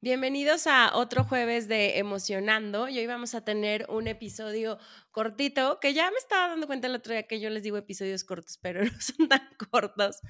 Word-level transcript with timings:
Bienvenidos 0.00 0.68
a 0.68 0.96
otro 0.96 1.24
jueves 1.24 1.66
de 1.66 1.98
Emocionando. 1.98 2.88
Y 2.88 3.00
hoy 3.00 3.08
vamos 3.08 3.34
a 3.34 3.44
tener 3.44 3.84
un 3.88 4.06
episodio 4.06 4.78
cortito, 5.10 5.80
que 5.80 5.92
ya 5.92 6.08
me 6.12 6.16
estaba 6.18 6.46
dando 6.46 6.68
cuenta 6.68 6.86
el 6.86 6.94
otro 6.94 7.14
día 7.14 7.24
que 7.24 7.40
yo 7.40 7.50
les 7.50 7.64
digo 7.64 7.76
episodios 7.76 8.22
cortos, 8.22 8.60
pero 8.62 8.80
no 8.84 8.92
son 9.00 9.28
tan 9.28 9.42
cortos. 9.68 10.20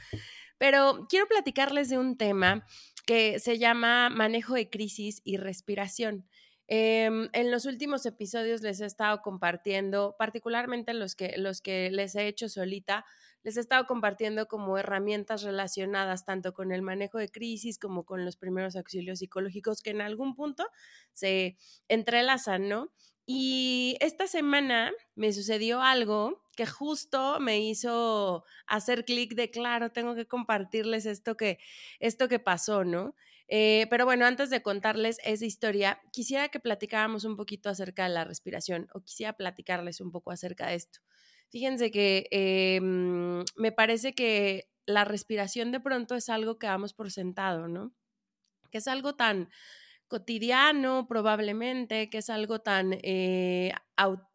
Pero 0.56 1.06
quiero 1.10 1.26
platicarles 1.26 1.90
de 1.90 1.98
un 1.98 2.16
tema 2.16 2.66
que 3.04 3.40
se 3.40 3.58
llama 3.58 4.08
manejo 4.08 4.54
de 4.54 4.70
crisis 4.70 5.20
y 5.22 5.36
respiración. 5.36 6.26
Em, 6.66 7.28
en 7.34 7.50
los 7.50 7.66
últimos 7.66 8.06
episodios 8.06 8.62
les 8.62 8.80
he 8.80 8.86
estado 8.86 9.20
compartiendo, 9.20 10.16
particularmente 10.18 10.94
los 10.94 11.14
que, 11.14 11.34
los 11.36 11.60
que 11.60 11.90
les 11.90 12.14
he 12.14 12.26
hecho 12.26 12.48
solita, 12.48 13.04
les 13.42 13.56
he 13.56 13.60
estado 13.60 13.86
compartiendo 13.86 14.46
como 14.46 14.78
herramientas 14.78 15.42
relacionadas 15.42 16.24
tanto 16.24 16.52
con 16.52 16.72
el 16.72 16.82
manejo 16.82 17.18
de 17.18 17.28
crisis 17.28 17.78
como 17.78 18.04
con 18.04 18.24
los 18.24 18.36
primeros 18.36 18.76
auxilios 18.76 19.20
psicológicos 19.20 19.82
que 19.82 19.90
en 19.90 20.00
algún 20.00 20.34
punto 20.34 20.66
se 21.12 21.56
entrelazan, 21.88 22.68
¿no? 22.68 22.92
Y 23.30 23.96
esta 24.00 24.26
semana 24.26 24.90
me 25.14 25.32
sucedió 25.34 25.82
algo 25.82 26.42
que 26.56 26.66
justo 26.66 27.38
me 27.40 27.60
hizo 27.60 28.44
hacer 28.66 29.04
clic 29.04 29.34
de, 29.34 29.50
claro, 29.50 29.92
tengo 29.92 30.14
que 30.14 30.26
compartirles 30.26 31.04
esto 31.04 31.36
que, 31.36 31.58
esto 32.00 32.26
que 32.28 32.38
pasó, 32.38 32.84
¿no? 32.84 33.14
Eh, 33.48 33.86
pero 33.90 34.06
bueno, 34.06 34.24
antes 34.26 34.50
de 34.50 34.62
contarles 34.62 35.18
esa 35.24 35.44
historia, 35.44 36.00
quisiera 36.10 36.48
que 36.48 36.58
platicáramos 36.58 37.24
un 37.24 37.36
poquito 37.36 37.68
acerca 37.70 38.04
de 38.04 38.10
la 38.14 38.24
respiración 38.24 38.88
o 38.94 39.00
quisiera 39.02 39.34
platicarles 39.34 40.00
un 40.00 40.10
poco 40.10 40.30
acerca 40.30 40.68
de 40.68 40.76
esto. 40.76 41.00
Fíjense 41.50 41.90
que 41.90 42.26
em, 42.30 43.44
me 43.56 43.72
parece 43.72 44.14
que 44.14 44.68
la 44.86 45.04
respiración 45.04 45.72
de 45.72 45.80
pronto 45.80 46.14
es 46.14 46.28
algo 46.28 46.58
que 46.58 46.66
damos 46.66 46.92
por 46.94 47.10
sentado, 47.10 47.68
¿no? 47.68 47.92
Que 48.70 48.78
es 48.78 48.88
algo 48.88 49.16
tan 49.16 49.50
cotidiano 50.08 51.06
probablemente, 51.08 52.10
que 52.10 52.18
es 52.18 52.30
algo 52.30 52.60
tan 52.60 52.94
eh, 53.02 53.72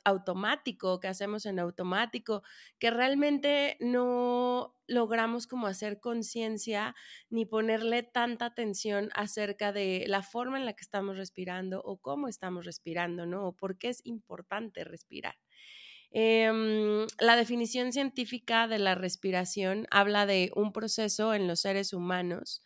automático, 0.05 0.99
que 0.99 1.07
hacemos 1.07 1.45
en 1.47 1.59
automático, 1.59 2.43
que 2.79 2.91
realmente 2.91 3.77
no 3.79 4.75
logramos 4.87 5.47
como 5.47 5.67
hacer 5.67 5.99
conciencia 5.99 6.95
ni 7.29 7.45
ponerle 7.45 8.03
tanta 8.03 8.45
atención 8.47 9.09
acerca 9.15 9.71
de 9.73 10.05
la 10.07 10.23
forma 10.23 10.57
en 10.59 10.65
la 10.65 10.73
que 10.73 10.83
estamos 10.83 11.17
respirando 11.17 11.81
o 11.83 11.97
cómo 11.99 12.27
estamos 12.27 12.65
respirando, 12.65 13.25
¿no? 13.25 13.47
O 13.47 13.53
por 13.55 13.77
qué 13.77 13.89
es 13.89 14.01
importante 14.05 14.83
respirar. 14.83 15.35
Em, 16.15 17.07
la 17.19 17.35
definición 17.35 17.91
científica 17.91 18.67
de 18.67 18.77
la 18.77 18.93
respiración 18.93 19.87
habla 19.89 20.27
de 20.27 20.51
un 20.55 20.71
proceso 20.71 21.33
en 21.33 21.47
los 21.47 21.61
seres 21.61 21.91
humanos 21.91 22.61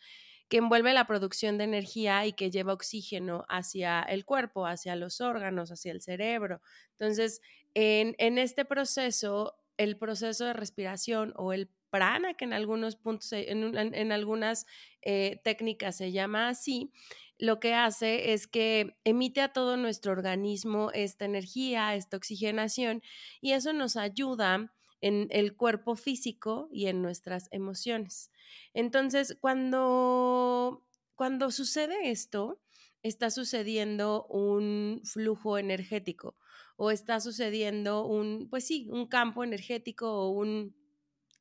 que 0.50 0.58
envuelve 0.58 0.92
la 0.92 1.06
producción 1.06 1.56
de 1.56 1.64
energía 1.64 2.26
y 2.26 2.34
que 2.34 2.50
lleva 2.50 2.74
oxígeno 2.74 3.46
hacia 3.48 4.02
el 4.02 4.26
cuerpo, 4.26 4.66
hacia 4.66 4.96
los 4.96 5.22
órganos, 5.22 5.70
hacia 5.70 5.92
el 5.92 6.02
cerebro. 6.02 6.60
Entonces, 6.92 7.40
en, 7.74 8.38
este 8.38 8.64
proceso, 8.66 9.56
el 9.78 9.96
proceso 9.96 10.44
de 10.44 10.52
respiración 10.52 11.32
o 11.36 11.52
el 11.54 11.70
prana, 11.90 12.34
que 12.34 12.44
en 12.44 12.52
algunos 12.52 12.96
puntos, 12.96 13.32
en, 13.32 14.12
algunas 14.12 14.66
eh, 15.02 15.40
técnicas 15.44 15.96
se 15.96 16.12
llama 16.12 16.48
así, 16.48 16.92
lo 17.38 17.60
que 17.60 17.74
hace 17.74 18.32
es 18.32 18.46
que 18.46 18.96
emite 19.04 19.40
a 19.40 19.52
todo 19.52 19.76
nuestro 19.76 20.12
organismo 20.12 20.90
esta 20.92 21.24
energía, 21.24 21.94
esta 21.94 22.16
oxigenación, 22.16 23.02
y 23.40 23.52
eso 23.52 23.72
nos 23.72 23.96
ayuda 23.96 24.74
en 25.00 25.28
el 25.30 25.56
cuerpo 25.56 25.94
físico 25.94 26.68
y 26.72 26.86
en 26.86 27.02
nuestras 27.02 27.48
emociones. 27.52 28.32
Entonces, 28.74 29.36
cuando, 29.40 30.84
cuando 31.14 31.50
sucede 31.50 32.10
esto, 32.10 32.60
está 33.02 33.30
sucediendo 33.30 34.26
un 34.26 35.00
flujo 35.04 35.58
energético 35.58 36.36
o 36.76 36.90
está 36.90 37.20
sucediendo 37.20 38.04
un, 38.06 38.48
pues 38.50 38.66
sí, 38.66 38.88
un 38.90 39.06
campo 39.06 39.44
energético 39.44 40.12
o 40.12 40.30
un 40.30 40.74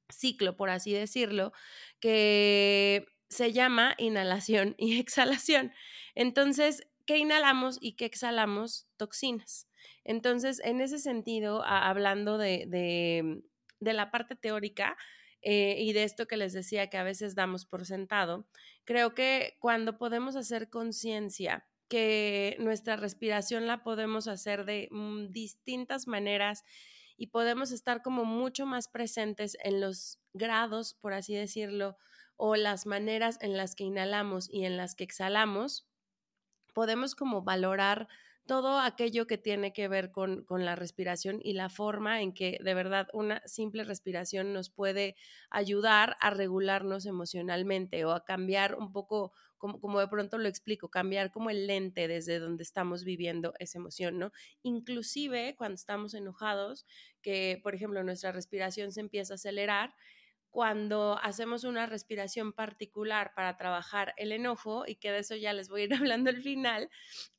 ciclo, 0.10 0.56
por 0.56 0.70
así 0.70 0.94
decirlo, 0.94 1.54
que 2.00 3.06
se 3.30 3.52
llama 3.54 3.96
inhalación 3.98 4.76
y 4.78 5.00
exhalación. 5.00 5.72
Entonces, 6.16 6.88
¿qué 7.06 7.18
inhalamos 7.18 7.78
y 7.82 7.94
qué 7.94 8.06
exhalamos? 8.06 8.88
Toxinas. 8.98 9.68
Entonces, 10.04 10.62
en 10.64 10.82
ese 10.82 11.00
sentido, 11.00 11.64
hablando 11.64 12.38
de, 12.38 13.42
la 13.80 14.12
parte 14.12 14.36
teórica, 14.36 14.98
eh, 15.42 15.76
y 15.80 15.94
de 15.94 16.04
esto 16.04 16.28
que 16.28 16.36
les 16.36 16.54
decía 16.54 16.90
que 16.90 16.98
a 16.98 17.04
veces 17.04 17.36
damos 17.36 17.66
por 17.66 17.86
sentado, 17.86 18.48
creo 18.86 19.14
que 19.14 19.56
cuando 19.60 19.98
podemos 19.98 20.36
hacer 20.36 20.70
conciencia 20.70 21.68
que 21.88 22.58
nuestra 22.60 22.96
respiración 22.96 23.68
la 23.68 23.84
podemos 23.84 24.28
hacer 24.28 24.66
de 24.66 24.90
mm, 24.92 25.28
distintas 25.32 26.08
maneras 26.08 26.64
y 27.18 27.28
podemos 27.28 27.72
estar 27.72 28.02
como 28.02 28.24
mucho 28.24 28.66
más 28.66 28.88
presentes 28.88 29.58
en 29.64 29.82
los 29.82 30.20
grados, 30.34 30.94
por 30.94 31.14
así 31.14 31.36
decirlo, 31.36 31.98
o 32.38 32.56
las 32.56 32.86
maneras 32.86 33.40
en 33.42 33.58
las 33.58 33.76
que 33.76 33.84
inhalamos 33.84 34.50
y 34.50 34.66
en 34.66 34.78
las 34.78 34.94
que 34.96 35.04
exhalamos, 35.04 35.88
podemos 36.74 37.16
como 37.16 37.42
valorar 37.42 38.08
todo 38.48 38.80
aquello 38.80 39.28
que 39.28 39.38
tiene 39.38 39.74
que 39.74 39.88
ver 39.88 40.12
con, 40.12 40.44
con, 40.44 40.66
la 40.66 40.76
respiración 40.76 41.40
y 41.44 41.54
la 41.54 41.70
forma 41.70 42.22
en 42.22 42.34
que 42.34 42.58
de 42.64 42.74
verdad 42.74 43.08
una 43.14 43.42
simple 43.46 43.84
respiración 43.84 44.54
nos 44.54 44.70
puede 44.70 45.16
ayudar 45.50 46.18
a 46.20 46.32
regularnos 46.32 47.06
emocionalmente 47.06 48.04
o 48.06 48.12
a 48.12 48.26
cambiar 48.26 48.76
un 48.76 48.92
poco, 48.92 49.34
como, 49.58 49.80
como 49.80 50.00
de 50.00 50.08
pronto 50.08 50.38
lo 50.38 50.48
explico, 50.48 50.90
cambiar 50.90 51.32
como 51.32 51.50
el 51.50 51.68
lente 51.68 52.08
desde 52.08 52.40
donde 52.40 52.64
estamos 52.64 53.04
viviendo 53.04 53.54
esa 53.60 53.78
emoción, 53.78 54.18
¿no? 54.18 54.32
Inclusive 54.64 55.56
cuando 55.56 55.76
estamos 55.76 56.14
enojados, 56.16 56.88
que 57.22 57.60
por 57.62 57.76
ejemplo 57.76 58.04
nuestra 58.04 58.32
respiración 58.32 58.92
se 58.92 59.02
empieza 59.02 59.34
a 59.34 59.36
acelerar, 59.36 59.94
cuando 60.50 61.20
hacemos 61.22 61.66
una 61.66 61.86
respiración 61.86 62.52
particular 62.52 63.34
para 63.36 63.58
trabajar 63.58 64.14
el 64.18 64.32
enojo, 64.32 64.86
y 64.88 64.96
que 64.96 65.12
de 65.12 65.20
eso 65.20 65.36
ya 65.36 65.54
les 65.54 65.70
voy 65.70 65.82
a 65.82 65.84
ir 65.84 65.90
hablando 65.94 66.30
al 66.30 66.42
final, 66.42 66.90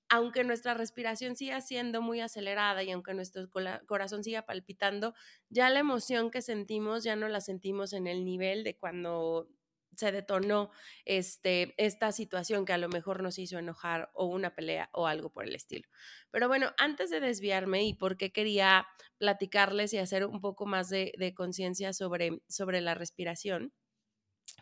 aunque 0.09 0.45
nuestra 0.45 0.75
respiración 0.75 1.37
siga 1.37 1.61
siendo 1.61 2.01
muy 2.01 2.21
acelerada 2.21 2.83
y 2.83 2.91
aunque 2.91 3.15
nuestro 3.15 3.49
corazón 3.87 4.25
siga 4.25 4.43
palpitando, 4.43 5.15
ya 5.51 5.69
la 5.71 5.81
emoción 5.81 6.31
que 6.31 6.43
sentimos 6.43 7.05
ya 7.05 7.17
no 7.17 7.29
la 7.29 7.41
sentimos 7.41 7.93
en 7.93 8.07
el 8.07 8.25
nivel 8.25 8.65
de 8.65 8.77
cuando 8.77 9.49
se 9.97 10.13
detonó 10.13 10.71
este, 11.05 11.75
esta 11.77 12.13
situación 12.13 12.65
que 12.65 12.73
a 12.73 12.79
lo 12.79 12.89
mejor 12.89 13.23
nos 13.23 13.39
hizo 13.39 13.59
enojar 13.59 14.11
o 14.15 14.27
una 14.27 14.55
pelea 14.55 14.91
o 14.93 15.09
algo 15.09 15.31
por 15.31 15.45
el 15.45 15.57
estilo. 15.57 15.89
Pero 16.31 16.47
bueno, 16.47 16.73
antes 16.79 17.11
de 17.11 17.21
desviarme 17.21 17.85
y 17.85 17.95
porque 17.95 18.31
quería 18.31 18.87
platicarles 19.19 19.93
y 19.93 19.99
hacer 19.99 20.25
un 20.25 20.41
poco 20.41 20.67
más 20.67 20.89
de, 20.89 21.35
conciencia 21.37 21.93
sobre, 21.93 22.43
sobre 22.49 22.81
la 22.81 22.95
respiración, 22.95 23.73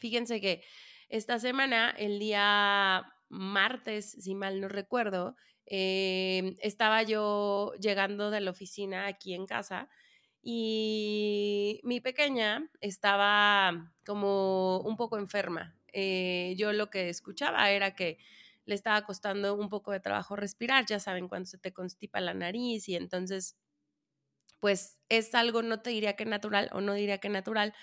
fíjense 0.01 0.41
que 0.41 0.65
esta 1.09 1.39
semana, 1.39 1.91
el 1.91 2.19
día 2.19 3.05
martes, 3.29 4.13
si 4.13 4.35
mal 4.35 4.61
no 4.61 4.69
recuerdo, 4.69 5.37
eh, 5.67 6.57
estaba 6.61 7.03
yo 7.03 7.73
llegando 7.81 8.31
de 8.31 8.41
la 8.41 8.51
oficina 8.53 9.07
aquí 9.07 9.35
en 9.35 9.47
casa 9.47 9.89
y 10.43 11.81
mi 11.85 12.01
pequeña 12.01 12.71
estaba 12.81 13.93
como 14.05 14.81
un 14.81 14.97
poco 14.97 15.19
enferma. 15.19 15.77
Eh, 15.93 16.55
yo 16.59 16.73
lo 16.73 16.91
que 16.91 17.09
escuchaba 17.09 17.71
era 17.71 17.95
que 17.97 18.19
le 18.65 18.75
estaba 18.75 19.03
costando 19.07 19.55
un 19.55 19.69
poco 19.69 19.93
de 19.93 20.01
trabajo 20.01 20.37
respirar, 20.37 20.87
ya 20.87 21.01
saben, 21.01 21.29
cuando 21.29 21.47
se 21.47 21.59
te 21.59 21.73
constipa 21.73 22.21
la 22.21 22.35
nariz 22.35 22.89
y 22.89 22.97
entonces, 22.97 23.57
pues 24.61 24.99
es 25.09 25.35
algo, 25.35 25.63
no 25.63 25.81
te 25.83 25.91
diría 25.91 26.17
que 26.17 26.25
natural 26.25 26.71
o 26.73 26.81
no 26.81 26.95
diría 26.95 27.19
que 27.19 27.29
natural, 27.29 27.75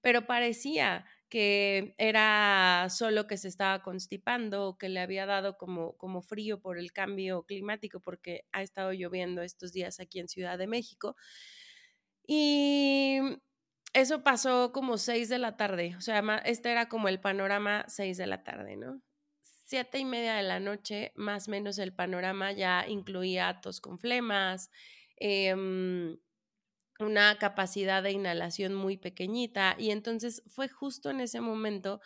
pero 0.00 0.26
parecía 0.26 1.06
que 1.34 1.96
era 1.98 2.86
solo 2.90 3.26
que 3.26 3.36
se 3.36 3.48
estaba 3.48 3.82
constipando 3.82 4.78
que 4.78 4.88
le 4.88 5.00
había 5.00 5.26
dado 5.26 5.58
como, 5.58 5.96
como 5.96 6.22
frío 6.22 6.60
por 6.60 6.78
el 6.78 6.92
cambio 6.92 7.42
climático 7.42 7.98
porque 7.98 8.46
ha 8.52 8.62
estado 8.62 8.92
lloviendo 8.92 9.42
estos 9.42 9.72
días 9.72 9.98
aquí 9.98 10.20
en 10.20 10.28
Ciudad 10.28 10.58
de 10.58 10.68
México. 10.68 11.16
Y 12.24 13.18
eso 13.92 14.22
pasó 14.22 14.70
como 14.70 14.96
seis 14.96 15.28
de 15.28 15.40
la 15.40 15.56
tarde, 15.56 15.96
o 15.98 16.00
sea, 16.00 16.20
este 16.44 16.70
era 16.70 16.88
como 16.88 17.08
el 17.08 17.18
panorama 17.20 17.84
seis 17.88 18.16
de 18.16 18.28
la 18.28 18.44
tarde, 18.44 18.76
¿no? 18.76 19.02
siete 19.64 19.98
y 19.98 20.04
media 20.04 20.36
de 20.36 20.44
la 20.44 20.60
noche, 20.60 21.10
más 21.16 21.48
o 21.48 21.50
menos 21.50 21.78
el 21.78 21.92
panorama 21.92 22.52
ya 22.52 22.86
incluía 22.86 23.60
tos 23.60 23.80
con 23.80 23.98
flemas, 23.98 24.70
em, 25.16 26.16
una 27.00 27.38
capacidad 27.38 28.02
de 28.02 28.12
inhalación 28.12 28.74
muy 28.74 28.96
pequeñita 28.96 29.74
y 29.78 29.90
entonces 29.90 30.42
fue 30.48 30.68
justo 30.68 31.10
en 31.10 31.20
ese 31.20 31.40
momento 31.40 32.00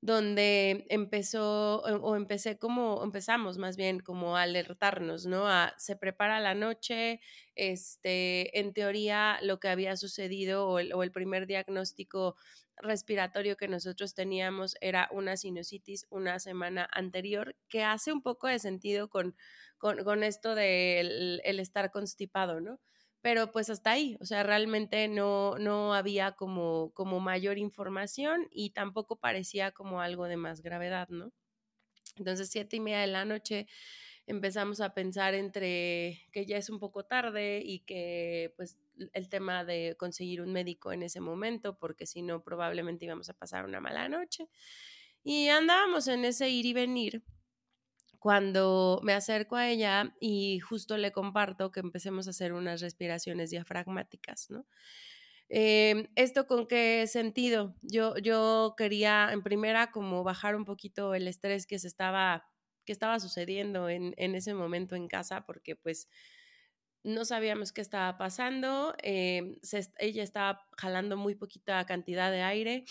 donde 0.00 0.86
empezó 0.90 1.80
o 1.82 2.16
empecé 2.16 2.58
como, 2.58 3.02
empezamos 3.02 3.58
más 3.58 3.76
bien 3.76 4.00
como 4.00 4.36
a 4.36 4.42
alertarnos, 4.42 5.26
¿no? 5.26 5.48
A, 5.48 5.74
se 5.78 5.96
prepara 5.96 6.38
la 6.40 6.54
noche, 6.54 7.20
este, 7.54 8.58
en 8.60 8.72
teoría 8.74 9.38
lo 9.42 9.58
que 9.58 9.68
había 9.68 9.96
sucedido 9.96 10.68
o 10.68 10.78
el, 10.78 10.92
o 10.92 11.02
el 11.02 11.12
primer 11.12 11.46
diagnóstico 11.46 12.36
respiratorio 12.76 13.56
que 13.56 13.68
nosotros 13.68 14.14
teníamos 14.14 14.76
era 14.82 15.08
una 15.12 15.36
sinusitis 15.36 16.06
una 16.10 16.38
semana 16.40 16.88
anterior, 16.92 17.56
que 17.68 17.82
hace 17.82 18.12
un 18.12 18.22
poco 18.22 18.48
de 18.48 18.58
sentido 18.58 19.08
con, 19.08 19.34
con, 19.78 20.04
con 20.04 20.22
esto 20.22 20.54
del 20.54 21.40
el 21.44 21.58
estar 21.58 21.90
constipado, 21.90 22.60
¿no? 22.60 22.80
Pero 23.26 23.50
pues 23.50 23.70
hasta 23.70 23.90
ahí, 23.90 24.16
o 24.20 24.24
sea, 24.24 24.44
realmente 24.44 25.08
no, 25.08 25.58
no 25.58 25.94
había 25.94 26.36
como, 26.36 26.92
como 26.94 27.18
mayor 27.18 27.58
información 27.58 28.46
y 28.52 28.70
tampoco 28.70 29.16
parecía 29.16 29.72
como 29.72 30.00
algo 30.00 30.26
de 30.26 30.36
más 30.36 30.62
gravedad, 30.62 31.08
¿no? 31.08 31.32
Entonces, 32.14 32.48
siete 32.50 32.76
y 32.76 32.80
media 32.80 33.00
de 33.00 33.08
la 33.08 33.24
noche 33.24 33.66
empezamos 34.28 34.80
a 34.80 34.94
pensar 34.94 35.34
entre 35.34 36.20
que 36.30 36.46
ya 36.46 36.56
es 36.56 36.70
un 36.70 36.78
poco 36.78 37.04
tarde 37.04 37.62
y 37.64 37.80
que 37.80 38.54
pues 38.56 38.78
el 39.12 39.28
tema 39.28 39.64
de 39.64 39.96
conseguir 39.98 40.40
un 40.40 40.52
médico 40.52 40.92
en 40.92 41.02
ese 41.02 41.18
momento, 41.18 41.76
porque 41.80 42.06
si 42.06 42.22
no 42.22 42.44
probablemente 42.44 43.06
íbamos 43.06 43.28
a 43.28 43.34
pasar 43.34 43.64
una 43.64 43.80
mala 43.80 44.08
noche. 44.08 44.48
Y 45.24 45.48
andábamos 45.48 46.06
en 46.06 46.24
ese 46.24 46.48
ir 46.48 46.64
y 46.64 46.74
venir 46.74 47.24
cuando 48.26 48.98
me 49.04 49.12
acerco 49.12 49.54
a 49.54 49.68
ella 49.68 50.16
y 50.20 50.58
justo 50.58 50.96
le 50.96 51.12
comparto 51.12 51.70
que 51.70 51.78
empecemos 51.78 52.26
a 52.26 52.30
hacer 52.30 52.52
unas 52.54 52.80
respiraciones 52.80 53.50
diafragmáticas, 53.50 54.50
¿no? 54.50 54.66
Em, 55.48 56.08
¿Esto 56.16 56.48
con 56.48 56.66
qué 56.66 57.06
sentido? 57.06 57.76
Yo, 57.82 58.16
yo 58.18 58.74
quería 58.76 59.30
en 59.32 59.42
primera 59.44 59.92
como 59.92 60.24
bajar 60.24 60.56
un 60.56 60.64
poquito 60.64 61.14
el 61.14 61.28
estrés 61.28 61.66
que 61.68 61.78
se 61.78 61.86
estaba, 61.86 62.48
que 62.84 62.92
estaba 62.92 63.20
sucediendo 63.20 63.88
en, 63.88 64.12
en 64.16 64.34
ese 64.34 64.54
momento 64.54 64.96
en 64.96 65.06
casa, 65.06 65.46
porque 65.46 65.76
pues 65.76 66.08
no 67.04 67.24
sabíamos 67.24 67.72
qué 67.72 67.80
estaba 67.82 68.18
pasando, 68.18 68.94
em, 69.02 69.56
ella 69.98 70.22
estaba 70.24 70.66
jalando 70.76 71.16
muy 71.16 71.36
poquita 71.36 71.86
cantidad 71.86 72.32
de 72.32 72.42
aire, 72.42 72.84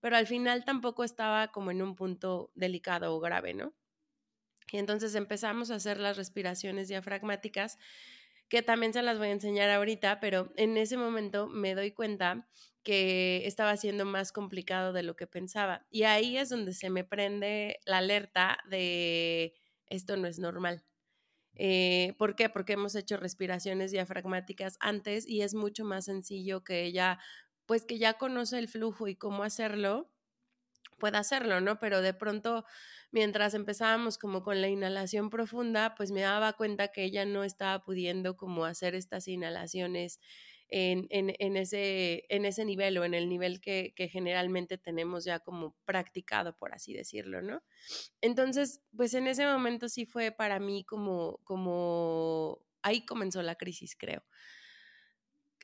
pero 0.00 0.16
al 0.16 0.26
final 0.26 0.64
tampoco 0.66 1.04
estaba 1.04 1.48
como 1.48 1.70
en 1.70 1.80
un 1.82 1.96
punto 1.96 2.52
delicado 2.54 3.14
o 3.16 3.20
grave, 3.20 3.54
¿no? 3.54 3.74
Y 4.72 4.78
entonces 4.78 5.14
empezamos 5.14 5.70
a 5.70 5.76
hacer 5.76 5.98
las 5.98 6.16
respiraciones 6.16 6.88
diafragmáticas, 6.88 7.78
que 8.48 8.62
también 8.62 8.92
se 8.92 9.02
las 9.02 9.18
voy 9.18 9.28
a 9.28 9.32
enseñar 9.32 9.70
ahorita, 9.70 10.18
pero 10.18 10.52
en 10.56 10.76
ese 10.78 10.96
momento 10.96 11.46
me 11.46 11.74
doy 11.74 11.92
cuenta 11.92 12.48
que 12.82 13.46
estaba 13.46 13.76
siendo 13.76 14.04
más 14.04 14.32
complicado 14.32 14.92
de 14.92 15.02
lo 15.02 15.14
que 15.14 15.26
pensaba. 15.26 15.86
Y 15.90 16.04
ahí 16.04 16.38
es 16.38 16.48
donde 16.48 16.72
se 16.72 16.90
me 16.90 17.04
prende 17.04 17.80
la 17.86 17.98
alerta 17.98 18.58
de 18.68 19.54
esto 19.86 20.16
no 20.16 20.26
es 20.26 20.38
normal. 20.38 20.84
Eh, 21.54 22.14
¿Por 22.18 22.34
qué? 22.34 22.48
Porque 22.48 22.74
hemos 22.74 22.94
hecho 22.94 23.18
respiraciones 23.18 23.90
diafragmáticas 23.90 24.78
antes 24.80 25.28
y 25.28 25.42
es 25.42 25.54
mucho 25.54 25.84
más 25.84 26.06
sencillo 26.06 26.64
que 26.64 26.84
ella, 26.84 27.18
pues 27.66 27.84
que 27.84 27.98
ya 27.98 28.14
conoce 28.14 28.58
el 28.58 28.68
flujo 28.68 29.06
y 29.08 29.16
cómo 29.16 29.42
hacerlo, 29.44 30.10
pueda 31.02 31.18
hacerlo, 31.18 31.60
¿no? 31.60 31.80
Pero 31.80 32.00
de 32.00 32.14
pronto 32.14 32.64
mientras 33.10 33.54
empezábamos 33.54 34.18
como 34.18 34.44
con 34.44 34.60
la 34.60 34.68
inhalación 34.68 35.30
profunda, 35.30 35.96
pues 35.96 36.12
me 36.12 36.20
daba 36.20 36.52
cuenta 36.52 36.92
que 36.92 37.02
ella 37.02 37.24
no 37.24 37.42
estaba 37.42 37.82
pudiendo 37.82 38.36
como 38.36 38.66
hacer 38.66 38.94
estas 38.94 39.26
inhalaciones 39.26 40.20
en, 40.68 41.56
ese, 41.56 42.24
en 42.28 42.44
ese 42.44 42.64
nivel 42.64 42.98
o 42.98 43.04
en 43.04 43.14
el 43.14 43.28
nivel 43.28 43.60
que, 43.60 43.92
generalmente 44.12 44.78
tenemos 44.78 45.24
ya 45.24 45.40
como 45.40 45.76
practicado, 45.84 46.56
por 46.56 46.72
así 46.72 46.94
decirlo, 46.94 47.42
¿no? 47.42 47.64
Entonces, 48.20 48.80
pues 48.96 49.12
en 49.14 49.26
ese 49.26 49.44
momento 49.44 49.88
sí 49.88 50.06
fue 50.06 50.30
para 50.30 50.60
mí 50.60 50.84
como, 50.84 51.40
como, 51.42 52.64
ahí 52.82 53.04
comenzó 53.04 53.42
la 53.42 53.56
crisis, 53.56 53.96
creo. 53.98 54.22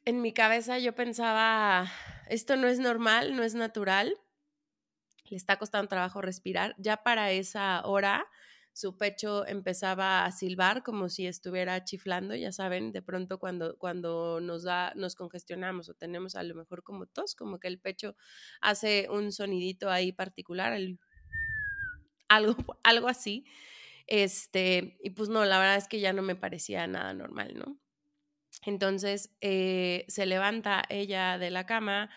En 0.05 0.21
mi 0.21 0.33
cabeza 0.33 0.81
yo 0.81 0.97
pensaba, 0.97 1.89
esto 2.29 2.57
no 2.57 2.67
es 2.67 2.81
normal, 2.81 3.37
no 3.37 3.45
es 3.45 3.55
natural, 3.55 4.19
le 5.31 5.37
está 5.37 5.59
costando 5.59 5.89
trabajo 5.89 6.21
respirar. 6.21 6.75
Ya 6.79 6.99
para 6.99 7.33
esa 7.33 7.83
hora 7.85 8.27
su 8.73 8.97
pecho 8.97 9.45
empezaba 9.47 10.25
a 10.25 10.31
silbar 10.31 10.85
como 10.85 11.09
si 11.09 11.27
estuviera 11.27 11.83
chiflando, 11.83 12.37
ya 12.37 12.53
saben, 12.53 12.93
de 12.93 13.03
pronto 13.03 13.41
cuando, 13.41 13.77
cuando 13.77 14.41
nos 14.41 14.63
da, 14.63 14.93
nos 14.95 15.17
congestionamos 15.17 15.89
o 15.89 15.95
tenemos 15.95 16.37
a 16.37 16.45
lo 16.45 16.55
mejor 16.55 16.85
como 16.85 17.07
tos, 17.07 17.35
como 17.35 17.59
que 17.59 17.67
el 17.67 17.81
pecho 17.81 18.15
hace 18.61 19.09
un 19.11 19.33
sonidito 19.33 19.91
ahí 19.91 20.13
particular, 20.13 20.79
algo, 22.29 22.55
algo 22.85 23.09
así. 23.09 23.45
Este, 24.07 24.97
y 25.03 25.11
pues 25.11 25.29
no, 25.29 25.45
la 25.45 25.59
verdad 25.59 25.77
es 25.77 25.89
que 25.89 25.99
ya 25.99 26.13
no 26.13 26.23
me 26.23 26.37
parecía 26.37 26.87
nada 26.87 27.13
normal, 27.15 27.55
¿no? 27.57 27.79
Entonces 28.65 29.31
eh, 29.41 30.05
se 30.09 30.25
levanta 30.25 30.83
ella 30.89 31.37
de 31.37 31.51
la 31.51 31.67
cama, 31.67 32.11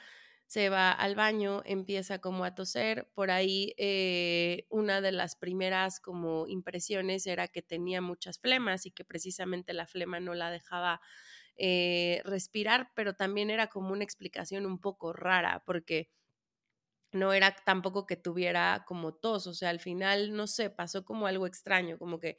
se 0.52 0.68
va 0.68 0.92
al 0.92 1.16
baño, 1.16 1.62
empieza 1.64 2.20
como 2.20 2.44
a 2.44 2.54
toser. 2.54 3.10
Por 3.14 3.32
ahí 3.32 3.74
eh, 3.78 4.66
una 4.70 5.00
de 5.00 5.14
las 5.14 5.38
primeras 5.38 6.02
como 6.02 6.46
impresiones 6.46 7.26
era 7.26 7.48
que 7.48 7.62
tenía 7.62 8.02
muchas 8.02 8.38
flemas 8.38 8.86
y 8.86 8.92
que 8.92 9.06
precisamente 9.06 9.72
la 9.72 9.88
flema 9.88 10.20
no 10.20 10.34
la 10.34 10.52
dejaba 10.52 11.00
eh, 11.56 12.22
respirar, 12.26 12.92
pero 12.96 13.14
también 13.14 13.50
era 13.50 13.68
como 13.68 13.94
una 13.94 14.04
explicación 14.04 14.66
un 14.66 14.82
poco 14.82 15.14
rara 15.14 15.64
porque 15.66 16.12
no 17.14 17.32
era 17.32 17.56
tampoco 17.56 18.06
que 18.06 18.18
tuviera 18.18 18.84
como 18.86 19.14
tos, 19.14 19.48
o 19.48 19.54
sea, 19.54 19.70
al 19.70 19.80
final, 19.80 20.34
no 20.34 20.48
sé, 20.48 20.70
pasó 20.70 21.06
como 21.06 21.28
algo 21.28 21.48
extraño, 21.48 21.98
como 21.98 22.20
que 22.20 22.38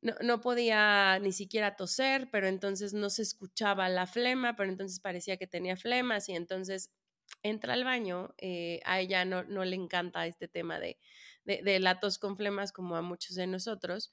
no, 0.00 0.14
no, 0.22 0.40
podía 0.40 1.20
ni 1.20 1.30
siquiera 1.30 1.76
toser, 1.76 2.30
pero 2.32 2.48
entonces 2.48 2.94
no 2.94 3.10
se 3.10 3.22
escuchaba 3.22 3.88
la 3.88 4.08
flema, 4.08 4.56
pero 4.56 4.70
entonces 4.70 4.98
parecía 4.98 5.36
que 5.36 5.46
tenía 5.46 5.76
flemas 5.76 6.28
y 6.28 6.34
entonces 6.34 6.90
entra 7.42 7.74
al 7.74 7.84
baño, 7.84 8.34
eh, 8.38 8.80
a 8.84 9.00
ella 9.00 9.24
no, 9.24 9.44
no, 9.44 9.64
le 9.64 9.76
encanta 9.76 10.26
este 10.26 10.48
tema 10.48 10.78
de, 10.80 10.98
de, 11.44 11.78
la 11.80 12.00
tos 12.00 12.18
con 12.18 12.36
flemas 12.36 12.72
como 12.72 12.96
a 12.96 13.02
muchos 13.02 13.36
de 13.36 13.46
nosotros, 13.46 14.12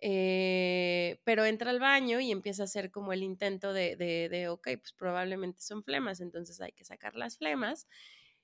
eh, 0.00 1.20
pero 1.24 1.44
entra 1.44 1.70
al 1.70 1.80
baño 1.80 2.20
y 2.20 2.30
empieza 2.30 2.62
a 2.62 2.64
hacer 2.64 2.90
como 2.90 3.12
el 3.12 3.22
intento 3.22 3.72
de, 3.72 3.96
de, 3.96 4.28
de, 4.28 4.48
ok, 4.48 4.68
pues 4.80 4.92
probablemente 4.92 5.60
son 5.60 5.82
flemas, 5.82 6.20
entonces 6.20 6.60
hay 6.60 6.72
que 6.72 6.84
sacar 6.84 7.14
las 7.14 7.38
flemas 7.38 7.86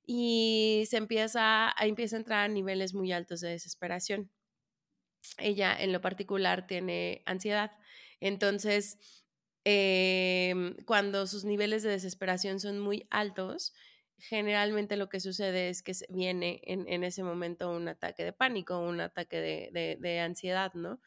y 0.07 0.85
se 0.89 0.97
empieza, 0.97 1.75
empieza 1.81 2.17
a 2.17 2.21
entrar 2.21 2.45
a 2.45 2.49
niveles 2.49 2.95
muy 2.95 3.13
altos 3.13 3.41
de 3.41 3.51
desesperación. 3.51 4.31
Ella 5.39 5.77
en 5.79 5.93
lo 5.93 6.01
particular 6.01 6.67
tiene 6.67 7.23
ansiedad, 7.27 7.73
entonces... 8.21 8.99
Em, 9.63 10.75
cuando 10.87 11.27
sus 11.27 11.45
niveles 11.45 11.83
de 11.83 11.91
desesperación 11.91 12.61
son 12.61 12.81
muy 12.81 13.07
altos, 13.11 13.75
generalmente 14.21 14.97
lo 14.97 15.09
que 15.09 15.21
sucede 15.21 15.69
es 15.69 15.83
que 15.83 15.93
viene 16.09 16.61
en, 16.65 17.05
ese 17.05 17.23
momento 17.23 17.71
un 17.71 17.89
ataque 17.89 18.25
de 18.25 18.33
pánico, 18.33 18.79
un 18.79 19.01
ataque 19.01 19.69
de, 19.73 20.21
ansiedad, 20.21 20.73
¿no? 20.75 21.01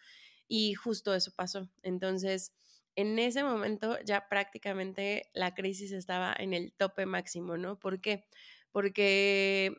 Y 0.47 0.73
justo 0.73 1.13
eso 1.13 1.31
pasó. 1.35 1.69
Entonces, 1.83 2.53
en 2.95 3.17
ese 3.19 3.43
momento 3.43 3.97
ya 4.03 4.27
prácticamente 4.29 5.29
la 5.33 5.53
crisis 5.53 5.91
estaba 5.91 6.35
en 6.37 6.53
el 6.53 6.73
tope 6.73 7.05
máximo, 7.05 7.57
¿no? 7.57 7.79
¿Por 7.79 8.01
qué? 8.01 8.27
Porque 8.71 9.75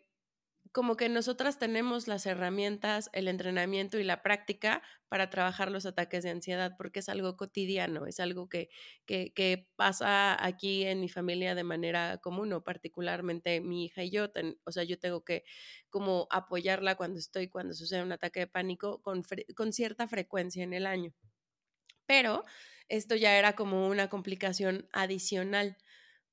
como 0.74 0.96
que 0.96 1.08
nosotras 1.08 1.60
tenemos 1.60 2.08
las 2.08 2.26
herramientas, 2.26 3.08
el 3.12 3.28
entrenamiento 3.28 3.96
y 3.96 4.02
la 4.02 4.22
práctica 4.22 4.82
para 5.08 5.30
trabajar 5.30 5.70
los 5.70 5.86
ataques 5.86 6.24
de 6.24 6.30
ansiedad, 6.30 6.74
porque 6.76 6.98
es 6.98 7.08
algo 7.08 7.36
cotidiano, 7.36 8.06
es 8.06 8.18
algo 8.18 8.48
que, 8.48 8.70
que, 9.06 9.68
pasa 9.76 10.36
aquí 10.44 10.84
en 10.84 10.98
mi 10.98 11.08
familia 11.08 11.54
de 11.54 11.62
manera 11.62 12.18
común, 12.18 12.52
o 12.52 12.64
particularmente 12.64 13.60
mi 13.60 13.84
hija 13.84 14.02
y 14.02 14.10
yo, 14.10 14.26
o 14.64 14.72
sea, 14.72 14.82
yo 14.82 14.98
tengo 14.98 15.24
que 15.24 15.44
como 15.90 16.26
apoyarla 16.28 16.96
cuando 16.96 17.20
estoy, 17.20 17.46
cuando 17.46 17.72
sucede 17.72 18.02
un 18.02 18.10
ataque 18.10 18.40
de 18.40 18.46
pánico 18.48 19.00
con, 19.00 19.22
con 19.54 19.72
cierta 19.72 20.08
frecuencia 20.08 20.64
en 20.64 20.74
el 20.74 20.86
año. 20.86 21.14
Pero 22.04 22.42
esto 22.88 23.14
ya 23.14 23.38
era 23.38 23.54
como 23.54 23.86
una 23.86 24.08
complicación 24.08 24.88
adicional 24.92 25.76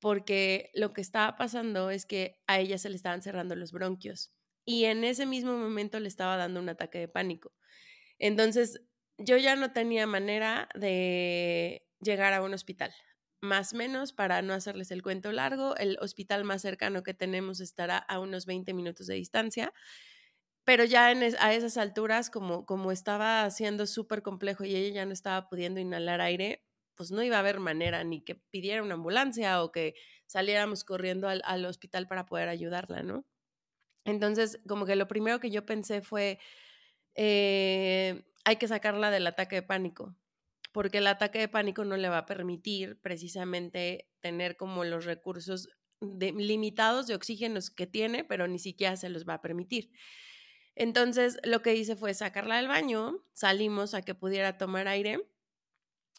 porque 0.02 0.72
lo 0.74 0.92
que 0.92 1.00
estaba 1.00 1.36
pasando 1.36 1.90
es 1.90 2.06
que 2.06 2.42
a 2.48 2.58
ella 2.60 2.76
se 2.78 2.90
le 2.90 2.96
estaban 2.96 3.22
cerrando 3.22 3.54
los 3.56 3.72
bronquios 3.72 4.34
y 4.66 4.86
en 4.86 5.04
ese 5.04 5.26
mismo 5.26 5.56
momento 5.56 6.00
le 6.00 6.08
estaba 6.08 6.36
dando 6.36 6.60
un 6.60 6.68
ataque 6.68 6.98
de 6.98 7.08
pánico. 7.08 7.54
Entonces, 8.18 8.82
yo 9.18 9.36
ya 9.38 9.56
no 9.56 9.72
tenía 9.72 10.06
manera 10.06 10.68
de 10.74 11.86
llegar 12.00 12.32
a 12.34 12.42
un 12.42 12.54
hospital. 12.54 12.94
Más 13.42 13.74
o 13.74 13.76
menos, 13.76 14.12
para 14.12 14.42
no 14.42 14.54
hacerles 14.54 14.90
el 14.92 15.02
cuento 15.02 15.32
largo, 15.32 15.76
el 15.76 15.98
hospital 16.00 16.44
más 16.44 16.62
cercano 16.62 17.02
que 17.02 17.14
tenemos 17.14 17.60
estará 17.60 17.98
a 17.98 18.20
unos 18.20 18.46
20 18.46 18.74
minutos 18.74 19.06
de 19.08 19.14
distancia. 19.16 19.72
pero 20.64 20.84
ya 20.84 21.06
a 21.08 21.54
esas 21.54 21.76
alturas, 21.76 22.30
como, 22.30 22.66
como 22.66 22.92
estaba 22.92 23.50
siendo 23.50 23.86
súper 23.86 24.22
complejo 24.22 24.64
y 24.64 24.76
ella 24.76 24.94
ya 24.94 25.06
no 25.06 25.12
estaba 25.12 25.48
pudiendo 25.48 25.80
inhalar 25.80 26.20
aire, 26.20 26.64
pues 27.02 27.10
no 27.10 27.24
iba 27.24 27.34
a 27.34 27.40
haber 27.40 27.58
manera 27.58 28.04
ni 28.04 28.20
que 28.20 28.36
pidiera 28.36 28.80
una 28.80 28.94
ambulancia 28.94 29.60
o 29.64 29.72
que 29.72 29.96
saliéramos 30.26 30.84
corriendo 30.84 31.28
al, 31.28 31.42
al 31.44 31.64
hospital 31.64 32.06
para 32.06 32.26
poder 32.26 32.48
ayudarla, 32.48 33.02
¿no? 33.02 33.26
Entonces, 34.04 34.60
como 34.68 34.86
que 34.86 34.94
lo 34.94 35.08
primero 35.08 35.40
que 35.40 35.50
yo 35.50 35.66
pensé 35.66 36.00
fue, 36.00 36.38
eh, 37.16 38.22
hay 38.44 38.54
que 38.54 38.68
sacarla 38.68 39.10
del 39.10 39.26
ataque 39.26 39.56
de 39.56 39.62
pánico, 39.62 40.14
porque 40.70 40.98
el 40.98 41.08
ataque 41.08 41.40
de 41.40 41.48
pánico 41.48 41.84
no 41.84 41.96
le 41.96 42.08
va 42.08 42.18
a 42.18 42.26
permitir 42.26 43.00
precisamente 43.00 44.08
tener 44.20 44.56
como 44.56 44.84
los 44.84 45.04
recursos 45.04 45.70
limitados 46.00 47.08
de 47.08 47.16
oxígenos 47.16 47.72
que 47.72 47.88
tiene, 47.88 48.22
pero 48.22 48.46
ni 48.46 48.60
siquiera 48.60 48.96
se 48.96 49.08
los 49.08 49.28
va 49.28 49.34
a 49.34 49.42
permitir. 49.42 49.90
Entonces, 50.76 51.38
lo 51.42 51.62
que 51.62 51.74
hice 51.74 51.96
fue 51.96 52.14
sacarla 52.14 52.58
del 52.58 52.68
baño, 52.68 53.24
salimos 53.32 53.92
a 53.94 54.02
que 54.02 54.14
pudiera 54.14 54.56
tomar 54.56 54.86
aire. 54.86 55.20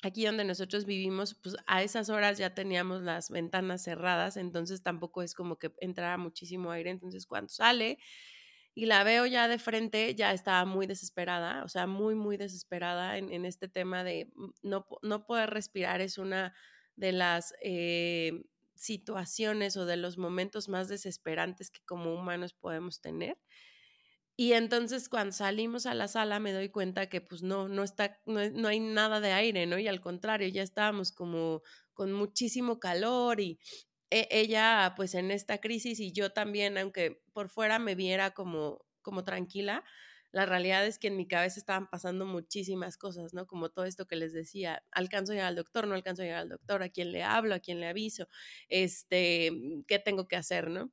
Aquí 0.06 0.26
donde 0.26 0.44
nosotros 0.44 0.84
vivimos, 0.84 1.34
pues 1.34 1.56
a 1.66 1.82
esas 1.82 2.10
horas 2.10 2.38
ya 2.38 2.54
teníamos 2.54 3.02
las 3.04 3.30
ventanas 3.30 3.84
cerradas, 3.84 4.36
entonces 4.36 4.84
tampoco 4.84 5.24
es 5.24 5.34
como 5.34 5.58
que 5.58 5.72
entrara 5.80 6.18
muchísimo 6.18 6.72
aire. 6.72 6.90
Entonces, 6.90 7.26
cuando 7.26 7.48
sale 7.48 8.00
y 8.76 8.86
la 8.86 9.06
veo 9.06 9.26
ya 9.26 9.48
de 9.48 9.58
frente, 9.60 10.14
ya 10.14 10.34
estaba 10.34 10.66
muy 10.66 10.88
desesperada, 10.88 11.64
o 11.64 11.70
sea, 11.70 11.88
muy, 11.88 12.16
muy 12.16 12.36
desesperada 12.36 13.18
en, 13.18 13.46
este 13.46 13.70
tema 13.70 14.04
de 14.04 14.30
no, 14.62 14.86
no, 15.04 15.26
poder 15.26 15.52
respirar. 15.52 16.02
Es 16.02 16.18
una 16.18 16.54
de 16.98 17.14
las 17.14 17.54
eh, 17.64 18.44
situaciones 18.76 19.78
o 19.78 19.86
de 19.86 19.96
los 19.96 20.18
momentos 20.18 20.68
más 20.68 20.90
desesperantes 20.90 21.72
que 21.72 21.80
como 21.86 22.14
humanos 22.14 22.54
podemos 22.54 23.00
tener. 23.00 23.38
Y 24.38 24.54
entonces 24.54 25.10
cuando 25.10 25.32
salimos 25.32 25.86
a 25.86 25.94
la 25.94 26.08
sala 26.08 26.40
me 26.40 26.54
doy 26.54 26.70
cuenta 26.70 27.08
que 27.08 27.22
pues 27.22 27.44
no, 27.44 27.68
no 27.70 27.84
está, 27.84 28.20
no, 28.26 28.68
hay 28.68 28.80
nada 28.80 29.20
de 29.22 29.32
aire, 29.32 29.68
¿no? 29.68 29.78
Y 29.78 29.88
al 29.88 30.02
contrario, 30.02 30.48
ya 30.48 30.64
estábamos 30.64 31.12
como 31.12 31.62
con 31.94 32.12
muchísimo 32.14 32.80
calor 32.80 33.40
y 33.40 33.60
e, 34.10 34.28
ella 34.32 34.94
pues 34.96 35.14
en 35.16 35.30
esta 35.32 35.60
crisis 35.60 36.00
y 36.00 36.12
yo 36.14 36.32
también, 36.34 36.78
aunque 36.80 37.22
por 37.34 37.50
fuera 37.50 37.78
me 37.80 37.94
viera 37.96 38.32
como, 38.32 38.86
como 39.04 39.24
tranquila, 39.24 39.84
la 40.32 40.48
realidad 40.48 40.84
es 40.88 40.98
que 40.98 41.08
en 41.10 41.18
mi 41.18 41.28
cabeza 41.28 41.60
estaban 41.60 41.88
pasando 41.92 42.26
muchísimas 42.26 42.98
cosas, 42.98 43.34
¿no? 43.36 43.46
Como 43.46 43.70
todo 43.70 43.86
esto 43.86 44.08
que 44.08 44.16
les 44.16 44.34
decía, 44.34 44.84
alcanzo 44.92 45.34
a 45.34 45.36
llegar 45.36 45.50
al 45.50 45.56
doctor, 45.58 45.88
no 45.88 45.94
alcanzo 45.96 46.24
a 46.24 46.26
llegar 46.26 46.40
al 46.42 46.50
doctor, 46.50 46.82
a 46.82 46.90
quién 46.90 47.12
le 47.12 47.22
hablo, 47.24 47.54
a 47.54 47.60
quién 47.60 47.80
le 47.80 47.88
aviso, 47.88 48.28
este, 48.68 49.52
¿qué 49.88 50.00
tengo 50.00 50.28
que 50.28 50.36
hacer, 50.38 50.72
¿no? 50.72 50.92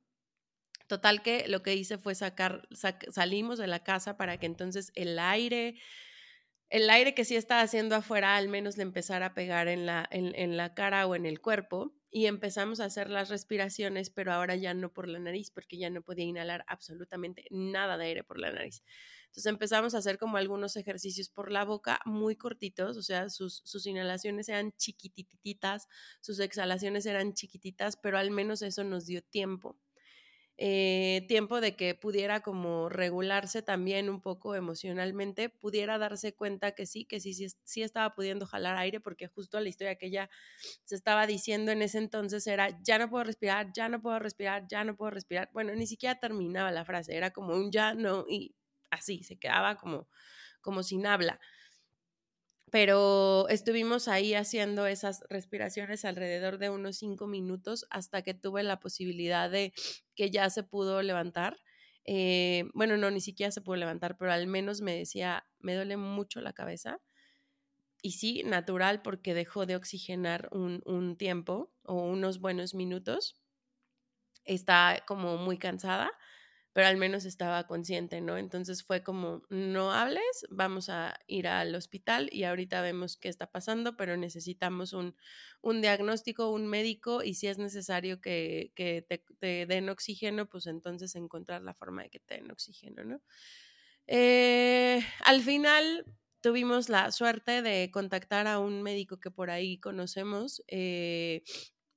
Total 0.91 1.21
que 1.21 1.47
lo 1.47 1.63
que 1.63 1.73
hice 1.73 1.97
fue 1.97 2.15
sacar, 2.15 2.67
salimos 3.11 3.57
de 3.57 3.65
la 3.65 3.81
casa 3.81 4.17
para 4.17 4.37
que 4.37 4.45
entonces 4.45 4.91
el 4.93 5.19
aire, 5.19 5.79
el 6.67 6.89
aire 6.89 7.13
que 7.15 7.23
sí 7.23 7.37
estaba 7.37 7.61
haciendo 7.61 7.95
afuera 7.95 8.35
al 8.35 8.49
menos 8.49 8.75
le 8.75 8.83
empezara 8.83 9.27
a 9.27 9.33
pegar 9.33 9.69
en 9.69 9.85
la, 9.85 10.05
en, 10.11 10.57
la 10.57 10.73
cara 10.73 11.07
o 11.07 11.15
en 11.15 11.25
el 11.25 11.39
cuerpo 11.39 11.95
y 12.09 12.25
empezamos 12.25 12.81
a 12.81 12.85
hacer 12.87 13.09
las 13.09 13.29
respiraciones, 13.29 14.09
pero 14.09 14.33
ahora 14.33 14.57
ya 14.57 14.73
no 14.73 14.91
por 14.91 15.07
la 15.07 15.17
nariz, 15.19 15.49
porque 15.49 15.77
ya 15.77 15.89
no 15.89 16.01
podía 16.01 16.25
inhalar 16.25 16.65
absolutamente 16.67 17.45
nada 17.51 17.97
de 17.97 18.07
aire 18.07 18.25
por 18.25 18.37
la 18.37 18.51
nariz. 18.51 18.83
Entonces 19.27 19.45
empezamos 19.45 19.95
a 19.95 19.99
hacer 19.99 20.17
como 20.17 20.35
algunos 20.35 20.75
ejercicios 20.75 21.29
por 21.29 21.53
la 21.53 21.63
boca 21.63 22.01
muy 22.03 22.35
cortitos, 22.35 22.97
o 22.97 23.01
sea, 23.01 23.29
sus, 23.29 23.61
sus 23.63 23.85
inhalaciones 23.85 24.49
eran 24.49 24.73
chiquitititas, 24.73 25.87
sus 26.19 26.41
exhalaciones 26.41 27.05
eran 27.05 27.33
chiquititas, 27.33 27.95
pero 27.95 28.17
al 28.17 28.29
menos 28.29 28.61
eso 28.61 28.83
nos 28.83 29.05
dio 29.05 29.21
tiempo. 29.21 29.79
Eh, 30.57 31.25
tiempo 31.27 31.59
de 31.61 31.75
que 31.75 31.95
pudiera 31.95 32.41
como 32.41 32.87
regularse 32.89 33.63
también 33.63 34.09
un 34.09 34.21
poco 34.21 34.53
emocionalmente, 34.55 35.49
pudiera 35.49 35.97
darse 35.97 36.35
cuenta 36.35 36.73
que 36.73 36.85
sí, 36.85 37.05
que 37.05 37.19
sí, 37.19 37.33
sí, 37.33 37.47
sí 37.63 37.81
estaba 37.81 38.13
pudiendo 38.13 38.45
jalar 38.45 38.77
aire, 38.77 38.99
porque 38.99 39.27
justo 39.27 39.59
la 39.59 39.69
historia 39.69 39.95
que 39.95 40.07
ella 40.07 40.29
se 40.85 40.95
estaba 40.95 41.27
diciendo 41.27 41.71
en 41.71 41.81
ese 41.81 41.97
entonces 41.99 42.45
era, 42.47 42.79
ya 42.83 42.99
no 42.99 43.09
puedo 43.09 43.23
respirar, 43.23 43.71
ya 43.73 43.89
no 43.89 44.01
puedo 44.01 44.19
respirar, 44.19 44.67
ya 44.67 44.83
no 44.83 44.95
puedo 44.95 45.11
respirar. 45.11 45.49
Bueno, 45.53 45.73
ni 45.75 45.87
siquiera 45.87 46.19
terminaba 46.19 46.71
la 46.71 46.85
frase, 46.85 47.15
era 47.15 47.31
como 47.31 47.53
un 47.55 47.71
ya 47.71 47.93
no 47.95 48.25
y 48.29 48.55
así, 48.91 49.23
se 49.23 49.37
quedaba 49.39 49.77
como, 49.77 50.07
como 50.61 50.83
sin 50.83 51.05
habla 51.07 51.39
pero 52.71 53.47
estuvimos 53.49 54.07
ahí 54.07 54.33
haciendo 54.33 54.87
esas 54.87 55.23
respiraciones 55.29 56.05
alrededor 56.05 56.57
de 56.57 56.69
unos 56.71 56.97
cinco 56.97 57.27
minutos 57.27 57.85
hasta 57.91 58.23
que 58.23 58.33
tuve 58.33 58.63
la 58.63 58.79
posibilidad 58.79 59.51
de 59.51 59.73
que 60.15 60.31
ya 60.31 60.49
se 60.49 60.63
pudo 60.63 61.01
levantar. 61.03 61.57
Eh, 62.05 62.65
bueno, 62.73 62.97
no, 62.97 63.11
ni 63.11 63.21
siquiera 63.21 63.51
se 63.51 63.61
pudo 63.61 63.75
levantar, 63.75 64.17
pero 64.17 64.31
al 64.31 64.47
menos 64.47 64.81
me 64.81 64.95
decía, 64.97 65.45
me 65.59 65.75
duele 65.75 65.97
mucho 65.97 66.41
la 66.41 66.53
cabeza. 66.53 67.01
Y 68.03 68.11
sí, 68.13 68.43
natural, 68.43 69.01
porque 69.01 69.33
dejó 69.33 69.65
de 69.65 69.75
oxigenar 69.75 70.49
un, 70.51 70.81
un 70.85 71.17
tiempo 71.17 71.73
o 71.83 71.95
unos 71.95 72.39
buenos 72.39 72.73
minutos. 72.75 73.41
Está 74.45 75.03
como 75.07 75.37
muy 75.37 75.57
cansada 75.57 76.11
pero 76.73 76.87
al 76.87 76.97
menos 76.97 77.25
estaba 77.25 77.67
consciente, 77.67 78.21
¿no? 78.21 78.37
Entonces 78.37 78.83
fue 78.83 79.03
como, 79.03 79.43
no 79.49 79.91
hables, 79.91 80.45
vamos 80.49 80.89
a 80.89 81.19
ir 81.27 81.47
al 81.47 81.75
hospital 81.75 82.29
y 82.31 82.45
ahorita 82.45 82.81
vemos 82.81 83.17
qué 83.17 83.27
está 83.27 83.51
pasando, 83.51 83.97
pero 83.97 84.15
necesitamos 84.15 84.93
un, 84.93 85.15
un 85.61 85.81
diagnóstico, 85.81 86.49
un 86.49 86.67
médico 86.67 87.23
y 87.23 87.33
si 87.33 87.47
es 87.47 87.57
necesario 87.57 88.21
que, 88.21 88.71
que 88.75 89.05
te, 89.39 89.65
den 89.65 89.89
oxígeno, 89.89 90.47
pues 90.47 90.65
entonces 90.67 91.15
encontrar 91.15 91.61
la 91.61 91.73
forma 91.73 92.03
de 92.03 92.09
que 92.09 92.19
te 92.19 92.35
den 92.35 92.51
oxígeno, 92.51 93.03
¿no? 93.03 93.21
Eh, 94.07 95.01
al 95.25 95.41
final 95.41 96.05
tuvimos 96.41 96.89
la 96.89 97.11
suerte 97.11 97.61
de 97.61 97.91
contactar 97.91 98.47
a 98.47 98.59
un 98.59 98.81
médico 98.81 99.19
que 99.19 99.29
por 99.29 99.49
ahí 99.49 99.77
conocemos. 99.77 100.63
Eh, 100.67 101.43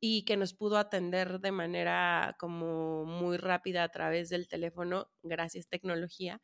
y 0.06 0.22
que 0.24 0.36
nos 0.36 0.52
pudo 0.52 0.76
atender 0.76 1.40
de 1.40 1.50
manera 1.50 2.36
como 2.38 3.06
muy 3.06 3.38
rápida 3.38 3.84
a 3.84 3.88
través 3.88 4.28
del 4.28 4.48
teléfono, 4.48 5.08
gracias 5.22 5.66
tecnología, 5.66 6.42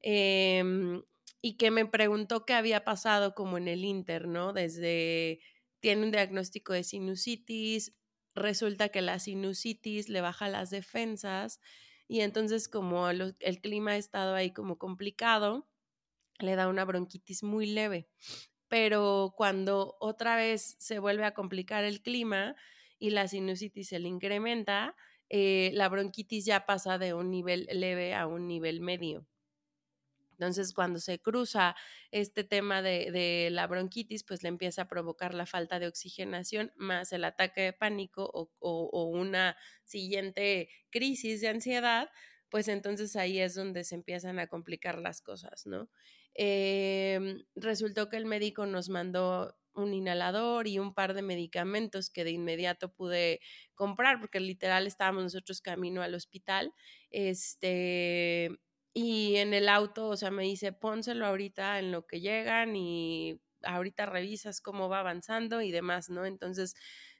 em, 0.00 1.04
y 1.40 1.56
que 1.58 1.70
me 1.70 1.86
preguntó 1.86 2.44
qué 2.44 2.54
había 2.54 2.84
pasado 2.84 3.36
como 3.36 3.56
en 3.56 3.68
el 3.68 3.84
Inter, 3.84 4.26
¿no? 4.26 4.52
Desde, 4.52 5.38
tiene 5.78 6.06
un 6.06 6.10
diagnóstico 6.10 6.72
de 6.72 6.82
sinusitis, 6.82 7.94
resulta 8.34 8.88
que 8.88 9.00
la 9.00 9.20
sinusitis 9.20 10.08
le 10.08 10.20
baja 10.20 10.48
las 10.48 10.70
defensas 10.70 11.60
y 12.08 12.22
entonces 12.22 12.68
como 12.68 13.08
el 13.10 13.60
clima 13.60 13.92
ha 13.92 13.96
estado 13.96 14.34
ahí 14.34 14.52
como 14.52 14.76
complicado, 14.76 15.68
le 16.40 16.56
da 16.56 16.66
una 16.66 16.84
bronquitis 16.84 17.44
muy 17.44 17.66
leve. 17.66 18.08
Pero 18.66 19.34
cuando 19.36 19.96
otra 20.00 20.34
vez 20.34 20.74
se 20.80 20.98
vuelve 20.98 21.24
a 21.24 21.34
complicar 21.34 21.84
el 21.84 22.02
clima, 22.02 22.56
y 22.98 23.10
la 23.10 23.28
sinusitis 23.28 23.88
se 23.88 23.98
le 23.98 24.08
incrementa, 24.08 24.94
eh, 25.28 25.70
la 25.74 25.88
bronquitis 25.88 26.44
ya 26.44 26.66
pasa 26.66 26.98
de 26.98 27.14
un 27.14 27.30
nivel 27.30 27.68
leve 27.70 28.14
a 28.14 28.26
un 28.26 28.46
nivel 28.46 28.80
medio. 28.80 29.26
Entonces, 30.38 30.72
cuando 30.72 31.00
se 31.00 31.18
cruza 31.18 31.74
este 32.12 32.44
tema 32.44 32.80
de, 32.80 33.48
la 33.50 33.66
bronquitis, 33.66 34.22
pues 34.22 34.44
le 34.44 34.48
empieza 34.48 34.82
a 34.82 34.88
provocar 34.88 35.34
la 35.34 35.46
falta 35.46 35.80
de 35.80 35.88
oxigenación 35.88 36.72
más 36.76 37.12
el 37.12 37.24
ataque 37.24 37.60
de 37.62 37.72
pánico 37.72 38.30
o, 38.60 39.04
una 39.10 39.56
siguiente 39.84 40.68
crisis 40.90 41.40
de 41.40 41.48
ansiedad, 41.48 42.08
pues 42.50 42.68
entonces 42.68 43.16
ahí 43.16 43.40
es 43.40 43.56
donde 43.56 43.82
se 43.82 43.96
empiezan 43.96 44.38
a 44.38 44.46
complicar 44.46 44.98
las 44.98 45.22
cosas, 45.22 45.66
¿no? 45.66 45.90
Em, 46.34 47.44
resultó 47.56 48.08
que 48.08 48.16
el 48.16 48.26
médico 48.26 48.64
nos 48.64 48.88
mandó 48.88 49.58
un 49.78 49.94
inhalador 49.94 50.66
y 50.66 50.78
un 50.78 50.94
par 50.94 51.14
de 51.14 51.22
medicamentos 51.22 52.10
que 52.10 52.24
de 52.24 52.32
inmediato 52.32 52.92
pude 52.92 53.40
comprar 53.74 54.20
porque 54.20 54.40
literal 54.40 54.86
estábamos 54.86 55.24
nosotros 55.24 55.60
camino 55.60 56.02
al 56.02 56.14
hospital. 56.14 56.74
Este, 57.10 58.50
y 58.94 59.36
en 59.36 59.54
el 59.54 59.68
auto, 59.68 60.08
o 60.08 60.16
sea, 60.16 60.30
me 60.30 60.42
dice, 60.42 60.72
pónselo 60.72 61.26
ahorita 61.26 61.78
en 61.78 61.92
lo 61.92 62.06
que 62.06 62.20
llegan 62.20 62.76
y 62.76 63.40
ahorita 63.62 64.06
revisas 64.06 64.60
cómo 64.60 64.88
va 64.88 65.00
avanzando 65.00 65.62
y 65.62 65.70
demás, 65.70 66.10
¿no? 66.10 66.24
Entonces 66.26 66.74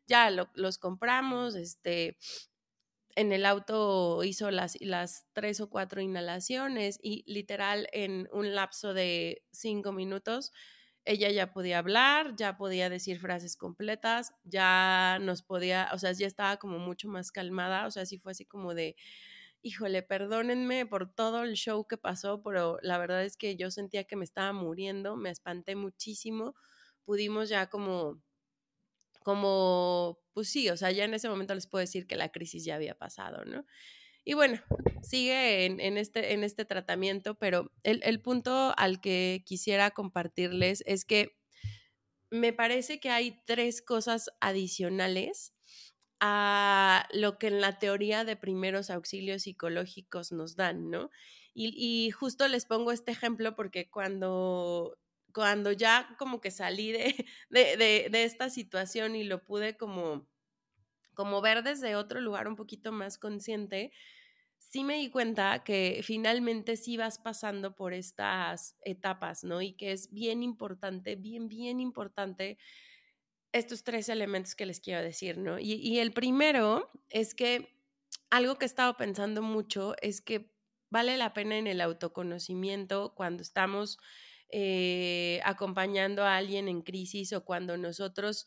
ya 0.07 0.31
los 0.31 0.79
compramos, 0.79 1.55
este, 1.55 2.17
en 3.15 3.33
el 3.33 3.47
auto 3.47 4.23
hizo 4.23 4.51
las, 4.51 4.77
las 4.81 5.27
tres 5.33 5.61
o 5.61 5.69
cuatro 5.69 6.01
inhalaciones 6.01 6.99
y 7.03 7.25
literal 7.27 7.89
en 7.93 8.29
un 8.33 8.55
lapso 8.55 8.95
de 8.95 9.43
cinco 9.51 9.93
minutos 9.93 10.53
ella 11.09 11.31
ya 11.31 11.53
podía 11.53 11.79
hablar, 11.79 12.37
ya 12.37 12.57
podía 12.59 12.91
decir 12.91 13.19
frases 13.21 13.57
completas, 13.57 14.35
ya 14.45 15.19
nos 15.21 15.43
podía, 15.43 15.89
o 15.95 15.99
sea, 15.99 16.13
ya 16.13 16.27
estaba 16.27 16.59
como 16.59 16.79
mucho 16.79 17.09
más 17.09 17.33
calmada, 17.33 17.87
o 17.87 17.91
sea, 17.91 18.07
sí 18.07 18.19
fue 18.19 18.33
así 18.33 18.45
como 18.47 18.75
de, 18.75 18.97
híjole, 19.63 20.03
perdónenme 20.03 20.87
por 20.87 21.15
todo 21.15 21.45
el 21.45 21.55
show 21.55 21.87
que 21.87 21.99
pasó, 21.99 22.43
pero 22.43 22.79
la 22.83 22.99
verdad 22.99 23.25
es 23.25 23.37
que 23.37 23.57
yo 23.57 23.71
sentía 23.71 24.05
que 24.05 24.17
me 24.17 24.25
estaba 24.25 24.53
muriendo, 24.53 25.17
me 25.17 25.31
espanté 25.31 25.77
muchísimo, 25.77 26.55
pudimos 27.05 27.49
ya 27.49 27.69
como, 27.69 28.23
como, 29.23 30.21
pues 30.33 30.49
sí, 30.49 30.71
o 30.71 30.77
sea, 30.77 30.91
ya 30.91 31.05
en 31.05 31.15
ese 31.15 31.29
momento 31.29 31.55
les 31.55 31.67
puedo 31.67 31.81
decir 31.81 32.07
que 32.07 32.17
la 32.17 32.31
crisis 32.31 32.65
ya 32.65 32.77
había 32.77 32.97
pasado, 32.97 33.45
¿no? 33.45 33.65
Y 34.25 34.35
bueno, 34.35 34.61
sigue 35.03 35.67
en, 35.67 35.97
este, 35.97 36.35
en 36.35 36.45
este 36.45 36.65
tratamiento, 36.65 37.35
pero 37.35 37.73
el, 37.83 38.01
el 38.05 38.21
punto 38.21 38.75
al 38.77 39.01
que 39.01 39.43
quisiera 39.47 39.91
compartirles 39.91 40.83
es 40.87 41.05
que 41.05 41.39
me 42.31 42.53
parece 42.53 43.01
que 43.01 43.11
hay 43.11 43.41
tres 43.47 43.81
cosas 43.83 44.31
adicionales 44.41 45.55
a 46.21 47.09
lo 47.13 47.39
que 47.39 47.47
en 47.47 47.61
la 47.61 47.79
teoría 47.79 48.25
de 48.25 48.37
primeros 48.37 48.91
auxilios 48.91 49.43
psicológicos 49.43 50.33
nos 50.33 50.57
dan, 50.57 50.91
¿no? 50.91 51.11
Y, 51.61 52.13
justo 52.13 52.47
les 52.47 52.67
pongo 52.67 52.93
este 52.93 53.11
ejemplo 53.11 53.57
porque 53.57 53.91
cuando, 53.91 54.97
cuando 55.35 55.73
ya 55.73 56.15
como 56.17 56.41
que 56.41 56.53
salí 56.53 56.93
de, 56.93 57.27
de, 57.51 58.09
de, 58.11 58.25
esta 58.25 58.49
situación 58.49 59.17
y 59.17 59.25
lo 59.25 59.43
pude 59.45 59.77
como, 59.77 60.29
como 61.19 61.41
ver 61.41 61.65
desde 61.65 61.97
otro 61.97 62.21
lugar 62.21 62.47
un 62.47 62.55
poquito 62.55 62.93
más 62.93 63.19
consciente, 63.19 63.91
sí 64.61 64.85
me 64.85 64.99
di 64.99 65.11
cuenta 65.11 65.65
que 65.65 66.01
finalmente 66.05 66.77
sí 66.77 66.97
vas 66.97 67.19
pasando 67.19 67.75
por 67.75 67.93
estas 67.93 68.77
etapas, 68.83 69.43
¿no? 69.43 69.61
Y 69.61 69.73
que 69.73 69.91
es 69.91 70.13
bien 70.13 70.45
importante, 70.45 71.17
bien, 71.17 71.49
bien 71.49 71.81
importante 71.81 72.57
estos 73.51 73.83
tres 73.83 74.09
elementos 74.09 74.55
que 74.55 74.65
les 74.65 74.79
quiero 74.79 75.03
decir, 75.03 75.39
¿no? 75.39 75.59
Y, 75.59 75.99
el 75.99 76.13
primero 76.13 76.89
es 77.11 77.35
que 77.35 77.69
algo 78.31 78.57
que 78.57 78.67
he 78.67 78.73
estado 78.73 78.97
pensando 78.97 79.43
mucho 79.43 79.97
es 80.01 80.21
que 80.21 80.53
vale 80.89 81.17
la 81.17 81.33
pena 81.33 81.59
en 81.59 81.67
el 81.67 81.81
autoconocimiento 81.81 83.13
cuando 83.17 83.43
estamos 83.43 83.99
eh, 84.51 85.41
acompañando 85.43 86.23
a 86.23 86.37
alguien 86.37 86.69
en 86.69 86.83
crisis 86.83 87.33
o 87.33 87.45
cuando 87.45 87.77
nosotros 87.77 88.47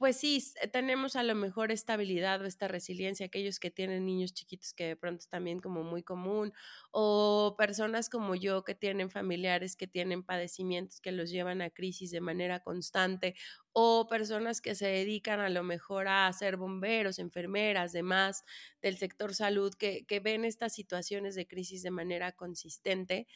pues 0.00 0.16
sí, 0.16 0.42
eh, 0.62 0.66
tenemos 0.68 1.14
a 1.14 1.22
lo 1.22 1.34
mejor 1.34 1.70
estabilidad 1.70 2.40
o 2.40 2.46
esta 2.46 2.68
resiliencia, 2.68 3.26
aquellos 3.26 3.60
que 3.60 3.70
tienen 3.70 4.06
niños 4.06 4.32
chiquitos 4.32 4.72
que 4.72 4.86
de 4.86 4.96
pronto 4.96 5.18
es 5.20 5.28
también 5.28 5.58
como 5.60 5.82
muy 5.84 6.02
común, 6.02 6.54
o 6.90 7.54
personas 7.58 8.08
como 8.08 8.34
yo 8.34 8.64
que 8.64 8.74
tienen 8.74 9.10
familiares 9.10 9.76
que 9.76 9.86
tienen 9.86 10.22
padecimientos 10.24 11.02
que 11.02 11.12
los 11.12 11.30
llevan 11.30 11.60
a 11.60 11.68
crisis 11.68 12.10
de 12.12 12.22
manera 12.22 12.60
constante, 12.60 13.34
o 13.72 14.08
personas 14.08 14.62
que 14.62 14.74
se 14.74 14.86
dedican 14.88 15.38
a 15.40 15.50
lo 15.50 15.62
mejor 15.64 16.08
a 16.08 16.32
ser 16.32 16.56
bomberos, 16.56 17.18
enfermeras, 17.18 17.92
demás 17.92 18.42
del 18.80 18.96
sector 18.96 19.34
salud, 19.34 19.74
que, 19.74 20.06
que 20.06 20.18
ven 20.20 20.46
estas 20.46 20.74
situaciones 20.74 21.34
de 21.34 21.46
crisis 21.46 21.82
de 21.82 21.90
manera 21.90 22.32
consistente 22.32 23.26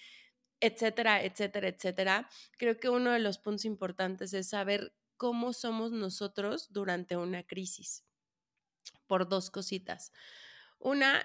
etcétera, 0.61 1.23
etcétera, 1.23 1.69
etcétera. 1.69 2.29
Creo 2.59 2.79
que 2.79 2.89
uno 2.89 3.11
de 3.13 3.19
los 3.19 3.39
puntos 3.39 3.65
importantes 3.67 4.33
es 4.33 4.49
saber 4.49 4.95
cómo 5.17 5.53
somos 5.53 5.93
nosotros 5.93 6.73
durante 6.73 7.17
una 7.17 7.43
crisis. 7.43 8.05
Por 9.07 9.29
dos 9.29 9.51
cositas. 9.51 10.13
Una, 10.79 11.23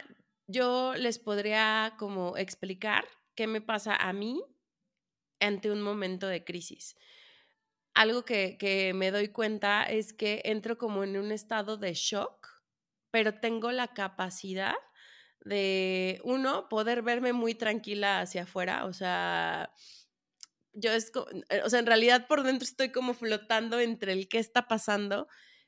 yo 0.48 0.93
les 0.96 1.19
podría 1.19 1.96
como 1.98 2.38
explicar 2.38 3.05
qué 3.36 3.48
me 3.48 3.62
pasa 3.62 3.96
a 3.96 4.13
mí 4.13 4.43
ante 5.39 5.72
un 5.72 5.81
momento 5.81 6.27
de 6.27 6.43
crisis. 6.43 6.96
Algo 7.93 8.24
que, 8.24 8.58
que 8.58 8.93
me 8.93 9.12
doy 9.12 9.29
cuenta 9.29 9.84
es 9.84 10.13
que 10.13 10.41
entro 10.46 10.77
como 10.77 11.03
en 11.03 11.17
un 11.17 11.31
estado 11.31 11.77
de 11.77 11.93
shock, 11.93 12.48
pero 13.12 13.39
tengo 13.39 13.72
la 13.72 13.93
capacidad 13.93 14.75
de, 15.41 16.22
uno, 16.24 16.67
poder 16.69 17.01
verme 17.01 17.34
muy 17.34 17.55
tranquila 17.55 18.22
hacia 18.22 18.43
afuera, 18.43 18.86
o 18.86 18.93
sea, 18.93 19.74
yo 20.74 20.92
es, 20.92 21.12
eh, 21.50 21.62
o 21.64 21.70
sea, 21.70 21.80
en 21.80 21.86
realidad 21.86 22.28
por 22.28 22.44
dentro 22.44 22.66
estoy 22.66 22.92
como 22.92 23.14
flotando 23.14 23.80
entre 23.80 24.14
el 24.14 24.28
qué 24.30 24.40
está 24.40 24.68
pasando, 24.68 25.28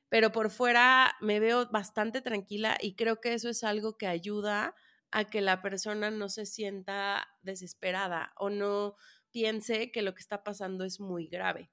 pero 0.09 0.31
por 0.31 0.49
fuera 0.51 1.15
me 1.21 1.39
veo 1.39 1.67
bastante 1.71 2.21
tranquila 2.21 2.77
y 2.81 2.95
creo 2.95 3.21
que 3.21 3.33
eso 3.33 3.49
es 3.49 3.63
algo 3.63 3.97
que 3.97 4.07
ayuda 4.07 4.75
a 5.11 5.25
que 5.25 5.41
la 5.41 5.61
persona 5.61 6.11
no 6.11 6.29
se 6.29 6.45
sienta 6.45 7.27
desesperada 7.41 8.33
o 8.37 8.49
no 8.49 8.95
piense 9.31 9.91
que 9.91 10.01
lo 10.01 10.13
que 10.13 10.21
está 10.21 10.43
pasando 10.43 10.83
es 10.85 10.99
muy 10.99 11.27
grave. 11.27 11.71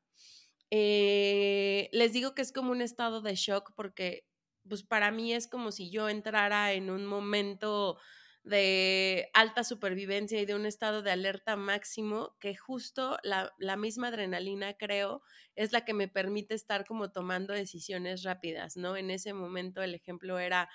Eh, 0.71 1.89
les 1.93 2.13
digo 2.13 2.35
que 2.35 2.43
es 2.43 2.53
como 2.53 2.73
un 2.73 2.83
estado 2.83 3.23
de 3.23 3.35
shock 3.35 3.73
porque 3.75 4.27
pues 4.69 4.83
para 4.83 5.11
mí 5.11 5.33
es 5.33 5.49
como 5.49 5.73
si 5.73 5.91
yo 5.91 6.09
entrara 6.09 6.73
en 6.73 6.91
un 6.91 7.07
momento 7.07 7.99
de 8.45 9.31
alta 9.35 9.65
supervivencia 9.65 10.41
y 10.41 10.47
de 10.47 10.55
un 10.55 10.67
estado 10.67 11.03
de 11.03 11.11
alerta 11.11 11.57
máximo 11.57 12.37
que 12.41 12.57
justo 12.57 13.19
la, 13.23 13.77
misma 13.77 14.09
adrenalina, 14.09 14.75
creo, 14.75 15.23
es 15.55 15.73
la 15.73 15.85
que 15.85 15.95
me 15.95 16.09
permite 16.09 16.55
estar 16.55 16.87
como 16.87 17.11
tomando 17.11 17.53
decisiones 17.53 18.23
rápidas, 18.23 18.77
¿no? 18.77 18.97
En 18.97 19.11
ese 19.11 19.33
momento 19.33 19.83
el 19.83 19.95
ejemplo 19.95 20.39
era, 20.39 20.69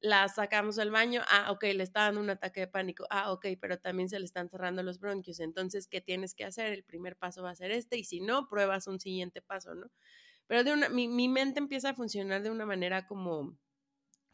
la 0.00 0.28
sacamos 0.28 0.76
del 0.76 0.90
baño, 0.90 1.22
ah, 1.30 1.50
ok, 1.50 1.64
le 1.74 1.82
está 1.82 2.02
dando 2.02 2.20
un 2.20 2.30
ataque 2.30 2.60
de 2.60 2.68
pánico, 2.68 3.06
ah, 3.08 3.32
ok, 3.32 3.46
pero 3.58 3.78
también 3.78 4.08
se 4.10 4.18
le 4.18 4.26
están 4.26 4.50
cerrando 4.50 4.82
los 4.82 4.98
bronquios, 4.98 5.40
entonces, 5.40 5.88
¿qué 5.88 6.02
tienes 6.02 6.34
que 6.34 6.44
hacer? 6.44 6.72
El 6.72 6.84
primer 6.84 7.16
paso 7.16 7.42
va 7.42 7.50
a 7.50 7.54
ser 7.54 7.70
este 7.70 7.96
y 7.96 8.04
si 8.04 8.20
no, 8.20 8.48
pruebas 8.48 8.86
un 8.86 9.00
siguiente 9.00 9.40
paso, 9.40 9.74
¿no? 9.74 9.90
Pero 10.46 10.62
de 10.62 10.74
una, 10.74 10.90
mi, 10.90 11.08
mi 11.08 11.28
mente 11.28 11.58
empieza 11.58 11.90
a 11.90 11.94
funcionar 11.94 12.42
de 12.42 12.50
una 12.50 12.66
manera 12.66 13.06
como, 13.06 13.56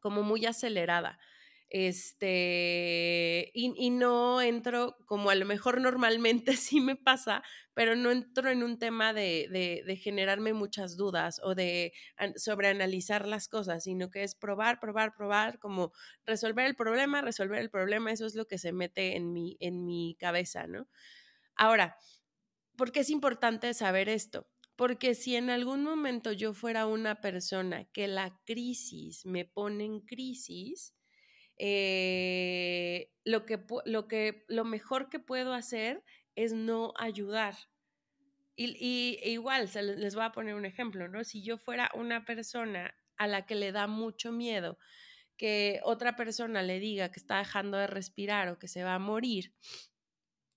como 0.01 0.25
muy 0.25 0.45
acelerada 0.45 1.21
este, 1.71 3.53
y, 3.55 3.91
no 3.91 4.43
entro 4.43 4.97
como 5.07 5.31
a 5.31 5.37
lo 5.37 5.47
mejor 5.47 5.81
normalmente 5.81 6.53
sí 6.57 6.81
me 6.81 6.97
pasa, 6.97 7.45
pero 7.75 7.95
no 7.95 8.11
entro 8.11 8.51
en 8.51 8.65
un 8.65 8.79
tema 8.79 9.13
de, 9.13 9.47
de, 9.87 9.97
generarme 9.97 10.53
muchas 10.53 10.97
dudas 10.97 11.41
o 11.45 11.55
de 11.55 11.93
sobreanalizar 12.35 13.27
las 13.27 13.47
cosas, 13.47 13.85
sino 13.85 14.11
que 14.11 14.25
es 14.25 14.35
probar, 14.35 14.81
probar, 14.81 15.15
probar, 15.15 15.61
como 15.61 15.93
resolver 16.27 16.67
el 16.67 16.75
problema, 16.75 17.21
resolver 17.23 17.61
el 17.61 17.71
problema, 17.71 18.11
eso 18.11 18.27
es 18.27 18.35
lo 18.35 18.47
que 18.47 18.59
se 18.59 18.73
mete 18.73 19.15
en 19.15 19.33
mi, 19.33 19.57
en 19.61 19.87
mi 19.87 20.17
cabeza, 20.19 20.67
¿no? 20.67 20.89
Ahora, 21.55 21.97
¿por 22.77 22.91
qué 22.91 23.01
es 23.01 23.11
importante 23.11 23.73
saber 23.75 24.09
esto? 24.09 24.49
Porque 24.75 25.15
si 25.15 25.37
en 25.37 25.51
algún 25.51 25.85
momento 25.85 26.33
yo 26.33 26.53
fuera 26.53 26.87
una 26.87 27.21
persona 27.21 27.85
que 27.93 28.09
la 28.09 28.41
crisis 28.45 29.25
me 29.25 29.45
pone 29.45 29.85
en 29.85 30.01
crisis, 30.01 30.95
eh, 31.63 33.13
lo, 33.23 33.45
que, 33.45 33.63
lo, 33.85 34.09
que, 34.09 34.47
lo 34.49 34.65
mejor 34.65 35.11
que 35.11 35.19
puedo 35.19 35.53
hacer 35.53 36.03
es 36.35 36.55
no 36.55 36.95
ayudar. 36.97 37.55
Y, 38.57 39.19
igual, 39.25 39.69
se 39.69 39.83
les 39.83 40.15
voy 40.15 40.25
a 40.25 40.33
poner 40.33 40.55
un 40.55 40.65
ejemplo, 40.65 41.07
¿no? 41.09 41.23
Si 41.23 41.43
yo 41.43 41.59
fuera 41.59 41.91
una 41.95 42.25
persona 42.25 42.95
a 43.19 43.27
la 43.27 43.45
que 43.45 43.55
le 43.55 43.73
da 43.73 43.87
mucho 43.87 44.33
miedo 44.33 44.79
que 45.37 45.81
otra 45.85 46.17
persona 46.17 46.63
le 46.63 46.81
diga 46.81 47.11
que 47.11 47.21
está 47.21 47.39
dejando 47.39 47.77
de 47.77 47.87
respirar 47.87 48.49
o 48.49 48.59
que 48.59 48.69
se 48.69 48.83
va 48.83 48.95
a 48.95 48.99
morir, 48.99 49.55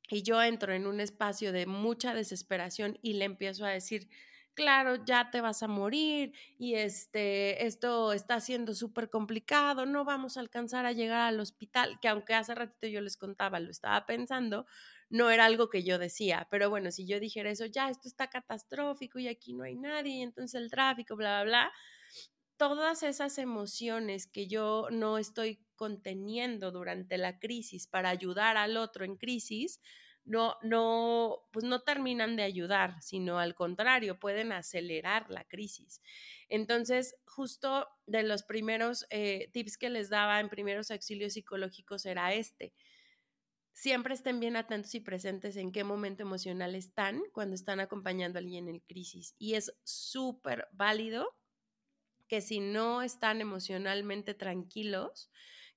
y 0.10 0.24
yo 0.24 0.42
entro 0.42 0.74
en 0.74 0.88
un 0.88 1.00
espacio 1.02 1.52
de 1.52 1.66
mucha 1.66 2.14
desesperación 2.14 2.98
y 3.02 3.14
le 3.14 3.26
empiezo 3.26 3.66
a 3.66 3.70
decir, 3.70 4.10
claro, 4.54 5.04
ya 5.06 5.30
te 5.32 5.42
vas 5.42 5.64
a 5.64 5.68
morir 5.68 6.34
y 6.58 6.76
este, 6.76 7.66
esto 7.66 8.14
está 8.14 8.40
siendo 8.40 8.74
súper 8.76 9.10
complicado, 9.10 9.86
no 9.86 10.06
vamos 10.06 10.38
a 10.38 10.40
alcanzar 10.42 10.86
a 10.86 10.92
llegar 10.92 11.22
al 11.22 11.40
hospital, 11.40 12.00
que 12.02 12.08
aunque 12.08 12.34
hace 12.34 12.56
ratito 12.56 12.88
yo 12.88 13.02
les 13.02 13.18
contaba, 13.18 13.60
lo 13.60 13.72
estaba 13.72 14.06
pensando, 14.06 14.66
no 15.10 15.30
era 15.32 15.46
algo 15.46 15.70
que 15.70 15.84
yo 15.84 15.98
decía, 16.00 16.48
pero 16.52 16.70
bueno, 16.70 16.92
si 16.92 17.06
yo 17.06 17.20
dijera 17.20 17.50
eso, 17.52 17.66
ya, 17.66 17.90
esto 17.90 18.08
está 18.08 18.30
catastrófico 18.30 19.20
y 19.20 19.28
aquí 19.28 19.54
no 19.54 19.64
hay 19.64 19.76
nadie, 19.76 20.18
y 20.18 20.22
entonces 20.22 20.62
el 20.62 20.70
tráfico, 20.72 21.16
bla, 21.16 21.44
bla, 21.44 21.50
bla, 21.66 21.72
todas 22.58 23.04
esas 23.04 23.38
emociones 23.38 24.28
que 24.28 24.48
yo 24.48 24.88
no 24.92 25.18
estoy 25.18 25.60
conteniendo 25.76 26.72
durante 26.72 27.18
la 27.18 27.40
crisis 27.40 27.88
para 27.88 28.10
ayudar 28.10 28.58
al 28.58 28.78
otro 28.78 29.06
en 29.06 29.18
crisis, 29.18 29.82
no, 30.26 30.58
no, 30.62 31.48
pues 31.52 31.66
no 31.66 31.82
terminan 31.82 32.36
de 32.36 32.44
ayudar, 32.44 33.02
sino 33.02 33.40
al 33.40 33.56
contrario, 33.56 34.20
pueden 34.20 34.52
acelerar 34.52 35.30
la 35.30 35.44
crisis. 35.44 36.02
Entonces, 36.50 37.16
justo 37.26 37.88
de 38.06 38.24
los 38.24 38.44
primeros 38.44 39.06
eh, 39.10 39.50
tips 39.54 39.78
que 39.78 39.90
les 39.90 40.10
daba 40.10 40.40
en 40.40 40.50
primeros 40.50 40.92
auxilios 40.92 41.34
psicológicos 41.34 42.06
era 42.06 42.34
este. 42.34 42.74
Siempre 43.74 44.14
estén 44.14 44.40
bien 44.40 44.56
atentos 44.56 44.94
y 44.96 45.00
presentes 45.00 45.58
en 45.58 45.72
qué 45.72 45.84
momento 45.84 46.22
emocional 46.22 46.76
están 46.76 47.22
cuando 47.34 47.56
están 47.56 47.80
acompañando 47.80 48.38
a 48.38 48.42
alguien 48.42 48.68
en 48.70 48.80
crisis. 48.80 49.36
Y 49.40 49.56
es 49.56 49.74
súper 49.84 50.68
válido 50.74 51.36
que 52.28 52.40
si 52.40 52.60
no 52.60 53.02
están 53.02 53.42
emocionalmente 53.42 54.34
tranquilos, 54.36 55.32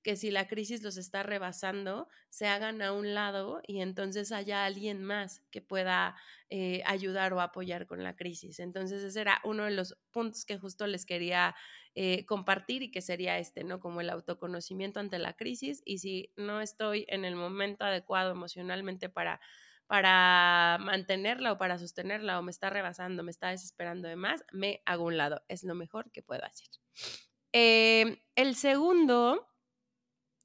que 0.07 0.15
si 0.15 0.31
la 0.31 0.47
crisis 0.47 0.83
los 0.83 0.95
está 0.95 1.21
rebasando, 1.21 2.07
se 2.29 2.47
hagan 2.47 2.81
a 2.81 2.93
un 2.93 3.13
lado 3.13 3.61
y 3.67 3.81
entonces 3.81 4.31
haya 4.31 4.63
alguien 4.63 5.03
más 5.03 5.41
que 5.51 5.61
pueda 5.61 6.15
eh, 6.49 6.81
ayudar 6.85 7.33
o 7.33 7.41
apoyar 7.41 7.87
con 7.87 8.05
la 8.05 8.15
crisis. 8.15 8.61
Entonces 8.61 9.03
ese 9.03 9.19
era 9.19 9.41
uno 9.43 9.65
de 9.65 9.71
los 9.71 9.97
puntos 10.11 10.45
que 10.45 10.57
justo 10.57 10.87
les 10.87 11.05
quería 11.05 11.57
eh, 11.93 12.25
compartir 12.25 12.83
y 12.83 12.89
que 12.89 13.01
sería 13.01 13.37
este, 13.37 13.65
¿no? 13.65 13.81
Como 13.81 13.99
el 13.99 14.09
autoconocimiento 14.09 15.01
ante 15.01 15.19
la 15.19 15.33
crisis 15.33 15.81
y 15.83 15.97
si 15.97 16.31
no 16.37 16.61
estoy 16.61 17.05
en 17.09 17.25
el 17.25 17.35
momento 17.35 17.83
adecuado 17.83 18.31
emocionalmente 18.31 19.09
para 19.09 19.41
para 19.87 20.77
mantenerla 20.79 21.51
o 21.51 21.57
para 21.57 21.77
sostenerla 21.79 22.39
o 22.39 22.43
me 22.43 22.51
está 22.51 22.69
rebasando, 22.69 23.23
me 23.23 23.31
está 23.31 23.49
desesperando 23.49 24.07
de 24.07 24.15
más, 24.15 24.45
me 24.53 24.81
hago 24.85 25.03
un 25.03 25.17
lado. 25.17 25.43
Es 25.49 25.65
lo 25.65 25.75
mejor 25.75 26.11
que 26.11 26.23
puedo 26.23 26.45
hacer. 26.45 26.67
Eh, 27.51 28.21
el 28.35 28.55
segundo 28.55 29.47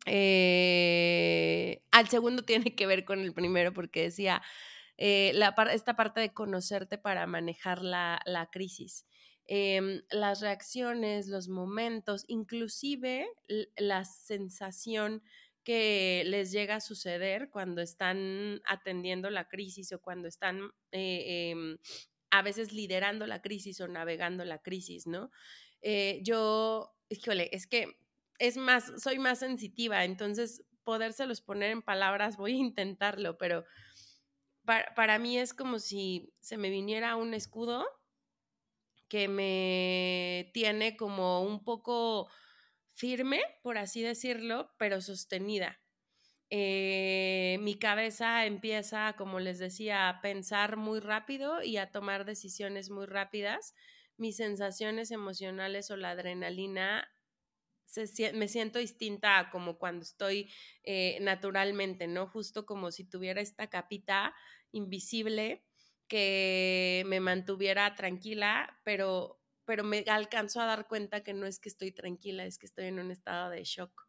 Eh, 0.07 1.83
al 1.91 2.09
segundo 2.09 2.43
tiene 2.47 2.75
que 2.75 2.87
ver 2.87 3.05
con 3.05 3.21
el 3.21 3.33
primero 3.33 3.73
porque 3.73 4.03
decía 4.03 4.43
eh, 4.99 5.33
esta 5.73 5.97
parte 5.97 6.21
de 6.21 6.33
conocerte 6.33 6.99
para 6.99 7.27
manejar 7.27 7.83
la, 7.83 8.21
la 8.27 8.51
crisis. 8.51 9.07
Em, 9.47 10.03
las 10.11 10.41
reacciones, 10.41 11.27
los 11.27 11.49
momentos, 11.49 12.25
inclusive 12.29 13.27
la 13.77 14.05
sensación 14.05 15.23
que 15.65 16.23
les 16.27 16.53
llega 16.53 16.77
a 16.77 16.81
suceder 16.81 17.51
cuando 17.51 17.83
están 17.83 18.61
atendiendo 18.65 19.31
la 19.31 19.49
crisis 19.49 19.93
o 19.93 20.01
cuando 20.01 20.29
están 20.29 20.71
eh, 20.93 21.51
em, 21.51 21.79
a 22.31 22.43
veces 22.43 22.73
liderando 22.73 23.27
la 23.27 23.43
crisis 23.43 23.81
o 23.81 23.89
navegando 23.89 24.45
la 24.45 24.59
crisis, 24.63 25.07
¿no? 25.07 25.31
Eh, 25.83 26.21
yo, 26.23 26.95
híjole, 27.09 27.51
es 27.53 27.67
que 27.67 27.99
es 28.43 28.57
más, 28.57 28.93
soy 29.01 29.21
más 29.21 29.39
sensitiva, 29.39 30.05
entonces 30.05 30.65
podérselos 30.83 31.41
poner 31.41 31.71
en 31.71 31.81
palabras, 31.81 32.37
voy 32.37 32.55
a 32.55 32.57
intentarlo, 32.57 33.39
pero 33.39 33.65
para, 34.65 34.93
para 34.97 35.19
mí 35.21 35.39
es 35.39 35.55
como 35.55 35.79
si 35.79 36.35
se 36.41 36.57
me 36.57 36.69
viniera 36.69 37.15
un 37.15 37.35
escudo 37.35 37.87
que 39.09 39.29
me 39.29 40.51
tiene 40.53 40.97
como 40.97 41.43
un 41.43 41.63
poco 41.63 42.29
firme, 42.95 43.41
por 43.63 43.79
así 43.79 44.03
decirlo, 44.03 44.73
pero 44.77 45.01
sostenida. 45.01 45.81
Eh, 46.51 47.59
mi 47.61 47.79
cabeza 47.79 48.45
empieza, 48.45 49.15
como 49.17 49.39
les 49.39 49.61
decía, 49.61 50.09
a 50.09 50.21
pensar 50.21 50.77
muy 50.77 50.99
rápido 50.99 51.63
y 51.63 51.77
a 51.77 51.93
tomar 51.93 52.25
decisiones 52.25 52.91
muy 52.91 53.07
rápidas. 53.07 53.75
Mis 54.17 54.37
sensaciones 54.37 55.13
emocionales 55.13 55.91
o 55.91 55.97
la 55.97 56.11
adrenalina 56.11 57.09
me 58.35 58.49
siento 58.49 58.79
distinta 58.79 59.49
como 59.51 59.79
cuando 59.79 60.03
estoy 60.03 60.51
eh, 60.83 61.19
naturalmente, 61.21 62.07
¿no? 62.07 62.27
Justo 62.27 62.67
como 62.67 62.91
si 62.91 63.05
tuviera 63.05 63.41
esta 63.41 63.69
capita 63.69 64.35
invisible 64.73 65.65
que 66.09 67.05
me 67.07 67.21
mantuviera 67.21 67.95
tranquila, 67.95 68.81
pero 68.85 69.39
pero 69.65 69.85
me 69.85 70.05
alcanzo 70.09 70.61
a 70.61 70.67
dar 70.67 70.89
cuenta 70.89 71.23
que 71.23 71.35
no 71.35 71.47
es 71.47 71.61
que 71.61 71.69
estoy 71.69 71.93
tranquila, 71.93 72.45
es 72.45 72.59
que 72.59 72.67
estoy 72.67 72.87
en 72.87 72.99
un 72.99 73.11
estado 73.13 73.51
de 73.51 73.63
shock. 73.65 74.09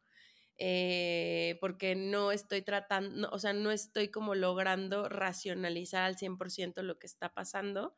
Eh, 0.58 1.58
porque 1.62 1.96
no 1.96 2.32
estoy 2.32 2.62
tratando, 2.62 3.30
o 3.32 3.40
sea, 3.40 3.54
no 3.54 3.72
estoy 3.72 4.10
como 4.10 4.36
logrando 4.36 5.10
racionalizar 5.10 6.04
al 6.04 6.18
100% 6.18 6.84
lo 6.84 7.00
que 7.00 7.08
está 7.08 7.34
pasando, 7.34 7.96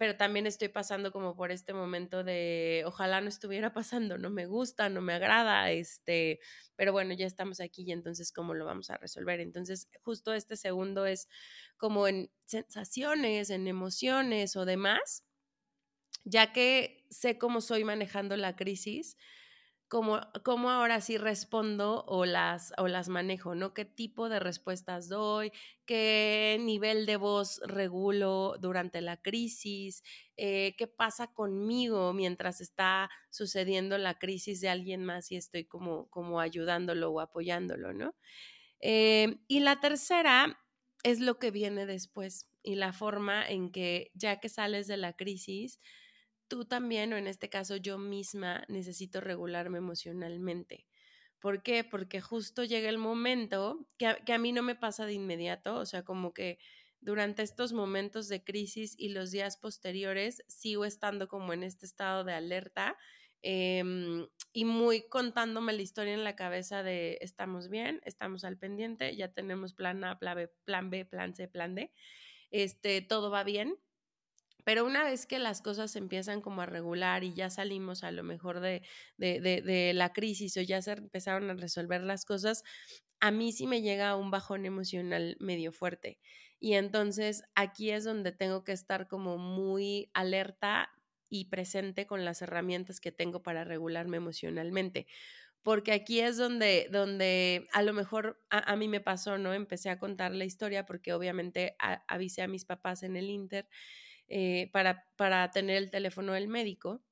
pero 0.00 0.16
también 0.16 0.46
estoy 0.46 0.68
pasando 0.68 1.12
como 1.12 1.36
por 1.36 1.52
este 1.52 1.74
momento 1.74 2.24
de 2.24 2.84
ojalá 2.86 3.20
no 3.20 3.28
estuviera 3.28 3.74
pasando, 3.74 4.16
no 4.16 4.30
me 4.30 4.46
gusta, 4.46 4.88
no 4.88 5.02
me 5.02 5.12
agrada, 5.12 5.70
este, 5.72 6.40
pero 6.74 6.92
bueno, 6.92 7.12
ya 7.12 7.26
estamos 7.26 7.60
aquí 7.60 7.82
y 7.82 7.92
entonces 7.92 8.32
cómo 8.32 8.54
lo 8.54 8.64
vamos 8.64 8.88
a 8.88 8.96
resolver. 8.96 9.40
Entonces, 9.40 9.90
justo 10.02 10.32
este 10.32 10.56
segundo 10.56 11.04
es 11.04 11.28
como 11.76 12.08
en 12.08 12.32
sensaciones, 12.46 13.50
en 13.50 13.68
emociones 13.68 14.56
o 14.56 14.64
demás, 14.64 15.26
ya 16.24 16.50
que 16.54 17.06
sé 17.10 17.36
cómo 17.36 17.60
soy 17.60 17.84
manejando 17.84 18.38
la 18.38 18.56
crisis, 18.56 19.18
cómo, 19.90 20.20
cómo 20.44 20.70
ahora 20.70 21.00
sí 21.00 21.18
respondo 21.18 22.04
o 22.06 22.24
las, 22.24 22.72
o 22.78 22.86
las 22.86 23.08
manejo, 23.08 23.56
¿no? 23.56 23.74
¿Qué 23.74 23.84
tipo 23.84 24.28
de 24.28 24.38
respuestas 24.38 25.08
doy? 25.08 25.50
¿Qué 25.84 26.58
nivel 26.60 27.06
de 27.06 27.16
voz 27.16 27.60
regulo 27.66 28.56
durante 28.60 29.00
la 29.00 29.20
crisis? 29.20 30.04
Eh, 30.36 30.76
¿Qué 30.78 30.86
pasa 30.86 31.34
conmigo 31.34 32.12
mientras 32.12 32.60
está 32.60 33.10
sucediendo 33.30 33.98
la 33.98 34.16
crisis 34.16 34.60
de 34.60 34.68
alguien 34.68 35.04
más 35.04 35.32
y 35.32 35.36
estoy 35.36 35.64
como, 35.64 36.08
como 36.08 36.38
ayudándolo 36.38 37.10
o 37.10 37.20
apoyándolo, 37.20 37.92
¿no? 37.92 38.14
Eh, 38.78 39.40
y 39.48 39.58
la 39.58 39.80
tercera 39.80 40.56
es 41.02 41.18
lo 41.18 41.40
que 41.40 41.50
viene 41.50 41.84
después 41.84 42.48
y 42.62 42.76
la 42.76 42.92
forma 42.92 43.44
en 43.44 43.72
que 43.72 44.12
ya 44.14 44.38
que 44.38 44.48
sales 44.48 44.86
de 44.86 44.98
la 44.98 45.14
crisis, 45.14 45.80
tú 46.50 46.66
también, 46.66 47.14
o 47.14 47.16
en 47.16 47.28
este 47.28 47.48
caso 47.48 47.76
yo 47.76 47.96
misma, 47.96 48.64
necesito 48.68 49.22
regularme 49.22 49.78
emocionalmente. 49.78 50.84
¿Por 51.38 51.62
qué? 51.62 51.84
Porque 51.84 52.20
justo 52.20 52.64
llega 52.64 52.90
el 52.90 52.98
momento 52.98 53.88
que 53.96 54.06
a, 54.06 54.38
mí 54.38 54.52
no 54.52 54.62
me 54.62 54.74
pasa 54.74 55.06
de 55.06 55.14
inmediato, 55.14 55.76
o 55.76 55.86
sea, 55.86 56.04
como 56.04 56.34
que 56.34 56.58
durante 57.00 57.42
estos 57.42 57.72
momentos 57.72 58.28
de 58.28 58.44
crisis 58.44 58.94
y 58.98 59.10
los 59.10 59.30
días 59.30 59.56
posteriores 59.56 60.42
sigo 60.48 60.84
estando 60.84 61.28
como 61.28 61.54
en 61.54 61.62
este 61.62 61.86
estado 61.86 62.24
de 62.24 62.34
alerta 62.34 62.98
em, 63.40 64.26
y 64.52 64.66
muy 64.66 65.08
contándome 65.08 65.72
la 65.72 65.80
historia 65.80 66.12
en 66.12 66.24
la 66.24 66.36
cabeza 66.36 66.82
de 66.82 67.16
estamos 67.22 67.70
bien, 67.70 68.02
estamos 68.04 68.44
al 68.44 68.58
pendiente, 68.58 69.16
ya 69.16 69.32
tenemos 69.32 69.72
plan 69.72 70.04
A, 70.04 70.18
plan 70.18 70.36
B, 70.36 70.48
plan, 70.64 70.90
B, 70.90 71.06
plan 71.06 71.34
C, 71.34 71.48
plan 71.48 71.74
D, 71.74 71.90
este, 72.50 73.00
todo 73.00 73.30
va 73.30 73.44
bien 73.44 73.78
pero 74.70 74.86
una 74.86 75.02
vez 75.02 75.26
que 75.26 75.40
las 75.40 75.62
cosas 75.62 75.96
empiezan 75.96 76.40
como 76.40 76.62
a 76.62 76.66
regular 76.66 77.24
y 77.24 77.34
ya 77.34 77.50
salimos 77.50 78.04
a 78.04 78.12
lo 78.12 78.22
mejor 78.22 78.60
de, 78.60 78.82
de, 79.16 79.90
la 79.96 80.12
crisis 80.12 80.56
o 80.56 80.60
ya 80.60 80.80
se 80.80 80.92
empezaron 80.92 81.50
a 81.50 81.54
resolver 81.54 82.04
las 82.04 82.24
cosas, 82.24 82.62
a 83.18 83.32
mí 83.32 83.50
sí 83.50 83.66
me 83.66 83.82
llega 83.82 84.14
un 84.14 84.30
bajón 84.30 84.66
emocional 84.66 85.36
medio 85.40 85.72
fuerte. 85.72 86.20
Y 86.60 86.74
entonces 86.74 87.42
aquí 87.56 87.90
es 87.90 88.04
donde 88.04 88.30
tengo 88.30 88.62
que 88.62 88.70
estar 88.70 89.08
como 89.08 89.38
muy 89.38 90.08
alerta 90.14 90.92
y 91.28 91.46
presente 91.46 92.06
con 92.06 92.24
las 92.24 92.40
herramientas 92.40 93.00
que 93.00 93.10
tengo 93.10 93.42
para 93.42 93.64
regularme 93.64 94.18
emocionalmente. 94.18 95.08
Porque 95.64 95.90
aquí 95.90 96.20
es 96.20 96.36
donde, 96.36 96.86
donde 96.92 97.66
a 97.72 97.82
lo 97.82 97.92
mejor 97.92 98.40
a, 98.50 98.76
mí 98.76 98.86
me 98.86 99.00
pasó, 99.00 99.36
¿no? 99.36 99.52
Empecé 99.52 99.90
a 99.90 99.98
contar 99.98 100.32
la 100.32 100.44
historia 100.44 100.86
porque 100.86 101.12
obviamente 101.12 101.74
avisé 102.06 102.42
a 102.42 102.46
mis 102.46 102.64
papás 102.64 103.02
en 103.02 103.16
el 103.16 103.30
Inter 103.30 103.66
eh, 104.30 104.70
para, 104.72 105.06
para 105.16 105.50
tener 105.52 105.76
el 105.76 105.90
teléfono 105.90 106.32
del 106.34 106.48
médico, 106.48 107.02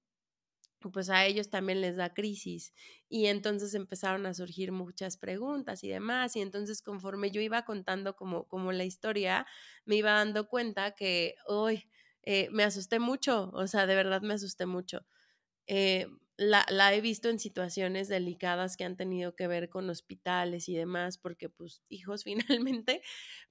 pues 0.93 1.11
a 1.11 1.27
ellos 1.27 1.51
también 1.51 1.81
les 1.81 1.97
da 1.97 2.15
crisis. 2.15 2.73
Y 3.09 3.27
entonces 3.27 3.75
empezaron 3.75 4.27
a 4.27 4.35
surgir 4.35 4.71
muchas 4.73 5.17
preguntas 5.17 5.83
y 5.85 5.89
demás. 5.89 6.37
Y 6.37 6.41
entonces 6.41 6.83
conforme 6.83 7.31
yo 7.31 7.41
iba 7.41 7.65
contando 7.65 8.15
como, 8.17 8.47
como 8.49 8.73
la 8.73 8.85
historia, 8.85 9.47
me 9.85 9.97
iba 9.97 10.13
dando 10.13 10.49
cuenta 10.49 10.93
que 10.95 11.35
hoy 11.47 11.91
eh, 12.23 12.49
me 12.53 12.63
asusté 12.65 12.99
mucho, 13.01 13.51
o 13.55 13.67
sea, 13.67 13.87
de 13.87 13.95
verdad 13.97 14.23
me 14.23 14.35
asusté 14.35 14.67
mucho. 14.67 15.07
Eh, 15.67 16.07
la, 16.37 16.65
la, 16.71 16.95
he 16.95 17.01
visto 17.01 17.29
en 17.29 17.39
situaciones 17.41 18.09
delicadas 18.09 18.77
que 18.77 18.85
han 18.85 18.97
tenido 18.97 19.35
que 19.37 19.49
ver 19.49 19.69
con 19.71 19.91
hospitales 19.91 20.69
y 20.69 20.75
demás, 20.77 21.19
porque 21.19 21.49
pues 21.51 21.85
hijos 21.89 22.25
finalmente, 22.65 23.03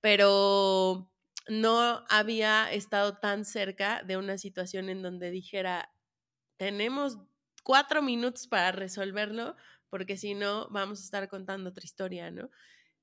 pero 0.01 1.11
no 1.49 2.03
había 2.09 2.71
estado 2.71 3.17
tan 3.17 3.45
cerca 3.45 4.03
de 4.03 4.17
una 4.17 4.37
situación 4.37 4.89
en 4.89 5.01
donde 5.01 5.31
dijera, 5.31 5.93
tenemos 6.57 7.17
cuatro 7.63 8.01
minutos 8.01 8.47
para 8.47 8.71
resolverlo, 8.71 9.55
porque 9.89 10.17
si 10.17 10.33
no, 10.33 10.67
vamos 10.69 10.99
a 10.99 11.03
estar 11.03 11.29
contando 11.29 11.69
otra 11.69 11.85
historia, 11.85 12.31
¿no? 12.31 12.49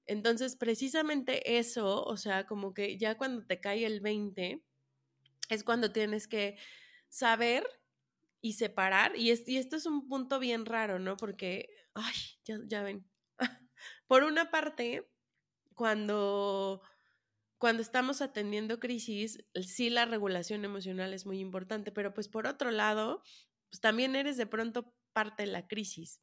Entonces, 0.07 0.57
precisamente 0.57 1.59
eso, 1.59 2.05
o 2.05 2.17
sea, 2.17 2.47
como 2.47 2.75
que 2.75 2.99
ya 2.99 3.17
cuando 3.17 3.47
te 3.47 3.61
cae 3.61 3.87
el 3.87 4.01
20, 4.01 4.63
es 5.49 5.65
cuando 5.65 5.93
tienes 5.93 6.29
que 6.29 6.59
saber 7.09 7.67
y 8.41 8.55
separar, 8.55 9.17
y, 9.17 9.33
y 9.47 9.57
esto 9.57 9.77
es 9.77 9.87
un 9.87 10.09
punto 10.09 10.39
bien 10.39 10.67
raro, 10.67 10.99
¿no? 10.99 11.17
Porque, 11.17 11.71
ay, 11.95 12.15
ya, 12.45 12.59
ya 12.67 12.83
ven, 12.83 13.07
por 14.07 14.25
una 14.25 14.51
parte, 14.51 15.09
cuando 15.75 16.83
cuando 17.59 17.83
estamos 17.83 18.21
atendiendo 18.23 18.81
crisis, 18.81 19.45
sí 19.63 19.91
la 19.91 20.05
regulación 20.07 20.65
emocional 20.65 21.15
es 21.15 21.27
muy 21.27 21.41
importante, 21.41 21.93
pero 21.93 22.13
pues 22.15 22.29
por 22.29 22.47
otro 22.47 22.71
lado, 22.71 23.23
pues 23.71 23.81
también 23.81 24.17
eres 24.17 24.37
de 24.37 24.47
pronto 24.47 24.95
parte 25.13 25.45
de 25.45 25.53
la 25.53 25.67
crisis. 25.67 26.21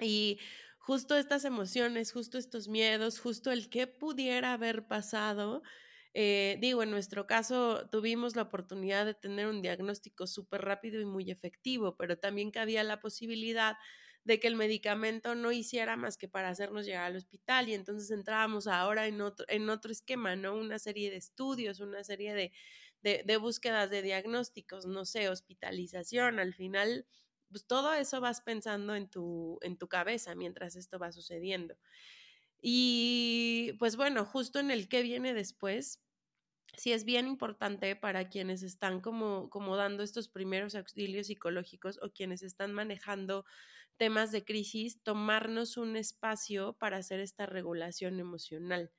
Y 0.00 0.38
justo 0.78 1.16
estas 1.16 1.44
emociones, 1.44 2.12
justo 2.12 2.38
estos 2.38 2.68
miedos, 2.68 3.20
justo 3.20 3.50
el 3.52 3.68
que 3.68 3.86
pudiera 3.86 4.52
haber 4.52 4.86
pasado, 4.88 5.62
eh, 6.14 6.56
digo, 6.60 6.82
en 6.82 6.90
nuestro 6.90 7.26
caso 7.26 7.88
tuvimos 7.90 8.34
la 8.36 8.42
oportunidad 8.42 9.06
de 9.06 9.14
tener 9.14 9.46
un 9.46 9.62
diagnóstico 9.62 10.26
súper 10.26 10.62
rápido 10.62 11.00
y 11.00 11.04
muy 11.04 11.30
efectivo, 11.30 11.96
pero 11.96 12.18
también 12.18 12.50
cabía 12.50 12.82
la 12.84 13.00
posibilidad 13.00 13.76
de 14.28 14.38
que 14.38 14.46
el 14.46 14.56
medicamento 14.56 15.34
no 15.34 15.52
hiciera 15.52 15.96
más 15.96 16.18
que 16.18 16.28
para 16.28 16.50
hacernos 16.50 16.84
llegar 16.84 17.04
al 17.04 17.16
hospital 17.16 17.70
y 17.70 17.72
entonces 17.72 18.10
entrábamos 18.10 18.66
ahora 18.66 19.06
en 19.06 19.22
otro, 19.22 19.46
en 19.48 19.70
otro 19.70 19.90
esquema, 19.90 20.36
¿no? 20.36 20.54
Una 20.54 20.78
serie 20.78 21.10
de 21.10 21.16
estudios, 21.16 21.80
una 21.80 22.04
serie 22.04 22.34
de, 22.34 22.52
de, 23.24 23.36
búsquedas 23.38 23.88
de 23.88 24.02
diagnósticos, 24.02 24.84
no 24.84 25.06
sé, 25.06 25.30
hospitalización, 25.30 26.40
al 26.40 26.52
final, 26.52 27.06
pues 27.50 27.64
todo 27.66 27.94
eso 27.94 28.20
vas 28.20 28.42
pensando 28.42 28.94
en 28.94 29.08
tu, 29.08 29.58
en 29.62 29.78
tu 29.78 29.88
cabeza 29.88 30.34
mientras 30.34 30.76
esto 30.76 30.98
va 30.98 31.10
sucediendo. 31.10 31.78
Y 32.60 33.76
pues 33.78 33.96
bueno, 33.96 34.26
justo 34.26 34.58
en 34.58 34.70
el 34.70 34.90
que 34.90 35.00
viene 35.00 35.32
después, 35.32 36.02
sí 36.76 36.92
es 36.92 37.06
bien 37.06 37.28
importante 37.28 37.96
para 37.96 38.28
quienes 38.28 38.62
están 38.62 39.00
como, 39.00 39.48
como 39.48 39.76
dando 39.76 40.02
estos 40.02 40.28
primeros 40.28 40.74
auxilios 40.74 41.28
psicológicos 41.28 41.98
o 42.02 42.12
quienes 42.12 42.42
están 42.42 42.74
manejando 42.74 43.46
temas 43.98 44.32
de 44.32 44.44
crisis, 44.44 45.02
tomarnos 45.02 45.76
un 45.76 45.96
espacio 45.96 46.78
para 46.78 46.98
hacer 46.98 47.20
esta 47.20 47.46
regulación 47.46 48.20
emocional. 48.20 48.92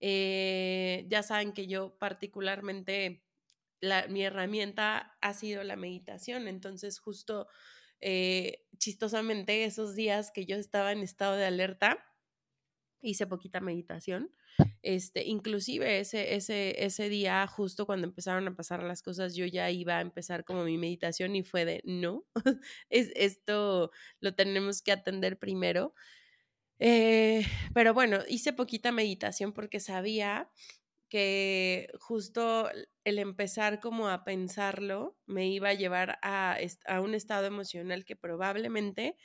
Eh, 0.00 1.06
ya 1.08 1.22
saben 1.22 1.52
que 1.52 1.66
yo 1.66 1.98
particularmente, 1.98 3.24
mi 4.08 4.24
herramienta 4.24 5.18
ha 5.20 5.34
sido 5.34 5.64
la 5.64 5.76
meditación, 5.76 6.48
entonces 6.48 6.98
justo 6.98 7.48
eh, 8.00 8.66
chistosamente 8.78 9.64
esos 9.64 9.94
días 9.94 10.30
que 10.30 10.46
yo 10.46 10.56
estaba 10.56 10.92
en 10.92 11.00
estado 11.00 11.36
de 11.36 11.46
alerta, 11.46 12.04
hice 13.00 13.26
poquita 13.26 13.60
meditación. 13.60 14.32
Este, 14.82 15.24
inclusive 15.24 16.00
ese, 16.00 16.34
ese, 16.34 16.84
ese 16.84 17.08
día, 17.08 17.46
justo 17.46 17.86
cuando 17.86 18.06
empezaron 18.06 18.48
a 18.48 18.56
pasar 18.56 18.82
las 18.82 19.02
cosas, 19.02 19.34
yo 19.34 19.46
ya 19.46 19.70
iba 19.70 19.98
a 19.98 20.00
empezar 20.00 20.44
como 20.44 20.64
mi 20.64 20.78
meditación 20.78 21.36
y 21.36 21.42
fue 21.42 21.64
de, 21.64 21.82
no, 21.84 22.24
es, 22.90 23.10
esto 23.14 23.90
lo 24.20 24.34
tenemos 24.34 24.82
que 24.82 24.92
atender 24.92 25.38
primero. 25.38 25.94
Eh, 26.78 27.46
pero 27.74 27.94
bueno, 27.94 28.18
hice 28.28 28.52
poquita 28.52 28.92
meditación 28.92 29.52
porque 29.52 29.80
sabía 29.80 30.50
que 31.08 31.88
justo 32.00 32.68
el 33.04 33.18
empezar 33.18 33.80
como 33.80 34.08
a 34.08 34.24
pensarlo 34.24 35.16
me 35.26 35.48
iba 35.48 35.70
a 35.70 35.74
llevar 35.74 36.18
a, 36.22 36.58
a 36.86 37.00
un 37.00 37.14
estado 37.14 37.46
emocional 37.46 38.04
que 38.04 38.16
probablemente 38.16 39.16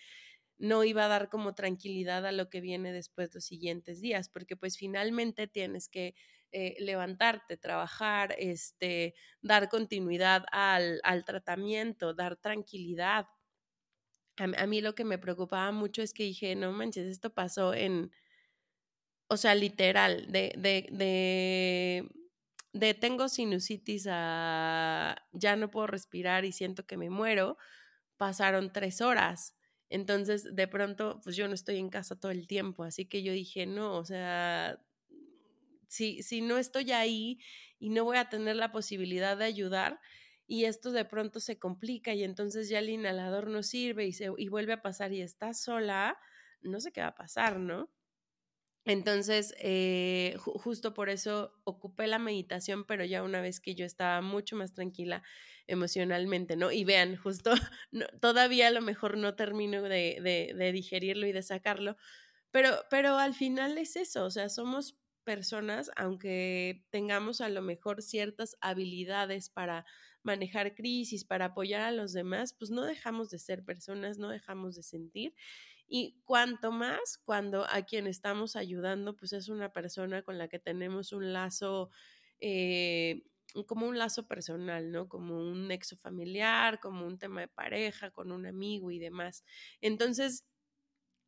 no 0.61 0.83
iba 0.83 1.05
a 1.05 1.07
dar 1.07 1.29
como 1.29 1.55
tranquilidad 1.55 2.23
a 2.25 2.31
lo 2.31 2.49
que 2.49 2.61
viene 2.61 2.93
después 2.93 3.33
los 3.33 3.43
siguientes 3.43 3.99
días, 3.99 4.29
porque 4.29 4.55
pues 4.55 4.77
finalmente 4.77 5.47
tienes 5.47 5.89
que 5.89 6.13
eh, 6.51 6.75
levantarte, 6.79 7.57
trabajar, 7.57 8.35
este, 8.37 9.15
dar 9.41 9.69
continuidad 9.69 10.45
al, 10.51 11.01
al 11.03 11.25
tratamiento, 11.25 12.13
dar 12.13 12.37
tranquilidad. 12.37 13.25
A, 14.37 14.67
mí 14.67 14.81
lo 14.81 14.93
que 14.93 15.03
me 15.03 15.17
preocupaba 15.17 15.71
mucho 15.71 16.03
es 16.03 16.13
que 16.13 16.23
dije, 16.23 16.55
no 16.55 16.71
manches, 16.71 17.07
esto 17.07 17.33
pasó 17.33 17.73
en, 17.73 18.11
o 19.29 19.37
sea, 19.37 19.55
literal, 19.55 20.31
de, 20.31 20.53
de, 20.57 20.87
de, 20.91 22.07
de 22.73 22.93
tengo 22.93 23.29
sinusitis 23.29 24.07
a 24.09 25.15
ya 25.31 25.55
no 25.55 25.71
puedo 25.71 25.87
respirar 25.87 26.45
y 26.45 26.51
siento 26.51 26.85
que 26.85 26.97
me 26.97 27.09
muero, 27.09 27.57
pasaron 28.17 28.71
tres 28.71 29.01
horas 29.01 29.55
entonces, 29.91 30.55
de 30.55 30.67
pronto, 30.67 31.19
pues 31.23 31.35
yo 31.35 31.47
no 31.47 31.53
estoy 31.53 31.77
en 31.77 31.89
casa 31.89 32.19
todo 32.19 32.31
el 32.31 32.47
tiempo, 32.47 32.83
así 32.83 33.05
que 33.05 33.23
yo 33.23 33.33
dije, 33.33 33.65
no, 33.65 33.97
o 33.97 34.05
sea, 34.05 34.81
si, 35.87 36.23
si 36.23 36.41
no 36.41 36.57
estoy 36.57 36.91
ahí 36.93 37.39
y 37.77 37.89
no 37.89 38.05
voy 38.05 38.17
a 38.17 38.29
tener 38.29 38.55
la 38.55 38.71
posibilidad 38.71 39.37
de 39.37 39.45
ayudar, 39.45 39.99
y 40.47 40.65
esto 40.65 40.91
de 40.91 41.05
pronto 41.05 41.39
se 41.39 41.59
complica 41.59 42.13
y 42.13 42.23
entonces 42.23 42.67
ya 42.67 42.79
el 42.79 42.89
inhalador 42.89 43.47
no 43.47 43.63
sirve 43.63 44.05
y, 44.05 44.13
se, 44.13 44.29
y 44.37 44.49
vuelve 44.49 44.73
a 44.73 44.81
pasar 44.81 45.13
y 45.13 45.21
está 45.21 45.53
sola, 45.53 46.17
no 46.61 46.79
sé 46.79 46.91
qué 46.91 47.01
va 47.01 47.07
a 47.07 47.15
pasar, 47.15 47.59
¿no? 47.59 47.89
Entonces, 48.85 49.53
eh, 49.59 50.35
justo 50.37 50.93
por 50.93 51.09
eso 51.09 51.53
ocupé 51.65 52.07
la 52.07 52.17
meditación, 52.17 52.83
pero 52.85 53.05
ya 53.05 53.21
una 53.21 53.39
vez 53.39 53.59
que 53.59 53.75
yo 53.75 53.85
estaba 53.85 54.21
mucho 54.21 54.55
más 54.55 54.73
tranquila 54.73 55.21
emocionalmente, 55.67 56.55
¿no? 56.55 56.71
Y 56.71 56.83
vean, 56.83 57.15
justo 57.15 57.51
todavía 58.21 58.67
a 58.67 58.71
lo 58.71 58.81
mejor 58.81 59.17
no 59.17 59.35
termino 59.35 59.83
de, 59.83 60.53
de, 60.55 60.71
digerirlo 60.71 61.27
y 61.27 61.31
de 61.31 61.43
sacarlo, 61.43 61.95
pero, 62.51 62.69
pero 62.89 63.17
al 63.17 63.35
final 63.35 63.77
es 63.77 63.95
eso, 63.95 64.25
o 64.25 64.31
sea, 64.31 64.49
somos 64.49 64.97
personas, 65.23 65.91
aunque 65.95 66.83
tengamos 66.89 67.39
a 67.41 67.49
lo 67.49 67.61
mejor 67.61 68.01
ciertas 68.01 68.57
habilidades 68.61 69.49
para 69.49 69.85
manejar 70.23 70.73
crisis, 70.73 71.23
para 71.23 71.45
apoyar 71.45 71.81
a 71.81 71.91
los 71.91 72.13
demás, 72.13 72.53
pues 72.53 72.71
no 72.71 72.83
dejamos 72.83 73.29
de 73.29 73.39
ser 73.39 73.63
personas, 73.63 74.17
no 74.17 74.29
dejamos 74.29 74.75
de 74.75 74.83
sentir 74.83 75.35
y 75.93 76.21
cuanto 76.23 76.71
más 76.71 77.17
cuando 77.25 77.65
a 77.69 77.81
quien 77.83 78.07
estamos 78.07 78.55
ayudando, 78.55 79.13
pues 79.17 79.33
es 79.33 79.49
una 79.49 79.73
persona 79.73 80.21
con 80.23 80.37
la 80.37 80.47
que 80.47 80.57
tenemos 80.57 81.11
un 81.11 81.33
lazo, 81.33 81.89
eh, 82.39 83.23
como 83.67 83.87
un 83.87 83.97
lazo 83.99 84.25
personal, 84.25 84.89
¿no? 84.93 85.09
Como 85.09 85.37
un 85.37 85.67
nexo 85.67 85.97
familiar, 85.97 86.79
como 86.79 87.05
un 87.05 87.17
tema 87.19 87.41
de 87.41 87.49
pareja, 87.49 88.09
con 88.11 88.31
un 88.31 88.45
amigo 88.45 88.89
y 88.91 88.99
demás. 88.99 89.43
Entonces, 89.81 90.45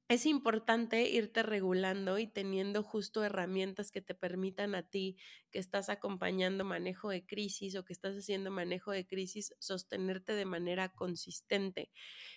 es 0.10 0.26
importante 0.26 1.10
irte 1.10 1.44
regulando 1.44 2.20
y 2.20 2.28
teniendo 2.28 2.84
justo 2.84 3.24
herramientas 3.24 3.90
que 3.90 4.02
te 4.02 4.14
permitan 4.14 4.76
a 4.76 4.84
ti 4.84 5.18
que 5.50 5.60
estás 5.60 5.90
acompañando 5.90 6.66
manejo 6.66 7.10
de 7.10 7.26
crisis 7.26 7.76
o 7.76 7.86
que 7.86 7.94
estás 7.94 8.16
haciendo 8.16 8.52
manejo 8.52 8.92
de 8.92 9.08
crisis, 9.08 9.56
sostenerte 9.60 10.34
de 10.34 10.46
manera 10.46 10.90
consistente. 10.90 11.90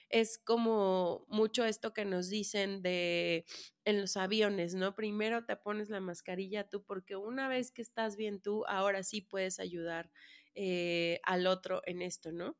Es 0.08 0.38
como 0.38 1.26
mucho 1.28 1.64
esto 1.64 1.92
que 1.92 2.04
nos 2.04 2.28
dicen 2.30 2.82
de 2.82 3.44
en 3.84 4.00
los 4.00 4.16
aviones, 4.16 4.74
¿no? 4.74 4.94
Primero 4.94 5.44
te 5.44 5.56
pones 5.56 5.90
la 5.90 6.00
mascarilla 6.00 6.68
tú 6.68 6.84
porque 6.84 7.16
una 7.16 7.48
vez 7.48 7.72
que 7.72 7.82
estás 7.82 8.16
bien 8.16 8.40
tú, 8.40 8.64
ahora 8.66 9.02
sí 9.02 9.20
puedes 9.22 9.58
ayudar 9.58 10.10
eh, 10.54 11.20
al 11.24 11.46
otro 11.46 11.82
en 11.86 12.02
esto, 12.02 12.32
¿no? 12.32 12.56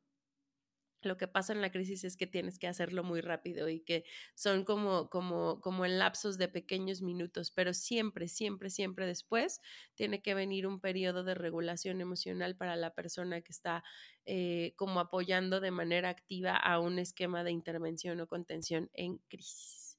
Lo 1.07 1.17
que 1.17 1.29
pasa 1.29 1.53
en 1.53 1.61
la 1.61 1.71
crisis 1.71 2.05
es 2.05 2.17
que 2.17 2.27
tienes 2.27 2.59
que 2.59 2.67
hacerlo 2.67 3.05
muy 3.05 3.21
rápido 3.21 3.69
y 3.69 3.81
que 3.81 4.05
son 4.35 4.65
como, 4.65 5.09
como, 5.09 5.61
como 5.61 5.85
en 5.85 5.99
lapsos 5.99 6.39
de 6.39 6.49
pequeños 6.49 7.03
minutos, 7.03 7.51
pero 7.51 7.73
siempre, 7.75 8.29
siempre, 8.29 8.71
siempre 8.71 9.07
después 9.07 9.61
tiene 9.95 10.23
que 10.23 10.35
venir 10.35 10.67
un 10.67 10.81
periodo 10.81 11.25
de 11.25 11.35
regulación 11.35 12.01
emocional 12.01 12.57
para 12.57 12.77
la 12.77 12.95
persona 12.95 13.41
que 13.41 13.53
está 13.53 13.85
eh, 14.25 14.75
como 14.77 15.01
apoyando 15.01 15.61
de 15.61 15.71
manera 15.71 16.09
activa 16.09 16.57
a 16.57 16.81
un 16.81 16.99
esquema 16.99 17.45
de 17.45 17.53
intervención 17.53 18.21
o 18.21 18.27
contención 18.27 18.91
en 18.93 19.19
crisis. 19.29 19.99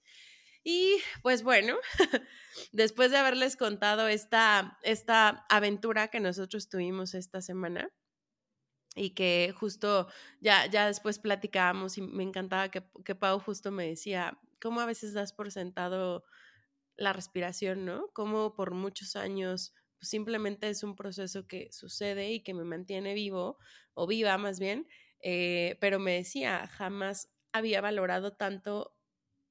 Y 0.69 0.97
pues 1.21 1.43
bueno, 1.43 1.77
después 2.73 3.09
de 3.09 3.17
haberles 3.17 3.55
contado 3.55 4.09
esta, 4.09 4.77
esta 4.83 5.45
aventura 5.49 6.09
que 6.09 6.19
nosotros 6.19 6.67
tuvimos 6.67 7.13
esta 7.13 7.41
semana, 7.41 7.89
y 8.97 9.11
que 9.11 9.53
justo 9.57 10.07
ya, 10.41 10.65
ya 10.67 10.87
después 10.87 11.19
platicábamos 11.19 11.97
y 11.97 12.01
me 12.01 12.23
encantaba 12.23 12.69
que, 12.69 12.83
que 13.05 13.15
Pau 13.15 13.39
justo 13.39 13.71
me 13.71 13.87
decía, 13.87 14.39
¿cómo 14.61 14.81
a 14.81 14.85
veces 14.85 15.13
das 15.13 15.33
por 15.33 15.51
sentado 15.51 16.25
la 16.95 17.13
respiración, 17.13 17.85
¿no? 17.85 18.09
Cómo 18.13 18.53
por 18.55 18.71
muchos 18.73 19.15
años 19.15 19.73
pues 19.99 20.09
simplemente 20.09 20.69
es 20.69 20.83
un 20.83 20.95
proceso 20.95 21.47
que 21.47 21.71
sucede 21.71 22.31
y 22.31 22.41
que 22.41 22.53
me 22.53 22.63
mantiene 22.63 23.13
vivo 23.13 23.57
o 23.93 24.07
viva 24.07 24.37
más 24.37 24.59
bien, 24.59 24.87
eh, 25.21 25.77
pero 25.81 25.99
me 25.99 26.13
decía, 26.13 26.67
jamás 26.67 27.29
había 27.51 27.81
valorado 27.81 28.33
tanto 28.33 28.95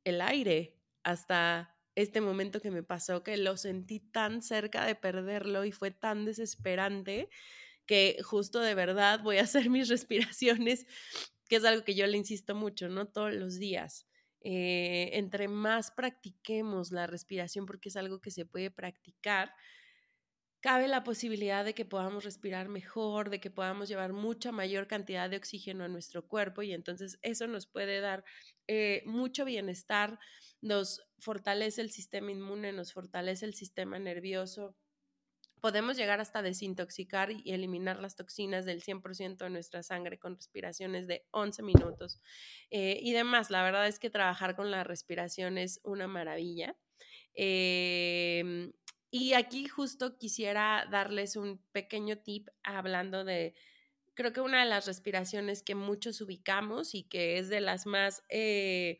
el 0.05 0.21
aire 0.21 0.79
hasta 1.03 1.77
este 1.97 2.21
momento 2.21 2.61
que 2.61 2.71
me 2.71 2.83
pasó, 2.83 3.23
que 3.23 3.37
lo 3.39 3.57
sentí 3.57 4.01
tan 4.01 4.43
cerca 4.43 4.85
de 4.85 4.95
perderlo 4.95 5.65
y 5.65 5.73
fue 5.73 5.91
tan 5.91 6.25
desesperante 6.25 7.29
que 7.87 8.19
justo 8.23 8.61
de 8.61 8.75
verdad 8.75 9.21
voy 9.23 9.39
a 9.39 9.43
hacer 9.43 9.71
mis 9.71 9.89
respiraciones, 9.89 10.87
que 11.49 11.57
es 11.57 11.65
algo 11.65 11.85
que 11.85 11.95
yo 11.95 12.07
le 12.07 12.17
insisto 12.17 12.55
mucho, 12.55 12.89
¿no? 12.89 13.07
Todos 13.07 13.33
los 13.35 13.59
días. 13.59 14.07
Eh, 14.41 15.11
entre 15.15 15.49
más 15.49 15.91
practiquemos 15.91 16.93
la 16.93 17.07
respiración, 17.07 17.67
porque 17.67 17.89
es 17.89 17.97
algo 17.97 18.21
que 18.21 18.31
se 18.31 18.47
puede 18.47 18.71
practicar, 18.71 19.53
cabe 20.61 20.89
la 20.89 21.05
posibilidad 21.05 21.65
de 21.65 21.75
que 21.75 21.85
podamos 21.85 22.25
respirar 22.25 22.69
mejor, 22.69 23.31
de 23.31 23.41
que 23.41 23.51
podamos 23.51 23.89
llevar 23.89 24.13
mucha 24.13 24.53
mayor 24.53 24.87
cantidad 24.87 25.31
de 25.31 25.37
oxígeno 25.37 25.85
a 25.85 25.89
nuestro 25.89 26.27
cuerpo 26.27 26.63
y 26.63 26.73
entonces 26.73 27.19
eso 27.23 27.47
nos 27.47 27.67
puede 27.67 28.01
dar 28.01 28.25
eh, 28.67 29.03
mucho 29.07 29.45
bienestar, 29.45 30.19
nos 30.61 31.09
fortalece 31.19 31.83
el 31.83 31.91
sistema 31.91 32.31
inmune, 32.33 32.73
nos 32.73 32.93
fortalece 32.93 33.47
el 33.47 33.55
sistema 33.55 33.99
nervioso, 33.99 34.77
Podemos 35.61 35.97
llegar 35.97 36.21
hasta 36.21 36.43
desintoxicar 36.43 37.31
y 37.31 37.53
eliminar 37.53 37.99
las 38.01 38.15
toxinas 38.15 38.65
del 38.65 38.83
100% 38.83 39.39
de 39.39 39.51
nuestra 39.51 39.83
sangre 39.83 40.19
con 40.19 40.37
respiraciones 40.37 41.07
de 41.07 41.27
11 41.31 41.63
minutos 41.63 42.21
eh, 42.71 42.99
y 43.01 43.13
demás. 43.13 43.51
La 43.51 43.63
verdad 43.63 43.87
es 43.87 43.99
que 43.99 44.11
trabajar 44.11 44.55
con 44.55 44.71
la 44.71 44.85
respiración 44.85 45.59
es 45.59 45.81
una 45.83 46.07
maravilla. 46.07 46.77
Em, 47.35 48.73
y 49.11 49.35
aquí 49.35 49.67
justo 49.67 50.17
quisiera 50.19 50.87
darles 50.91 51.37
un 51.37 51.63
pequeño 51.73 52.19
tip 52.19 52.49
hablando 52.63 53.25
de, 53.25 53.55
creo 54.15 54.33
que 54.33 54.41
una 54.41 54.61
de 54.63 54.69
las 54.69 54.87
respiraciones 54.87 55.63
que 55.63 55.75
muchos 55.75 56.21
ubicamos 56.21 56.95
y 56.95 57.05
que 57.05 57.39
es 57.39 57.49
de 57.49 57.61
las 57.61 57.87
más 57.87 58.23
eh, 58.31 58.99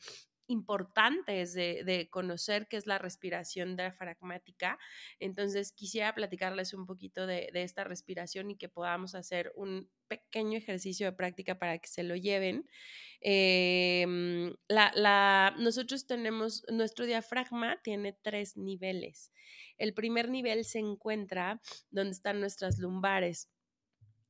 importantes 0.49 1.55
de, 1.55 2.09
conocer, 2.11 2.69
que 2.69 2.77
es 2.77 2.87
la 2.87 2.99
respiración 2.99 3.77
diafragmática. 3.77 4.79
Entonces, 5.19 5.73
quisiera 5.73 6.15
platicarles 6.15 6.75
un 6.75 6.87
poquito 6.87 7.27
de, 7.27 7.51
esta 7.55 7.85
respiración 7.85 8.51
y 8.51 8.57
que 8.57 8.69
podamos 8.69 9.15
hacer 9.15 9.53
un 9.57 9.91
pequeño 10.09 10.57
ejercicio 10.57 11.07
de 11.07 11.13
práctica 11.13 11.59
para 11.59 11.79
que 11.79 11.89
se 11.89 12.03
lo 12.03 12.17
lleven. 12.17 12.69
Em, 13.21 14.55
nosotros 15.59 16.07
tenemos, 16.07 16.65
nuestro 16.71 17.07
diafragma 17.07 17.81
tiene 17.83 18.13
tres 18.13 18.57
niveles. 18.57 19.33
El 19.79 19.95
primer 19.95 20.29
nivel 20.31 20.65
se 20.65 20.79
encuentra 20.79 21.61
donde 21.91 22.13
están 22.13 22.41
nuestras 22.41 22.79
lumbares 22.79 23.51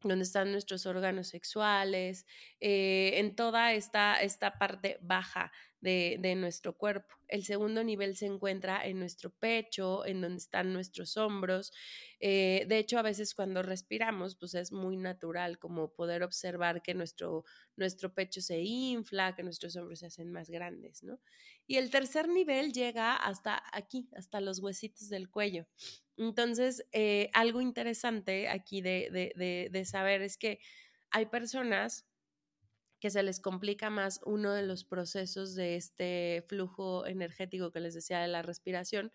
donde 0.03 0.25
están 0.25 0.53
nuestros 0.53 0.87
órganos 0.87 1.29
sexuales, 1.29 2.27
eh, 2.61 3.13
en 3.17 3.35
toda 3.35 3.73
esta, 3.73 4.15
esta 4.23 4.59
parte 4.59 4.99
baja 5.01 5.53
de, 5.81 6.35
nuestro 6.37 6.77
cuerpo. 6.77 7.15
El 7.29 7.45
segundo 7.45 7.85
nivel 7.85 8.17
se 8.17 8.27
encuentra 8.27 8.85
en 8.87 8.99
nuestro 8.99 9.31
pecho, 9.31 10.05
en 10.07 10.21
donde 10.21 10.39
están 10.39 10.73
nuestros 10.73 11.17
hombros. 11.17 11.73
Eh, 12.21 12.65
de 12.69 12.79
hecho, 12.79 12.99
a 12.99 13.03
veces 13.03 13.35
cuando 13.35 13.63
respiramos, 13.63 14.37
pues 14.37 14.55
es 14.55 14.73
muy 14.73 14.97
natural 14.97 15.59
como 15.59 15.93
poder 15.93 16.23
observar 16.23 16.83
que 16.83 16.95
nuestro, 16.95 17.45
nuestro 17.77 18.15
pecho 18.15 18.41
se 18.41 18.61
infla, 18.61 19.35
que 19.35 19.43
nuestros 19.43 19.77
hombros 19.77 20.01
se 20.01 20.07
hacen 20.07 20.31
más 20.33 20.51
grandes, 20.51 21.03
¿no? 21.03 21.21
Y 21.67 21.77
el 21.77 21.91
tercer 21.91 22.29
nivel 22.29 22.73
llega 22.73 23.15
hasta 23.15 23.63
aquí, 23.73 24.09
hasta 24.17 24.41
los 24.41 24.61
huesitos 24.61 25.09
del 25.09 25.31
cuello. 25.31 25.67
Entonces, 26.17 26.87
eh, 26.93 27.29
algo 27.35 27.61
interesante 27.61 28.49
aquí 28.49 28.81
de, 28.81 29.69
de 29.71 29.85
saber 29.85 30.23
es 30.23 30.39
que 30.39 30.61
hay 31.11 31.27
personas 31.27 32.07
que 33.01 33.11
se 33.11 33.23
les 33.23 33.41
complica 33.41 33.91
más 33.91 34.21
uno 34.25 34.53
de 34.53 34.63
los 34.63 34.85
procesos 34.85 35.55
de 35.55 35.77
este 35.77 36.45
flujo 36.49 37.07
energético 37.07 37.71
que 37.73 37.81
les 37.81 37.95
decía 37.95 38.21
de 38.21 38.29
la 38.29 38.43
respiración, 38.43 39.13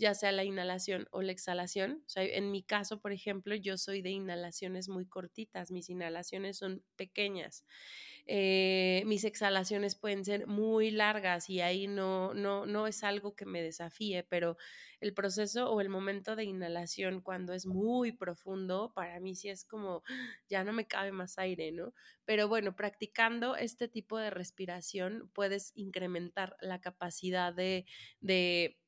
ya 0.00 0.14
sea 0.14 0.32
la 0.32 0.44
inhalación 0.44 1.06
o 1.12 1.20
la 1.22 1.30
exhalación. 1.32 2.02
O 2.06 2.08
sea, 2.08 2.24
en 2.24 2.50
mi 2.50 2.62
caso, 2.62 3.00
por 3.00 3.12
ejemplo, 3.12 3.54
yo 3.54 3.76
soy 3.76 4.00
de 4.02 4.10
inhalaciones 4.10 4.88
muy 4.88 5.06
cortitas, 5.06 5.70
mis 5.70 5.90
inhalaciones 5.90 6.56
son 6.56 6.82
pequeñas. 6.96 7.64
Eh, 8.26 9.02
mis 9.06 9.24
exhalaciones 9.24 9.96
pueden 9.96 10.24
ser 10.24 10.46
muy 10.46 10.90
largas 10.90 11.50
y 11.50 11.60
ahí 11.60 11.86
no, 11.86 12.32
no, 12.32 12.64
no 12.64 12.86
es 12.86 13.02
algo 13.04 13.34
que 13.34 13.44
me 13.44 13.62
desafíe, 13.62 14.22
pero 14.24 14.56
el 15.00 15.12
proceso 15.14 15.70
o 15.70 15.80
el 15.80 15.88
momento 15.88 16.36
de 16.36 16.44
inhalación 16.44 17.20
cuando 17.20 17.52
es 17.52 17.66
muy 17.66 18.12
profundo, 18.12 18.92
para 18.94 19.20
mí 19.20 19.34
sí 19.34 19.48
es 19.48 19.64
como, 19.64 20.02
ya 20.48 20.64
no 20.64 20.72
me 20.72 20.86
cabe 20.86 21.12
más 21.12 21.38
aire, 21.38 21.72
¿no? 21.72 21.92
Pero 22.24 22.48
bueno, 22.48 22.74
practicando 22.76 23.56
este 23.56 23.88
tipo 23.88 24.16
de 24.18 24.30
respiración 24.30 25.30
puedes 25.34 25.72
incrementar 25.74 26.56
la 26.60 26.80
capacidad 26.80 27.52
de, 27.52 27.84
de 28.20 28.78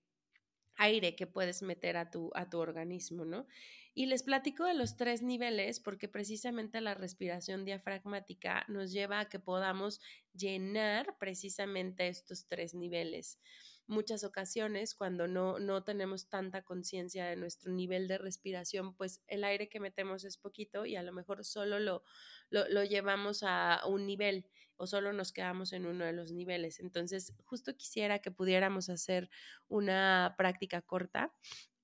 aire 0.83 1.15
que 1.17 1.27
puedes 1.27 1.63
meter 1.63 1.97
a 1.97 2.11
tu, 2.11 2.31
a 2.35 2.51
tu 2.51 2.59
organismo, 2.59 3.25
¿no? 3.25 3.47
Y 3.95 4.07
les 4.07 4.23
platico 4.23 4.65
de 4.65 4.75
los 4.75 4.97
tres 4.97 5.23
niveles 5.23 5.79
porque 5.79 6.09
precisamente 6.09 6.81
la 6.81 6.95
respiración 6.95 7.65
diafragmática 7.65 8.65
nos 8.69 8.91
lleva 8.91 9.21
a 9.21 9.29
que 9.29 9.39
podamos 9.39 10.01
llenar 10.33 11.19
precisamente 11.19 12.09
estos 12.09 12.47
tres 12.49 12.75
niveles 12.75 13.39
muchas 13.87 14.25
ocasiones 14.25 14.95
cuando 14.95 15.29
no, 15.29 15.59
no 15.59 15.85
tenemos 15.85 16.29
tanta 16.29 16.63
conciencia 16.63 17.27
de 17.27 17.37
nuestro 17.37 17.73
nivel 17.73 18.09
de 18.09 18.19
respiración, 18.19 18.95
pues 18.97 19.23
el 19.27 19.45
aire 19.45 19.69
que 19.69 19.81
metemos 19.81 20.25
es 20.25 20.37
poquito 20.37 20.87
y 20.87 20.97
a 20.97 21.03
lo 21.03 21.13
mejor 21.13 21.45
solo 21.45 21.79
lo, 21.79 22.03
lo, 22.51 22.85
llevamos 22.85 23.43
a 23.43 23.83
un 23.87 24.07
nivel 24.07 24.47
o 24.83 24.87
solo 24.89 25.13
nos 25.13 25.31
quedamos 25.31 25.73
en 25.73 25.87
uno 25.87 26.05
de 26.05 26.13
los 26.13 26.33
niveles. 26.33 26.81
Entonces, 26.81 27.33
justo 27.45 27.77
quisiera 27.77 28.19
que 28.19 28.33
pudiéramos 28.33 28.89
hacer 28.89 29.31
una 29.69 30.35
práctica 30.37 30.83
corta. 30.83 31.33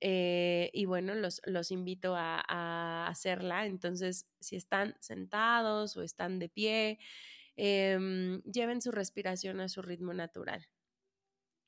Eh, 0.00 0.70
y 0.72 0.84
bueno, 0.84 1.14
los, 1.14 1.40
los 1.46 1.70
invito 1.70 2.16
a, 2.16 3.06
hacerla. 3.06 3.66
Entonces, 3.66 4.26
si 4.40 4.56
están 4.56 4.96
sentados 4.98 5.96
o 5.96 6.02
están 6.02 6.40
de 6.40 6.48
pie, 6.48 6.98
em, 7.54 8.42
lleven 8.42 8.82
su 8.82 8.90
respiración 8.90 9.60
a 9.60 9.68
su 9.68 9.80
ritmo 9.80 10.12
natural. 10.12 10.66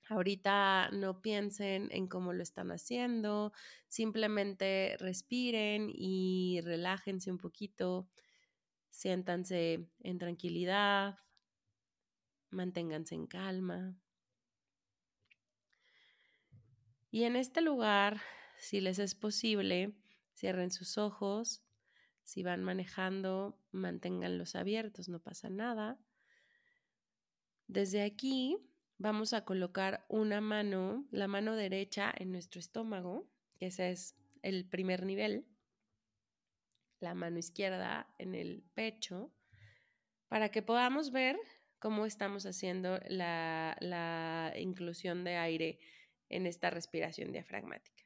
Ahorita 0.09 0.91
no 0.91 1.23
piensen 1.23 1.91
en 1.93 2.09
cómo 2.09 2.33
lo 2.33 2.43
están 2.43 2.73
haciendo, 2.73 3.53
simplemente 3.87 4.97
respiren 4.99 5.93
y 5.95 6.61
relájense 6.65 7.31
un 7.31 7.39
poquito, 7.39 8.09
siéntanse 8.91 9.89
en 10.01 10.19
tranquilidad, 10.19 11.19
manténganse 12.51 13.15
en 13.15 13.27
calma. 13.27 13.97
Y 17.11 17.25
en 17.25 17.37
este 17.37 17.61
lugar, 17.61 18.21
si 18.59 18.81
les 18.81 18.99
es 18.99 19.15
posible, 19.15 19.93
cierren 20.35 20.71
sus 20.71 20.99
ojos. 20.99 21.63
Si 22.23 22.43
van 22.43 22.63
manejando, 22.63 23.59
manténganlos 23.73 24.55
abiertos, 24.55 25.09
no 25.09 25.21
pasa 25.21 25.49
nada. 25.49 25.99
Desde 27.67 28.03
aquí 28.03 28.59
vamos 28.99 29.33
a 29.33 29.45
colocar 29.45 30.05
una 30.09 30.41
mano, 30.41 31.07
la 31.11 31.27
mano 31.27 31.57
derecha 31.57 32.13
en 32.17 32.31
nuestro 32.31 32.61
estómago, 32.61 33.29
que 33.59 33.67
ese 33.67 33.91
es 33.91 34.15
el 34.43 34.67
primer 34.67 35.05
nivel, 35.05 35.47
la 37.01 37.15
mano 37.15 37.39
izquierda 37.39 38.13
en 38.19 38.35
el 38.35 38.63
pecho, 38.75 39.33
para 40.29 40.51
que 40.51 40.63
podamos 40.63 41.11
ver 41.11 41.37
cómo 41.79 42.07
estamos 42.07 42.47
haciendo 42.47 43.01
la, 43.09 43.77
la 43.81 44.53
inclusión 44.57 45.25
de 45.25 45.37
aire 45.37 45.81
en 46.29 46.47
esta 46.47 46.71
respiración 46.71 47.33
diafragmática. 47.33 48.05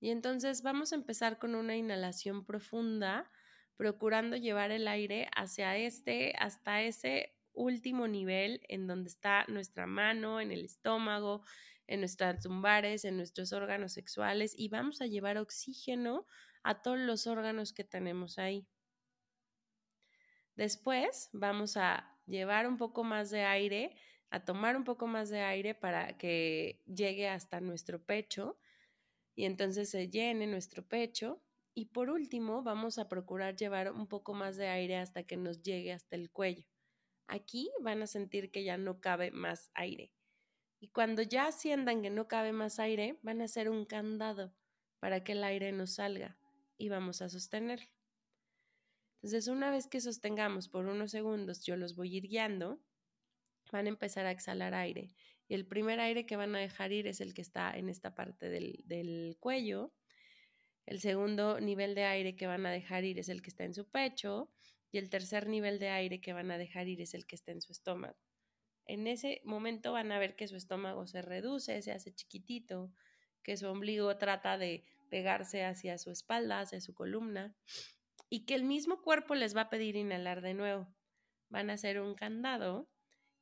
Y 0.00 0.10
entonces 0.10 0.62
vamos 0.62 0.92
a 0.92 0.96
empezar 0.96 1.38
con 1.38 1.54
una 1.54 1.76
inhalación 1.76 2.44
profunda, 2.44 3.30
procurando 3.76 4.36
llevar 4.36 4.70
el 4.70 4.88
aire 4.88 5.28
hacia 5.34 5.76
este, 5.76 6.34
hasta 6.38 6.82
ese 6.82 7.34
último 7.52 8.06
nivel 8.06 8.60
en 8.68 8.86
donde 8.86 9.08
está 9.08 9.44
nuestra 9.48 9.86
mano, 9.86 10.40
en 10.40 10.52
el 10.52 10.64
estómago, 10.64 11.42
en 11.86 12.00
nuestras 12.00 12.44
lumbares, 12.44 13.04
en 13.04 13.16
nuestros 13.16 13.52
órganos 13.52 13.92
sexuales 13.92 14.54
y 14.56 14.68
vamos 14.68 15.00
a 15.00 15.06
llevar 15.06 15.38
oxígeno 15.38 16.26
a 16.66 16.82
todos 16.82 16.98
los 16.98 17.28
órganos 17.28 17.72
que 17.72 17.84
tenemos 17.84 18.38
ahí. 18.38 18.66
Después 20.56 21.30
vamos 21.32 21.76
a 21.76 22.18
llevar 22.26 22.66
un 22.66 22.76
poco 22.76 23.04
más 23.04 23.30
de 23.30 23.44
aire, 23.44 23.94
a 24.30 24.44
tomar 24.44 24.76
un 24.76 24.82
poco 24.82 25.06
más 25.06 25.28
de 25.28 25.42
aire 25.42 25.76
para 25.76 26.18
que 26.18 26.82
llegue 26.86 27.28
hasta 27.28 27.60
nuestro 27.60 28.04
pecho 28.04 28.58
y 29.36 29.44
entonces 29.44 29.90
se 29.90 30.08
llene 30.08 30.48
nuestro 30.48 30.84
pecho. 30.84 31.40
Y 31.72 31.86
por 31.86 32.10
último, 32.10 32.64
vamos 32.64 32.98
a 32.98 33.08
procurar 33.08 33.54
llevar 33.54 33.92
un 33.92 34.08
poco 34.08 34.34
más 34.34 34.56
de 34.56 34.66
aire 34.66 34.96
hasta 34.96 35.22
que 35.22 35.36
nos 35.36 35.62
llegue 35.62 35.92
hasta 35.92 36.16
el 36.16 36.32
cuello. 36.32 36.66
Aquí 37.28 37.70
van 37.80 38.02
a 38.02 38.08
sentir 38.08 38.50
que 38.50 38.64
ya 38.64 38.76
no 38.76 39.00
cabe 39.00 39.30
más 39.30 39.70
aire. 39.74 40.10
Y 40.80 40.88
cuando 40.88 41.22
ya 41.22 41.52
sientan 41.52 42.02
que 42.02 42.10
no 42.10 42.26
cabe 42.26 42.50
más 42.50 42.80
aire, 42.80 43.20
van 43.22 43.40
a 43.40 43.44
hacer 43.44 43.68
un 43.70 43.84
candado 43.84 44.52
para 44.98 45.22
que 45.22 45.32
el 45.32 45.44
aire 45.44 45.70
no 45.70 45.86
salga 45.86 46.36
y 46.78 46.88
vamos 46.88 47.22
a 47.22 47.28
sostener. 47.28 47.88
Entonces, 49.16 49.48
una 49.48 49.70
vez 49.70 49.86
que 49.86 50.00
sostengamos 50.00 50.68
por 50.68 50.86
unos 50.86 51.10
segundos, 51.10 51.64
yo 51.64 51.76
los 51.76 51.96
voy 51.96 52.14
a 52.14 52.18
ir 52.18 52.28
guiando, 52.28 52.80
van 53.72 53.86
a 53.86 53.88
empezar 53.88 54.26
a 54.26 54.30
exhalar 54.30 54.74
aire. 54.74 55.14
Y 55.48 55.54
el 55.54 55.66
primer 55.66 56.00
aire 56.00 56.26
que 56.26 56.36
van 56.36 56.54
a 56.54 56.58
dejar 56.58 56.92
ir 56.92 57.06
es 57.06 57.20
el 57.20 57.34
que 57.34 57.42
está 57.42 57.76
en 57.76 57.88
esta 57.88 58.14
parte 58.14 58.48
del, 58.48 58.82
del 58.84 59.36
cuello. 59.40 59.92
El 60.84 61.00
segundo 61.00 61.60
nivel 61.60 61.94
de 61.94 62.04
aire 62.04 62.36
que 62.36 62.46
van 62.46 62.66
a 62.66 62.70
dejar 62.70 63.04
ir 63.04 63.18
es 63.18 63.28
el 63.28 63.42
que 63.42 63.50
está 63.50 63.64
en 63.64 63.74
su 63.74 63.88
pecho 63.88 64.52
y 64.92 64.98
el 64.98 65.10
tercer 65.10 65.48
nivel 65.48 65.78
de 65.78 65.88
aire 65.88 66.20
que 66.20 66.32
van 66.32 66.50
a 66.50 66.58
dejar 66.58 66.88
ir 66.88 67.00
es 67.00 67.14
el 67.14 67.26
que 67.26 67.36
está 67.36 67.52
en 67.52 67.60
su 67.60 67.72
estómago. 67.72 68.16
En 68.86 69.08
ese 69.08 69.40
momento 69.44 69.92
van 69.92 70.12
a 70.12 70.18
ver 70.18 70.36
que 70.36 70.46
su 70.46 70.56
estómago 70.56 71.06
se 71.06 71.22
reduce, 71.22 71.82
se 71.82 71.90
hace 71.90 72.14
chiquitito, 72.14 72.92
que 73.42 73.56
su 73.56 73.66
ombligo 73.66 74.16
trata 74.16 74.58
de 74.58 74.84
pegarse 75.08 75.64
hacia 75.64 75.98
su 75.98 76.10
espalda, 76.10 76.60
hacia 76.60 76.80
su 76.80 76.94
columna, 76.94 77.54
y 78.28 78.44
que 78.44 78.54
el 78.54 78.64
mismo 78.64 79.02
cuerpo 79.02 79.34
les 79.34 79.56
va 79.56 79.62
a 79.62 79.70
pedir 79.70 79.96
inhalar 79.96 80.40
de 80.42 80.54
nuevo. 80.54 80.88
Van 81.48 81.70
a 81.70 81.74
hacer 81.74 82.00
un 82.00 82.14
candado 82.14 82.88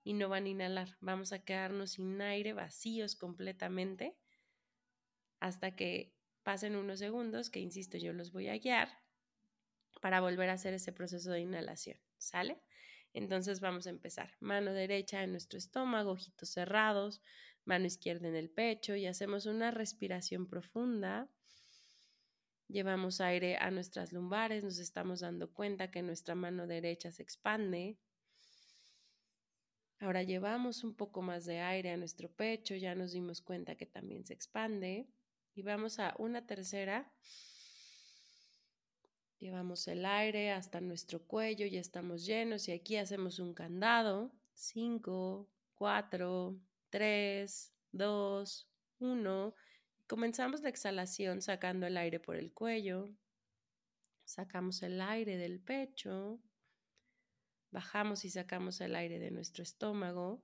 y 0.02 0.12
no 0.12 0.28
van 0.28 0.44
a 0.44 0.48
inhalar. 0.48 0.96
Vamos 1.00 1.32
a 1.32 1.44
quedarnos 1.44 1.92
sin 1.92 2.20
aire, 2.20 2.52
vacíos 2.52 3.16
completamente, 3.16 4.16
hasta 5.40 5.74
que 5.74 6.14
pasen 6.42 6.76
unos 6.76 6.98
segundos, 6.98 7.50
que 7.50 7.60
insisto, 7.60 7.96
yo 7.96 8.12
los 8.12 8.32
voy 8.32 8.48
a 8.48 8.58
guiar 8.58 8.88
para 10.00 10.20
volver 10.20 10.50
a 10.50 10.54
hacer 10.54 10.74
ese 10.74 10.92
proceso 10.92 11.30
de 11.30 11.40
inhalación, 11.40 11.98
¿sale? 12.18 12.60
Entonces 13.14 13.60
vamos 13.60 13.86
a 13.86 13.90
empezar. 13.90 14.36
Mano 14.40 14.72
derecha 14.72 15.22
en 15.22 15.30
nuestro 15.30 15.56
estómago, 15.56 16.12
ojitos 16.12 16.50
cerrados, 16.50 17.22
mano 17.64 17.86
izquierda 17.86 18.28
en 18.28 18.36
el 18.36 18.50
pecho 18.50 18.96
y 18.96 19.06
hacemos 19.06 19.46
una 19.46 19.70
respiración 19.70 20.46
profunda. 20.46 21.30
Llevamos 22.74 23.20
aire 23.20 23.56
a 23.56 23.70
nuestras 23.70 24.12
lumbares, 24.12 24.64
nos 24.64 24.78
estamos 24.80 25.20
dando 25.20 25.48
cuenta 25.48 25.92
que 25.92 26.02
nuestra 26.02 26.34
mano 26.34 26.66
derecha 26.66 27.12
se 27.12 27.22
expande. 27.22 27.96
Ahora 30.00 30.24
llevamos 30.24 30.82
un 30.82 30.92
poco 30.92 31.22
más 31.22 31.44
de 31.44 31.60
aire 31.60 31.92
a 31.92 31.96
nuestro 31.96 32.28
pecho, 32.28 32.74
ya 32.74 32.96
nos 32.96 33.12
dimos 33.12 33.42
cuenta 33.42 33.76
que 33.76 33.86
también 33.86 34.24
se 34.24 34.34
expande. 34.34 35.06
Y 35.54 35.62
vamos 35.62 36.00
a 36.00 36.16
una 36.18 36.48
tercera 36.48 37.12
Llevamos 39.38 39.86
el 39.86 40.04
aire 40.04 40.50
hasta 40.50 40.80
nuestro 40.80 41.22
cuello, 41.22 41.66
y 41.66 41.76
estamos 41.76 42.26
llenos 42.26 42.66
y 42.66 42.72
aquí 42.72 42.96
hacemos 42.96 43.38
un 43.38 43.54
candado. 43.54 44.32
5, 44.54 45.48
4, 45.76 46.58
3, 46.90 47.72
2, 47.92 48.68
1. 48.98 49.54
Comenzamos 50.06 50.60
la 50.60 50.68
exhalación 50.68 51.40
sacando 51.40 51.86
el 51.86 51.96
aire 51.96 52.20
por 52.20 52.36
el 52.36 52.52
cuello. 52.52 53.08
Sacamos 54.24 54.82
el 54.82 55.00
aire 55.00 55.38
del 55.38 55.60
pecho. 55.60 56.40
Bajamos 57.70 58.24
y 58.24 58.30
sacamos 58.30 58.80
el 58.82 58.96
aire 58.96 59.18
de 59.18 59.30
nuestro 59.30 59.62
estómago. 59.62 60.42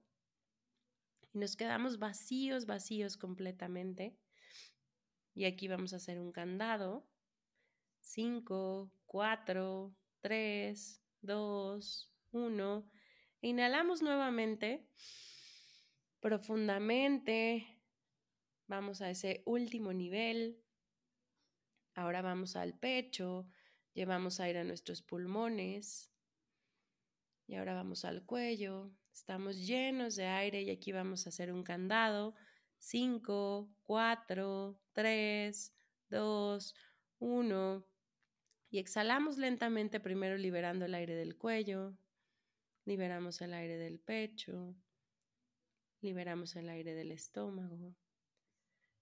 Y 1.33 1.39
nos 1.39 1.57
quedamos 1.57 1.99
vacíos, 1.99 2.65
vacíos 2.65 3.19
completamente. 3.19 4.17
Y 5.35 5.45
aquí 5.45 5.69
vamos 5.69 5.93
a 5.93 5.97
hacer 5.97 6.19
un 6.19 6.33
candado. 6.33 7.07
5, 8.01 8.91
4, 9.07 9.95
3, 10.21 11.03
2, 11.21 12.13
1. 12.33 12.91
Inhalamos 13.43 14.03
nuevamente 14.03 14.89
profundamente. 16.21 17.80
Vamos 18.71 19.03
a 19.03 19.11
ese 19.11 19.43
último 19.47 19.93
nivel. 19.93 20.63
Ahora 21.97 22.23
vamos 22.23 22.55
al 22.55 22.79
pecho. 22.79 23.49
Llevamos 23.95 24.39
aire 24.39 24.61
a 24.61 24.65
nuestros 24.65 25.03
pulmones. 25.03 26.13
Y 27.49 27.57
ahora 27.57 27.75
vamos 27.75 28.05
al 28.05 28.25
cuello. 28.25 28.93
Estamos 29.13 29.67
llenos 29.67 30.15
de 30.15 30.27
aire 30.27 30.63
y 30.63 30.71
aquí 30.71 30.93
vamos 30.93 31.27
a 31.27 31.31
hacer 31.31 31.53
un 31.53 31.65
candado. 31.65 32.37
5, 32.79 33.69
4, 33.83 34.81
3, 34.93 35.75
2, 36.09 36.75
1. 37.19 37.87
Y 38.71 38.79
exhalamos 38.79 39.37
lentamente 39.37 39.99
primero 39.99 40.37
liberando 40.37 40.85
el 40.85 40.95
aire 40.95 41.17
del 41.17 41.37
cuello. 41.37 41.99
Liberamos 42.85 43.41
el 43.41 43.53
aire 43.53 43.79
del 43.79 43.99
pecho. 43.99 44.77
Liberamos 46.01 46.55
el 46.55 46.69
aire 46.69 46.95
del 46.95 47.11
estómago. 47.11 47.97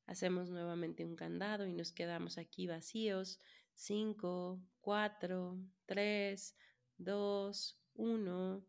Hacemos 0.08 0.48
nuevamente 0.48 1.04
un 1.04 1.16
candado 1.16 1.66
y 1.66 1.74
nos 1.74 1.92
quedamos 1.92 2.38
aquí 2.38 2.66
vacíos. 2.66 3.38
5, 3.74 4.58
4, 4.80 5.58
3, 5.84 6.56
2, 6.96 7.80
1. 7.92 8.66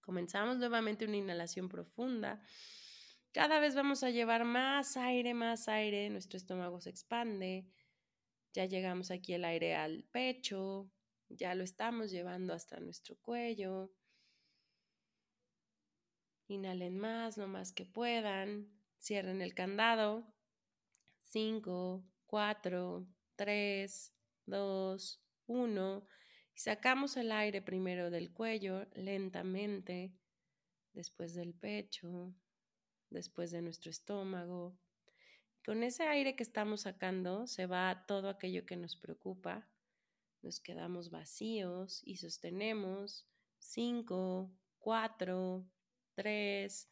Comenzamos 0.00 0.58
nuevamente 0.58 1.04
una 1.04 1.16
inhalación 1.16 1.68
profunda. 1.68 2.42
Cada 3.30 3.60
vez 3.60 3.76
vamos 3.76 4.02
a 4.02 4.10
llevar 4.10 4.44
más 4.44 4.96
aire, 4.96 5.32
más 5.32 5.68
aire. 5.68 6.10
Nuestro 6.10 6.38
estómago 6.38 6.80
se 6.80 6.90
expande. 6.90 7.68
Ya 8.52 8.64
llegamos 8.64 9.12
aquí 9.12 9.34
el 9.34 9.44
aire 9.44 9.76
al 9.76 10.02
pecho. 10.10 10.90
Ya 11.28 11.54
lo 11.54 11.62
estamos 11.62 12.10
llevando 12.10 12.52
hasta 12.52 12.80
nuestro 12.80 13.16
cuello. 13.18 13.92
Inhalen 16.48 16.98
más, 16.98 17.36
lo 17.36 17.46
más 17.46 17.72
que 17.72 17.86
puedan. 17.86 18.81
Cierren 19.02 19.42
el 19.42 19.52
candado. 19.52 20.32
5, 21.30 22.04
4, 22.26 23.06
3, 23.34 24.12
2, 24.46 25.22
1. 25.46 26.06
Y 26.54 26.60
sacamos 26.60 27.16
el 27.16 27.32
aire 27.32 27.62
primero 27.62 28.10
del 28.10 28.32
cuello 28.32 28.86
lentamente, 28.94 30.12
después 30.92 31.34
del 31.34 31.52
pecho, 31.52 32.32
después 33.10 33.50
de 33.50 33.62
nuestro 33.62 33.90
estómago. 33.90 34.78
Con 35.64 35.82
ese 35.82 36.04
aire 36.04 36.36
que 36.36 36.44
estamos 36.44 36.82
sacando 36.82 37.48
se 37.48 37.66
va 37.66 38.04
todo 38.06 38.28
aquello 38.28 38.64
que 38.66 38.76
nos 38.76 38.94
preocupa. 38.94 39.68
Nos 40.42 40.60
quedamos 40.60 41.10
vacíos 41.10 42.02
y 42.04 42.18
sostenemos 42.18 43.26
5, 43.58 44.48
4, 44.78 45.66
3, 46.14 46.91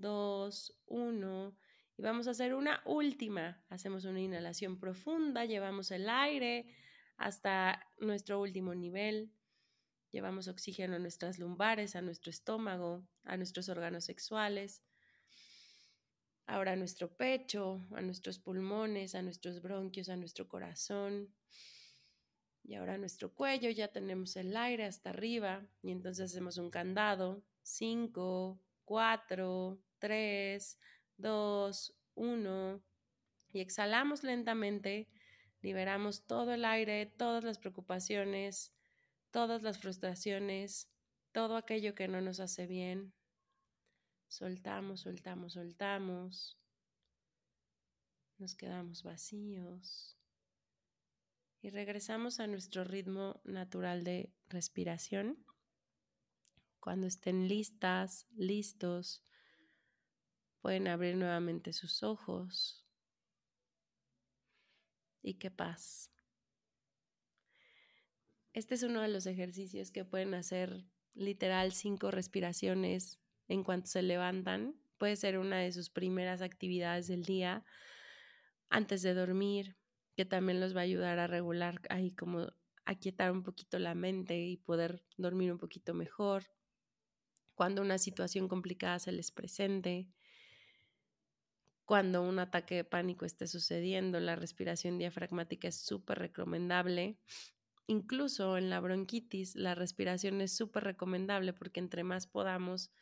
2, 0.00 0.80
1. 0.86 1.56
Y 1.96 2.02
vamos 2.02 2.26
a 2.28 2.30
hacer 2.30 2.54
una 2.54 2.82
última. 2.84 3.62
Hacemos 3.68 4.04
una 4.04 4.20
inhalación 4.20 4.78
profunda, 4.78 5.44
llevamos 5.44 5.90
el 5.90 6.08
aire 6.08 6.74
hasta 7.16 7.86
nuestro 7.98 8.40
último 8.40 8.74
nivel. 8.74 9.32
Llevamos 10.10 10.48
oxígeno 10.48 10.96
a 10.96 10.98
nuestras 10.98 11.38
lumbares, 11.38 11.94
a 11.94 12.02
nuestro 12.02 12.30
estómago, 12.30 13.06
a 13.24 13.36
nuestros 13.36 13.68
órganos 13.68 14.04
sexuales. 14.04 14.82
Ahora 16.46 16.72
a 16.72 16.76
nuestro 16.76 17.16
pecho, 17.16 17.86
a 17.92 18.00
nuestros 18.00 18.40
pulmones, 18.40 19.14
a 19.14 19.22
nuestros 19.22 19.62
bronquios, 19.62 20.08
a 20.08 20.16
nuestro 20.16 20.48
corazón. 20.48 21.32
Y 22.64 22.74
ahora 22.74 22.94
a 22.94 22.98
nuestro 22.98 23.34
cuello 23.34 23.70
ya 23.70 23.88
tenemos 23.88 24.36
el 24.36 24.56
aire 24.56 24.84
hasta 24.84 25.10
arriba 25.10 25.66
y 25.82 25.92
entonces 25.92 26.30
hacemos 26.30 26.56
un 26.58 26.70
candado. 26.70 27.44
5, 27.62 28.60
4, 28.84 29.80
3, 30.00 30.78
2, 31.16 31.94
1. 32.16 32.82
Y 33.52 33.60
exhalamos 33.60 34.24
lentamente 34.24 35.08
Liberamos 35.62 36.26
todo 36.26 36.54
el 36.54 36.64
aire, 36.64 37.06
todas 37.06 37.44
las 37.44 37.58
preocupaciones, 37.58 38.72
todas 39.30 39.62
las 39.62 39.78
frustraciones, 39.78 40.90
todo 41.32 41.56
aquello 41.56 41.94
que 41.94 42.08
no 42.08 42.20
nos 42.22 42.40
hace 42.40 42.66
bien. 42.66 43.12
Soltamos, 44.28 45.00
soltamos, 45.00 45.54
soltamos. 45.54 46.58
Nos 48.38 48.54
quedamos 48.54 49.02
vacíos. 49.02 50.16
Y 51.60 51.68
regresamos 51.68 52.40
a 52.40 52.46
nuestro 52.46 52.84
ritmo 52.84 53.42
natural 53.44 54.02
de 54.02 54.32
respiración. 54.48 55.44
Cuando 56.78 57.06
estén 57.06 57.48
listas, 57.48 58.26
listos, 58.30 59.22
pueden 60.60 60.88
abrir 60.88 61.16
nuevamente 61.16 61.72
sus 61.72 62.02
ojos 62.02 62.84
y 65.22 65.34
qué 65.34 65.50
paz. 65.50 66.10
Este 68.52 68.74
es 68.74 68.82
uno 68.82 69.00
de 69.00 69.08
los 69.08 69.26
ejercicios 69.26 69.90
que 69.90 70.04
pueden 70.04 70.34
hacer 70.34 70.84
literal 71.14 71.72
cinco 71.72 72.10
respiraciones 72.10 73.20
en 73.48 73.64
cuanto 73.64 73.88
se 73.88 74.02
levantan. 74.02 74.74
Puede 74.98 75.16
ser 75.16 75.38
una 75.38 75.58
de 75.58 75.72
sus 75.72 75.90
primeras 75.90 76.42
actividades 76.42 77.06
del 77.06 77.24
día 77.24 77.64
antes 78.68 79.02
de 79.02 79.14
dormir, 79.14 79.76
que 80.16 80.24
también 80.24 80.60
los 80.60 80.74
va 80.74 80.80
a 80.80 80.84
ayudar 80.84 81.18
a 81.18 81.26
regular 81.26 81.80
ahí 81.90 82.10
como 82.10 82.48
a 82.84 82.94
quietar 82.96 83.30
un 83.32 83.42
poquito 83.42 83.78
la 83.78 83.94
mente 83.94 84.38
y 84.40 84.56
poder 84.56 85.04
dormir 85.16 85.52
un 85.52 85.58
poquito 85.58 85.94
mejor. 85.94 86.44
Cuando 87.54 87.82
una 87.82 87.98
situación 87.98 88.48
complicada 88.48 88.98
se 88.98 89.12
les 89.12 89.30
presente, 89.30 90.08
cuando 91.90 92.22
un 92.22 92.38
ataque 92.38 92.76
de 92.76 92.84
pánico 92.84 93.24
esté 93.24 93.48
sucediendo, 93.48 94.20
la 94.20 94.36
respiración 94.36 94.96
diafragmática 94.96 95.66
es 95.66 95.74
súper 95.74 96.20
recomendable. 96.20 97.18
Incluso 97.88 98.56
en 98.56 98.70
la 98.70 98.78
bronquitis, 98.78 99.56
la 99.56 99.74
respiración 99.74 100.40
es 100.40 100.56
súper 100.56 100.84
recomendable 100.84 101.52
porque 101.52 101.80
entre 101.80 102.04
más 102.04 102.28
podamos 102.28 102.92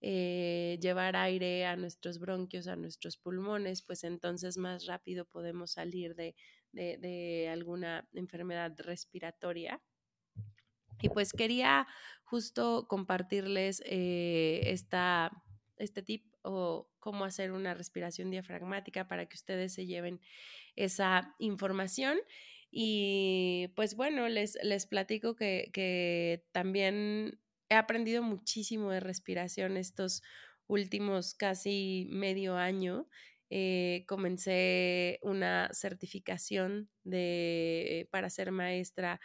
eh, 0.00 0.78
llevar 0.80 1.16
aire 1.16 1.66
a 1.66 1.74
nuestros 1.74 2.20
bronquios, 2.20 2.68
a 2.68 2.76
nuestros 2.76 3.16
pulmones, 3.16 3.82
pues 3.82 4.04
entonces 4.04 4.56
más 4.56 4.86
rápido 4.86 5.24
podemos 5.24 5.72
salir 5.72 6.14
de, 6.14 7.48
alguna 7.50 8.08
enfermedad 8.12 8.72
respiratoria. 8.78 9.82
Y 11.02 11.08
pues 11.08 11.32
quería 11.32 11.88
justo 12.22 12.86
compartirles 12.86 13.82
eh, 13.84 14.60
esta, 14.66 15.32
este 15.76 16.04
tip 16.04 16.27
o 16.48 16.88
cómo 16.98 17.24
hacer 17.24 17.52
una 17.52 17.74
respiración 17.74 18.30
diafragmática 18.30 19.06
para 19.06 19.26
que 19.26 19.36
ustedes 19.36 19.74
se 19.74 19.86
lleven 19.86 20.20
esa 20.76 21.34
información. 21.38 22.18
Y 22.70 23.68
pues 23.76 23.94
bueno, 23.94 24.28
les, 24.28 24.58
les 24.62 24.86
platico 24.86 25.36
que, 25.36 25.70
que 25.72 26.44
también 26.52 27.38
he 27.68 27.74
aprendido 27.74 28.22
muchísimo 28.22 28.90
de 28.90 29.00
respiración 29.00 29.76
estos 29.76 30.22
últimos 30.66 31.34
casi 31.34 32.08
medio 32.10 32.56
año 32.56 33.08
eh, 33.50 34.04
comencé 34.06 35.18
una 35.22 35.70
certificación 35.72 36.90
de, 37.04 38.06
para 38.10 38.28
ser 38.28 38.52
maestra 38.52 39.20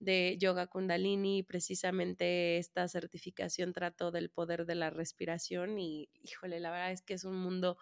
de 0.00 0.36
yoga 0.38 0.66
kundalini. 0.66 1.44
Precisamente 1.44 2.58
esta 2.58 2.88
certificación 2.88 3.72
trató 3.72 4.10
del 4.10 4.30
poder 4.30 4.66
de 4.66 4.74
la 4.74 4.90
respiración 4.90 5.78
y, 5.78 6.08
híjole, 6.22 6.58
la 6.58 6.70
verdad 6.70 6.92
es 6.92 7.02
que 7.02 7.14
es 7.14 7.24
un 7.24 7.36
mundo 7.36 7.78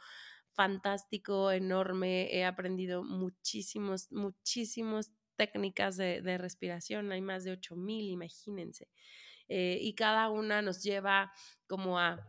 fantástico, 0.52 1.50
enorme. 1.50 2.28
He 2.34 2.44
aprendido 2.44 3.02
muchísimos, 3.02 4.10
muchísimos 4.12 5.12
técnicas 5.36 5.96
de, 5.96 6.38
respiración. 6.38 7.12
Hay 7.12 7.20
más 7.20 7.44
de 7.44 7.52
8000, 7.52 8.10
imagínense. 8.10 8.88
Eh, 9.48 9.78
y 9.80 9.94
cada 9.94 10.28
una 10.28 10.60
nos 10.60 10.82
lleva 10.82 11.32
como 11.68 11.98
a 11.98 12.26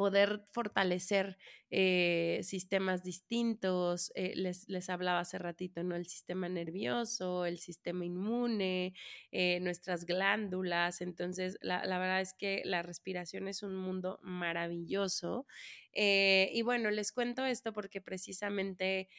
poder 0.00 0.40
fortalecer 0.48 1.36
eh, 1.70 2.40
sistemas 2.42 3.02
distintos. 3.02 4.10
Eh, 4.14 4.32
les, 4.34 4.66
les, 4.66 4.88
hablaba 4.88 5.20
hace 5.20 5.36
ratito, 5.36 5.82
¿no? 5.82 5.94
El 5.94 6.06
sistema 6.06 6.48
nervioso, 6.48 7.44
el 7.44 7.58
sistema 7.58 8.06
inmune, 8.06 8.94
eh, 9.30 9.60
nuestras 9.60 10.06
glándulas. 10.06 11.02
Entonces, 11.02 11.58
la, 11.60 11.84
la, 11.84 11.98
verdad 11.98 12.22
es 12.22 12.32
que 12.32 12.62
la 12.64 12.80
respiración 12.80 13.46
es 13.46 13.62
un 13.62 13.76
mundo 13.76 14.18
maravilloso. 14.22 15.46
y 15.92 16.62
bueno, 16.62 16.90
les 16.90 17.12
cuento 17.12 17.44
esto 17.44 17.74
porque 17.74 18.00
precisamente... 18.00 19.10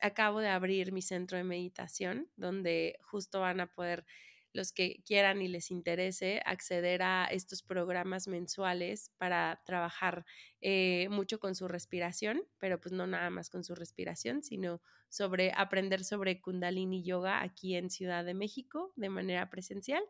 acabo 0.00 0.40
de 0.40 0.48
abrir 0.48 0.92
mi 0.92 1.02
centro 1.02 1.36
de 1.36 1.44
meditación 1.44 2.28
donde 2.36 2.96
justo 3.02 3.40
van 3.40 3.60
a 3.60 3.66
poder 3.66 4.06
los 4.52 4.72
que 4.72 5.02
quieran 5.06 5.42
y 5.42 5.48
les 5.48 5.70
interese 5.70 6.42
acceder 6.44 7.02
a 7.02 7.26
estos 7.26 7.62
programas 7.62 8.28
mensuales 8.28 9.10
para 9.18 9.60
trabajar 9.64 10.24
eh, 10.60 11.08
mucho 11.10 11.40
con 11.40 11.54
su 11.54 11.68
respiración, 11.68 12.42
pero 12.58 12.80
pues 12.80 12.92
no 12.92 13.06
nada 13.06 13.30
más 13.30 13.50
con 13.50 13.64
su 13.64 13.74
respiración, 13.74 14.42
sino 14.42 14.80
sobre 15.12 15.52
aprender 15.54 16.04
sobre 16.04 16.40
Kundalini 16.40 17.02
Yoga 17.02 17.42
aquí 17.42 17.76
en 17.76 17.90
Ciudad 17.90 18.24
de 18.24 18.32
México 18.32 18.94
de 18.96 19.10
manera 19.10 19.50
presencial 19.50 20.02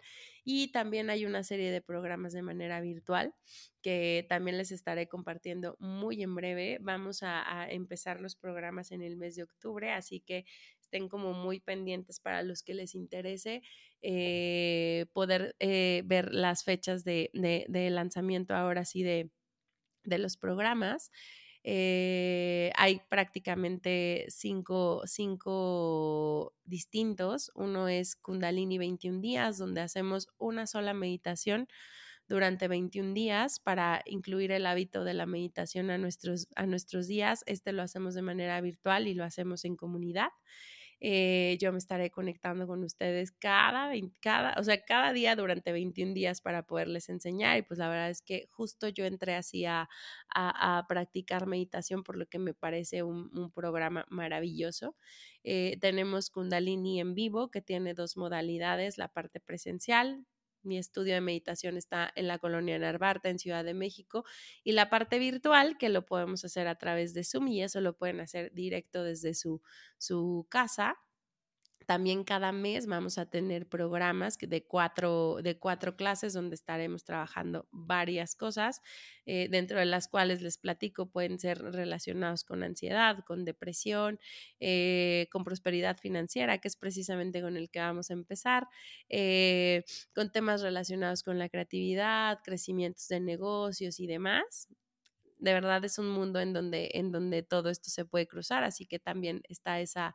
y 0.45 0.71
también 0.71 1.11
hay 1.11 1.27
una 1.27 1.43
serie 1.43 1.73
de 1.73 1.81
programas 1.81 2.33
de 2.33 2.43
manera 2.43 2.81
virtual 2.81 3.35
que 3.83 4.25
también 4.29 4.59
les 4.59 4.71
estaré 4.71 5.09
compartiendo 5.09 5.77
muy 5.81 6.23
en 6.23 6.35
breve. 6.37 6.79
Vamos 6.81 7.23
a, 7.23 7.67
empezar 7.69 8.21
los 8.21 8.37
programas 8.37 8.93
en 8.93 9.03
el 9.03 9.17
mes 9.17 9.35
de 9.35 9.43
octubre, 9.43 9.91
así 9.91 10.21
que 10.21 10.47
estén 10.93 11.09
como 11.09 11.33
muy 11.33 11.59
pendientes 11.59 12.21
para 12.21 12.43
los 12.43 12.63
que 12.63 12.75
les 12.75 12.95
interese 12.95 13.63
eh, 14.03 15.07
poder 15.15 15.57
eh, 15.59 16.03
ver 16.05 16.35
las 16.35 16.65
fechas 16.65 17.03
de, 17.03 17.31
lanzamiento 17.91 18.55
ahora 18.55 18.85
sí 18.85 19.03
de, 19.03 19.31
de 20.05 20.19
los 20.19 20.37
programas. 20.37 21.11
Eh, 21.65 22.73
hay 22.77 23.01
prácticamente 23.09 24.27
cinco, 24.29 25.03
cinco 25.07 26.55
distintos. 26.65 27.51
Uno 27.55 27.89
es 27.89 28.17
Kundalini 28.17 28.77
21 28.77 29.21
días, 29.21 29.57
donde 29.57 29.81
hacemos 29.81 30.29
una 30.37 30.67
sola 30.67 30.93
meditación 30.93 31.69
durante 32.29 32.69
21 32.69 33.15
días 33.15 33.61
para 33.61 34.03
incluir 34.07 34.53
el 34.53 34.67
hábito 34.67 35.05
de 35.05 35.15
la 35.15 35.27
meditación 35.27 35.91
a 35.91 35.99
nuestros, 35.99 36.49
a 36.57 36.67
nuestros 36.67 37.07
días. 37.07 37.45
Este 37.47 37.73
lo 37.73 37.83
hacemos 37.83 38.15
de 38.15 38.23
manera 38.23 38.61
virtual 38.61 39.07
y 39.07 39.15
lo 39.15 39.25
hacemos 39.25 39.65
en 39.65 39.77
comunidad. 39.77 40.29
Eh, 41.05 41.59
yo 41.61 41.73
me 41.73 41.79
estaré 41.79 42.13
conectando 42.13 42.69
con 42.69 42.85
ustedes 42.85 43.33
cada, 43.33 43.91
cada, 44.21 44.55
o 44.57 44.63
sea, 44.63 44.85
cada 44.85 45.13
día 45.13 45.35
durante 45.35 45.73
21 45.73 46.15
días 46.15 46.41
para 46.41 46.63
poderles 46.63 47.09
enseñar. 47.09 47.59
Y 47.59 47.63
pues 47.63 47.79
la 47.79 47.89
verdad 47.89 48.09
es 48.09 48.23
que 48.23 48.47
justo 48.53 48.89
yo 48.89 49.05
entré 49.05 49.35
así 49.35 49.65
a, 49.65 49.89
a, 50.33 50.87
practicar 50.89 51.49
meditación, 51.49 52.05
por 52.05 52.17
lo 52.17 52.27
que 52.27 52.39
me 52.39 52.55
parece 52.55 53.03
un, 53.03 53.37
un 53.37 53.51
programa 53.51 54.07
maravilloso. 54.11 54.95
Eh, 55.43 55.77
tenemos 55.81 56.31
Kundalini 56.31 57.01
en 57.01 57.15
vivo, 57.15 57.51
que 57.51 57.63
tiene 57.63 57.95
dos 57.95 58.17
modalidades, 58.17 58.97
la 58.97 59.09
parte 59.09 59.41
presencial, 59.41 60.25
mi 60.63 60.79
estudio 60.79 61.15
de 61.15 61.21
meditación 61.21 61.77
está 61.77 62.11
en 62.15 62.29
la 62.29 62.39
colonia 62.39 62.79
Narvarte, 62.79 63.29
en 63.29 63.39
Ciudad 63.39 63.65
de 63.65 63.75
México, 63.75 64.25
y 64.65 64.73
la 64.73 64.91
parte 64.91 65.19
virtual, 65.19 65.77
que 65.79 65.89
lo 65.89 66.05
podemos 66.05 66.45
hacer 66.45 66.67
a 66.69 66.77
través 66.77 67.15
de 67.15 67.25
Zoom, 67.25 67.49
y 67.49 67.63
eso 67.63 67.81
lo 67.81 67.97
pueden 67.97 68.21
hacer 68.21 68.53
directo 68.53 69.05
desde 69.05 69.35
su, 69.35 69.63
su 69.99 70.47
casa 70.49 70.97
también 71.87 72.25
cada 72.25 72.53
mes 72.53 72.87
vamos 72.87 73.19
a 73.19 73.27
tener 73.27 73.69
programas 73.69 74.39
de 74.39 74.65
cuatro, 74.65 75.39
de 75.43 75.59
cuatro 75.59 75.97
clases 75.97 76.33
donde 76.33 76.55
estaremos 76.55 77.05
trabajando 77.05 77.69
varias 77.71 78.35
cosas, 78.35 78.81
eh, 79.27 79.49
dentro 79.51 79.79
de 79.79 79.87
las 79.87 80.09
cuales 80.09 80.43
les 80.43 80.59
platico 80.59 81.11
pueden 81.11 81.39
ser 81.39 81.59
relacionados 81.61 82.45
con 82.45 82.63
ansiedad, 82.63 83.19
con 83.27 83.45
depresión, 83.45 84.19
eh, 84.61 85.29
con 85.31 85.45
prosperidad 85.45 85.99
financiera, 85.99 86.59
que 86.59 86.69
es 86.69 86.77
precisamente 86.77 87.41
con 87.43 87.57
el 87.57 87.71
que 87.71 87.81
vamos 87.81 88.11
a 88.11 88.15
empezar, 88.15 88.67
eh, 89.09 89.85
con 90.15 90.33
temas 90.33 90.63
relacionados 90.63 91.23
con 91.23 91.39
la 91.39 91.49
creatividad, 91.49 92.41
crecimientos 92.45 93.09
de 93.09 93.21
negocios 93.21 94.01
y 94.01 94.07
demás. 94.07 94.69
De 95.39 95.53
verdad 95.53 95.85
es 95.85 95.99
un 95.99 96.09
mundo 96.09 96.39
en 96.39 96.53
donde, 96.53 96.91
en 96.95 97.11
donde 97.11 97.43
todo 97.43 97.69
esto 97.69 97.91
se 97.91 98.05
puede 98.05 98.29
cruzar, 98.29 98.63
así 98.63 98.87
que 98.87 99.01
también 99.01 99.43
está 99.49 99.81
esa, 99.81 100.15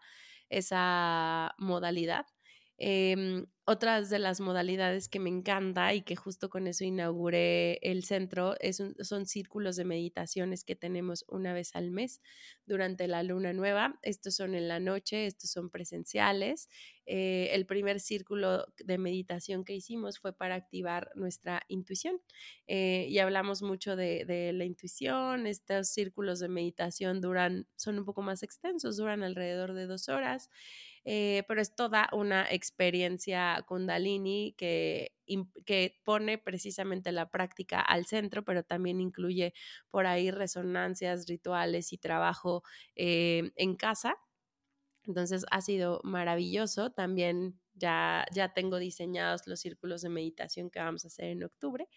esa 0.49 1.53
modalidad. 1.57 2.25
Em, 2.79 3.47
otras 3.65 4.09
de 4.09 4.19
las 4.19 4.39
modalidades 4.39 5.09
que 5.09 5.19
me 5.19 5.29
encanta 5.29 5.93
y 5.93 6.01
que 6.01 6.15
justo 6.15 6.49
con 6.49 6.67
eso 6.67 6.85
inauguré 6.85 7.79
el 7.81 8.05
centro 8.05 8.55
es 8.61 8.81
son 9.01 9.25
círculos 9.25 9.75
de 9.75 9.83
meditaciones 9.83 10.63
que 10.63 10.75
tenemos 10.75 11.25
una 11.27 11.53
vez 11.53 11.75
al 11.75 11.91
mes 11.91 12.21
durante 12.65 13.07
la 13.07 13.23
luna 13.23 13.51
nueva. 13.51 13.99
Estos 14.03 14.35
son 14.35 14.55
en 14.55 14.67
la 14.67 14.79
noche, 14.79 15.25
estos 15.25 15.49
son 15.49 15.69
presenciales. 15.69 16.69
Eh, 17.07 17.49
el 17.53 17.65
primer 17.65 17.99
círculo 17.99 18.65
de 18.77 18.97
meditación 18.97 19.65
que 19.65 19.75
hicimos 19.75 20.19
fue 20.19 20.31
para 20.31 20.55
activar 20.55 21.09
nuestra 21.15 21.63
intuición 21.67 22.21
eh, 22.67 23.07
y 23.09 23.19
hablamos 23.19 23.63
mucho 23.63 23.95
de, 23.95 24.23
de, 24.25 24.53
la 24.53 24.65
intuición. 24.65 25.47
Estos 25.47 25.89
círculos 25.89 26.39
de 26.39 26.47
meditación 26.47 27.21
duran, 27.21 27.67
son 27.75 27.97
un 27.99 28.05
poco 28.05 28.21
más 28.21 28.43
extensos, 28.43 28.97
duran 28.97 29.23
alrededor 29.23 29.73
de 29.73 29.87
dos 29.87 30.09
horas. 30.09 30.49
Eh, 31.09 31.43
pero 31.47 31.61
es 31.61 31.73
toda 31.73 32.09
una 32.11 32.45
experiencia 32.51 33.63
kundalini 33.65 34.53
que, 34.57 35.13
que 35.65 36.01
pone 36.03 36.37
precisamente 36.37 37.13
la 37.13 37.29
práctica 37.31 37.79
al 37.79 38.05
centro, 38.05 38.43
pero 38.43 38.63
también 38.63 38.99
incluye 38.99 39.53
por 39.89 40.05
ahí 40.05 40.31
resonancias, 40.31 41.25
rituales 41.27 41.93
y 41.93 41.97
trabajo 41.97 42.63
eh, 42.95 43.51
en 43.55 43.77
casa. 43.77 44.17
Entonces 45.05 45.45
ha 45.51 45.61
sido 45.61 46.01
maravilloso. 46.03 46.91
También 46.91 47.59
ya, 47.73 48.25
ya 48.33 48.53
tengo 48.53 48.77
diseñados 48.77 49.47
los 49.47 49.61
círculos 49.61 50.01
de 50.01 50.09
meditación 50.09 50.69
que 50.69 50.79
vamos 50.79 51.05
a 51.05 51.07
hacer 51.07 51.25
en 51.25 51.43
octubre 51.43 51.87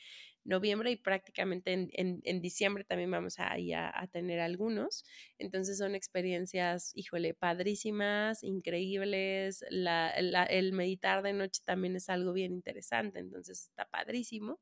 noviembre 0.44 0.90
y 0.90 0.96
prácticamente 0.96 1.72
en, 1.72 1.90
en, 1.92 2.40
diciembre 2.40 2.84
también 2.84 3.10
vamos 3.10 3.38
a, 3.38 3.52
a, 3.52 4.06
tener 4.08 4.40
algunos. 4.40 5.04
Entonces 5.38 5.78
son 5.78 5.94
experiencias, 5.94 6.92
híjole, 6.94 7.34
padrísimas, 7.34 8.42
increíbles. 8.42 9.64
La, 9.70 10.10
el 10.10 10.72
meditar 10.72 11.22
de 11.22 11.32
noche 11.32 11.62
también 11.64 11.96
es 11.96 12.08
algo 12.08 12.32
bien 12.32 12.52
interesante, 12.52 13.18
entonces 13.18 13.66
está 13.68 13.86
padrísimo. 13.86 14.60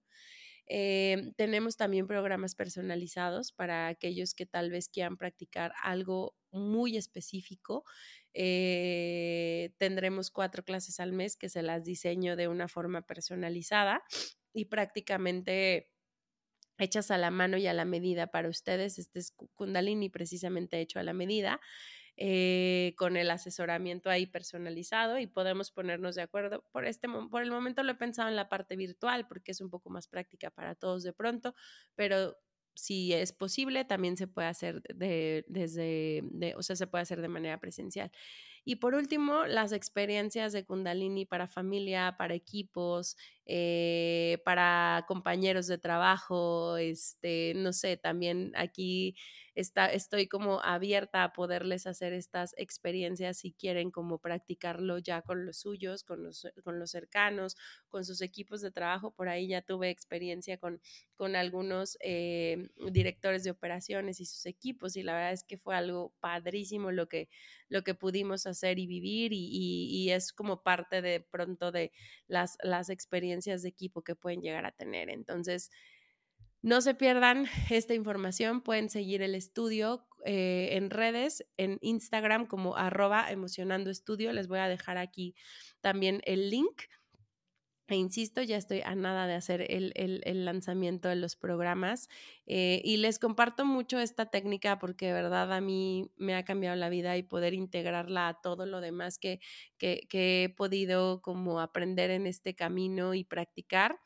Eh, 0.70 1.32
tenemos 1.36 1.76
también 1.76 2.06
programas 2.06 2.54
personalizados 2.54 3.52
para 3.52 3.88
aquellos 3.88 4.34
que 4.34 4.44
tal 4.44 4.70
vez 4.70 4.88
quieran 4.88 5.16
practicar 5.16 5.72
algo 5.82 6.36
muy 6.50 6.96
específico. 6.96 7.84
Eh, 8.34 9.72
tendremos 9.78 10.30
cuatro 10.30 10.62
clases 10.62 11.00
al 11.00 11.12
mes 11.12 11.36
que 11.36 11.48
se 11.48 11.62
las 11.62 11.84
diseño 11.84 12.36
de 12.36 12.48
una 12.48 12.68
forma 12.68 13.02
personalizada 13.02 14.02
y 14.52 14.66
prácticamente 14.66 15.92
hechas 16.78 17.10
a 17.10 17.18
la 17.18 17.30
mano 17.30 17.56
y 17.56 17.66
a 17.66 17.74
la 17.74 17.84
medida 17.84 18.28
para 18.28 18.48
ustedes. 18.48 18.98
Este 18.98 19.18
es 19.18 19.32
Kundalini 19.54 20.08
precisamente 20.08 20.80
hecho 20.80 20.98
a 21.00 21.02
la 21.02 21.12
medida. 21.12 21.60
Eh, 22.20 22.94
con 22.96 23.16
el 23.16 23.30
asesoramiento 23.30 24.10
ahí 24.10 24.26
personalizado 24.26 25.20
y 25.20 25.28
podemos 25.28 25.70
ponernos 25.70 26.16
de 26.16 26.22
acuerdo. 26.22 26.64
Por, 26.72 26.84
este, 26.84 27.08
por 27.30 27.44
el 27.44 27.52
momento 27.52 27.84
lo 27.84 27.92
he 27.92 27.94
pensado 27.94 28.28
en 28.28 28.34
la 28.34 28.48
parte 28.48 28.74
virtual 28.74 29.28
porque 29.28 29.52
es 29.52 29.60
un 29.60 29.70
poco 29.70 29.88
más 29.88 30.08
práctica 30.08 30.50
para 30.50 30.74
todos 30.74 31.04
de 31.04 31.12
pronto, 31.12 31.54
pero 31.94 32.36
si 32.74 33.12
es 33.12 33.32
posible, 33.32 33.84
también 33.84 34.16
se 34.16 34.26
puede 34.26 34.48
hacer 34.48 34.82
de, 34.82 35.44
desde, 35.46 36.22
de, 36.24 36.56
o 36.56 36.62
sea, 36.64 36.74
se 36.74 36.88
puede 36.88 37.02
hacer 37.02 37.20
de 37.20 37.28
manera 37.28 37.60
presencial. 37.60 38.10
Y 38.68 38.76
por 38.76 38.94
último, 38.94 39.46
las 39.46 39.72
experiencias 39.72 40.52
de 40.52 40.66
Kundalini 40.66 41.24
para 41.24 41.48
familia, 41.48 42.16
para 42.18 42.34
equipos, 42.34 43.16
eh, 43.46 44.42
para 44.44 45.06
compañeros 45.08 45.66
de 45.68 45.78
trabajo, 45.78 46.76
este, 46.76 47.54
no 47.56 47.72
sé, 47.72 47.96
también 47.96 48.52
aquí 48.56 49.16
está, 49.54 49.86
estoy 49.86 50.28
como 50.28 50.60
abierta 50.60 51.24
a 51.24 51.32
poderles 51.32 51.86
hacer 51.86 52.12
estas 52.12 52.54
experiencias 52.58 53.38
si 53.38 53.52
quieren 53.54 53.90
como 53.90 54.18
practicarlo 54.18 54.98
ya 54.98 55.22
con 55.22 55.46
los 55.46 55.60
suyos, 55.60 56.04
con 56.04 56.22
los, 56.22 56.46
con 56.62 56.78
los 56.78 56.90
cercanos, 56.90 57.56
con 57.88 58.04
sus 58.04 58.20
equipos 58.20 58.60
de 58.60 58.70
trabajo. 58.70 59.12
Por 59.12 59.30
ahí 59.30 59.48
ya 59.48 59.62
tuve 59.62 59.88
experiencia 59.88 60.58
con, 60.58 60.82
con 61.16 61.36
algunos 61.36 61.96
eh, 62.00 62.68
directores 62.92 63.44
de 63.44 63.50
operaciones 63.50 64.20
y 64.20 64.26
sus 64.26 64.44
equipos 64.44 64.94
y 64.96 65.02
la 65.02 65.14
verdad 65.14 65.32
es 65.32 65.42
que 65.42 65.56
fue 65.56 65.74
algo 65.74 66.12
padrísimo 66.20 66.92
lo 66.92 67.08
que, 67.08 67.30
lo 67.70 67.82
que 67.82 67.94
pudimos 67.94 68.46
hacer 68.46 68.57
y 68.62 68.86
vivir 68.86 69.32
y, 69.32 70.10
es 70.10 70.32
como 70.32 70.62
parte 70.62 71.02
de 71.02 71.20
pronto 71.20 71.70
de 71.70 71.92
las, 72.26 72.56
las 72.62 72.88
experiencias 72.88 73.62
de 73.62 73.68
equipo 73.68 74.02
que 74.02 74.16
pueden 74.16 74.40
llegar 74.40 74.64
a 74.64 74.72
tener. 74.72 75.10
Entonces, 75.10 75.70
no 76.62 76.80
se 76.80 76.94
pierdan 76.94 77.46
esta 77.70 77.94
información, 77.94 78.62
pueden 78.62 78.88
seguir 78.90 79.22
el 79.22 79.34
estudio 79.34 80.06
eh, 80.24 80.70
en 80.72 80.90
redes, 80.90 81.44
en 81.56 81.78
Instagram 81.80 82.46
como 82.46 82.76
arroba 82.76 83.30
emocionando 83.30 83.90
estudio, 83.90 84.32
les 84.32 84.48
voy 84.48 84.58
a 84.58 84.68
dejar 84.68 84.98
aquí 84.98 85.34
también 85.80 86.20
el 86.24 86.50
link. 86.50 86.82
E 87.90 87.96
insisto, 87.96 88.42
ya 88.42 88.58
estoy 88.58 88.82
a 88.82 88.94
nada 88.94 89.26
de 89.26 89.32
hacer 89.34 89.62
el, 89.70 90.44
lanzamiento 90.44 91.08
de 91.08 91.16
los 91.16 91.36
programas 91.36 92.10
eh, 92.46 92.82
y 92.84 92.98
les 92.98 93.18
comparto 93.18 93.64
mucho 93.64 93.98
esta 93.98 94.26
técnica 94.26 94.78
porque 94.78 95.06
de 95.06 95.14
verdad 95.14 95.50
a 95.54 95.62
mí 95.62 96.10
me 96.18 96.34
ha 96.34 96.44
cambiado 96.44 96.76
la 96.76 96.90
vida 96.90 97.16
y 97.16 97.22
poder 97.22 97.54
integrarla 97.54 98.28
a 98.28 98.40
todo 98.42 98.66
lo 98.66 98.82
demás 98.82 99.18
que, 99.18 99.40
que, 99.78 100.06
que 100.10 100.44
he 100.44 100.48
podido 100.50 101.22
como 101.22 101.60
aprender 101.60 102.10
en 102.10 102.26
este 102.26 102.54
camino 102.54 103.14
y 103.14 103.24
practicar. 103.24 103.98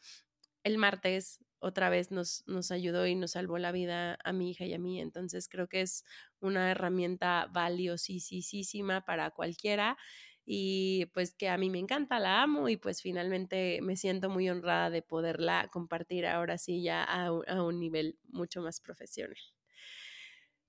El 0.62 0.78
martes 0.78 1.40
otra 1.58 1.90
vez 1.90 2.10
nos, 2.10 2.44
nos 2.46 2.70
ayudó 2.70 3.06
y 3.06 3.14
nos 3.14 3.32
salvó 3.32 3.58
la 3.58 3.72
vida 3.72 4.18
a 4.24 4.32
mi 4.32 4.50
hija 4.50 4.64
y 4.64 4.74
a 4.74 4.78
mí. 4.78 5.00
Entonces 5.00 5.48
creo 5.48 5.68
que 5.68 5.80
es 5.80 6.04
una 6.40 6.70
herramienta 6.70 7.48
valiosísima 7.52 9.04
para 9.04 9.30
cualquiera. 9.30 9.96
Y 10.44 11.06
pues 11.14 11.34
que 11.34 11.48
a 11.48 11.56
mí 11.56 11.70
me 11.70 11.78
encanta, 11.78 12.18
la 12.18 12.42
amo 12.42 12.68
y 12.68 12.76
pues 12.76 13.00
finalmente 13.00 13.80
me 13.82 13.96
siento 13.96 14.28
muy 14.28 14.48
honrada 14.50 14.90
de 14.90 15.02
poderla 15.02 15.68
compartir 15.72 16.26
ahora 16.26 16.58
sí 16.58 16.82
ya 16.82 17.04
a 17.04 17.32
un, 17.32 17.78
nivel 17.78 18.18
mucho 18.28 18.60
más 18.60 18.80
profesional. 18.80 19.36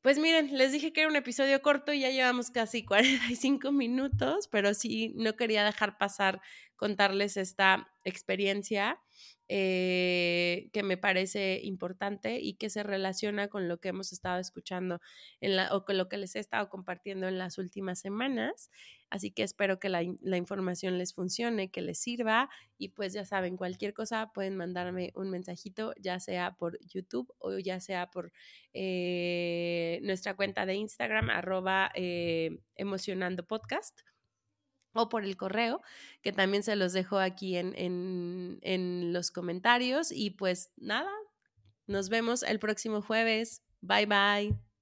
Pues 0.01 0.19
miren, 0.19 0.57
les 0.57 0.73
dije 0.73 0.91
que 0.91 1.01
era 1.01 1.09
un 1.09 1.15
episodio 1.15 1.61
corto 1.61 1.93
y 1.93 2.01
ya 2.01 2.09
llevamos 2.09 2.51
casi 2.51 2.83
45 2.85 3.71
minutos, 3.71 4.47
pero 4.47 4.73
sí 4.73 5.13
no 5.15 5.35
quería 5.35 5.63
dejar 5.63 5.97
pasar 5.97 6.41
contarles 6.75 7.37
esta 7.37 7.89
experiencia 8.03 8.99
eh, 9.55 10.71
que 10.73 10.81
me 10.81 10.97
parece 10.97 11.59
importante 11.61 12.39
y 12.39 12.55
que 12.55 12.71
se 12.71 12.81
relaciona 12.81 13.49
con 13.49 13.67
lo 13.67 13.79
que 13.79 13.89
hemos 13.89 14.11
estado 14.11 14.39
escuchando 14.39 14.99
en 15.41 15.55
la, 15.55 15.75
o 15.75 15.85
con 15.85 15.95
lo 15.99 16.09
que 16.09 16.17
les 16.17 16.35
he 16.35 16.39
estado 16.39 16.69
compartiendo 16.69 17.27
en 17.27 17.37
las 17.37 17.59
últimas 17.59 17.99
semanas. 17.99 18.71
Así 19.11 19.29
que 19.29 19.43
espero 19.43 19.79
que 19.79 19.89
la, 19.89 20.01
información 20.01 20.97
les 20.97 21.13
funcione, 21.13 21.69
que 21.69 21.83
les 21.83 21.99
sirva 21.99 22.49
y 22.79 22.89
pues 22.89 23.13
ya 23.13 23.25
saben, 23.25 23.55
cualquier 23.55 23.93
cosa 23.93 24.31
pueden 24.33 24.57
mandarme 24.57 25.11
un 25.13 25.29
mensajito, 25.29 25.93
ya 25.99 26.19
sea 26.19 26.55
por 26.55 26.79
YouTube 26.87 27.31
o 27.37 27.59
ya 27.59 27.79
sea 27.79 28.09
por 28.09 28.31
eh, 28.73 29.99
nuestra 30.01 30.35
cuenta 30.35 30.65
de 30.65 30.73
Instagram, 30.73 31.29
arroba 31.29 31.91
eh, 31.93 32.57
emocionando 32.75 33.45
podcast 33.45 34.01
o 34.93 35.09
por 35.09 35.23
el 35.25 35.37
correo, 35.37 35.81
que 36.21 36.31
también 36.31 36.63
se 36.63 36.75
los 36.75 36.93
dejo 36.93 37.17
aquí 37.19 37.57
en, 37.57 37.73
en, 37.75 38.59
en 38.61 39.13
los 39.13 39.31
comentarios. 39.31 40.11
Y 40.11 40.31
pues 40.31 40.71
nada, 40.77 41.11
nos 41.87 42.09
vemos 42.09 42.43
el 42.43 42.59
próximo 42.59 43.01
jueves. 43.01 43.63
Bye 43.81 44.05
bye. 44.05 44.72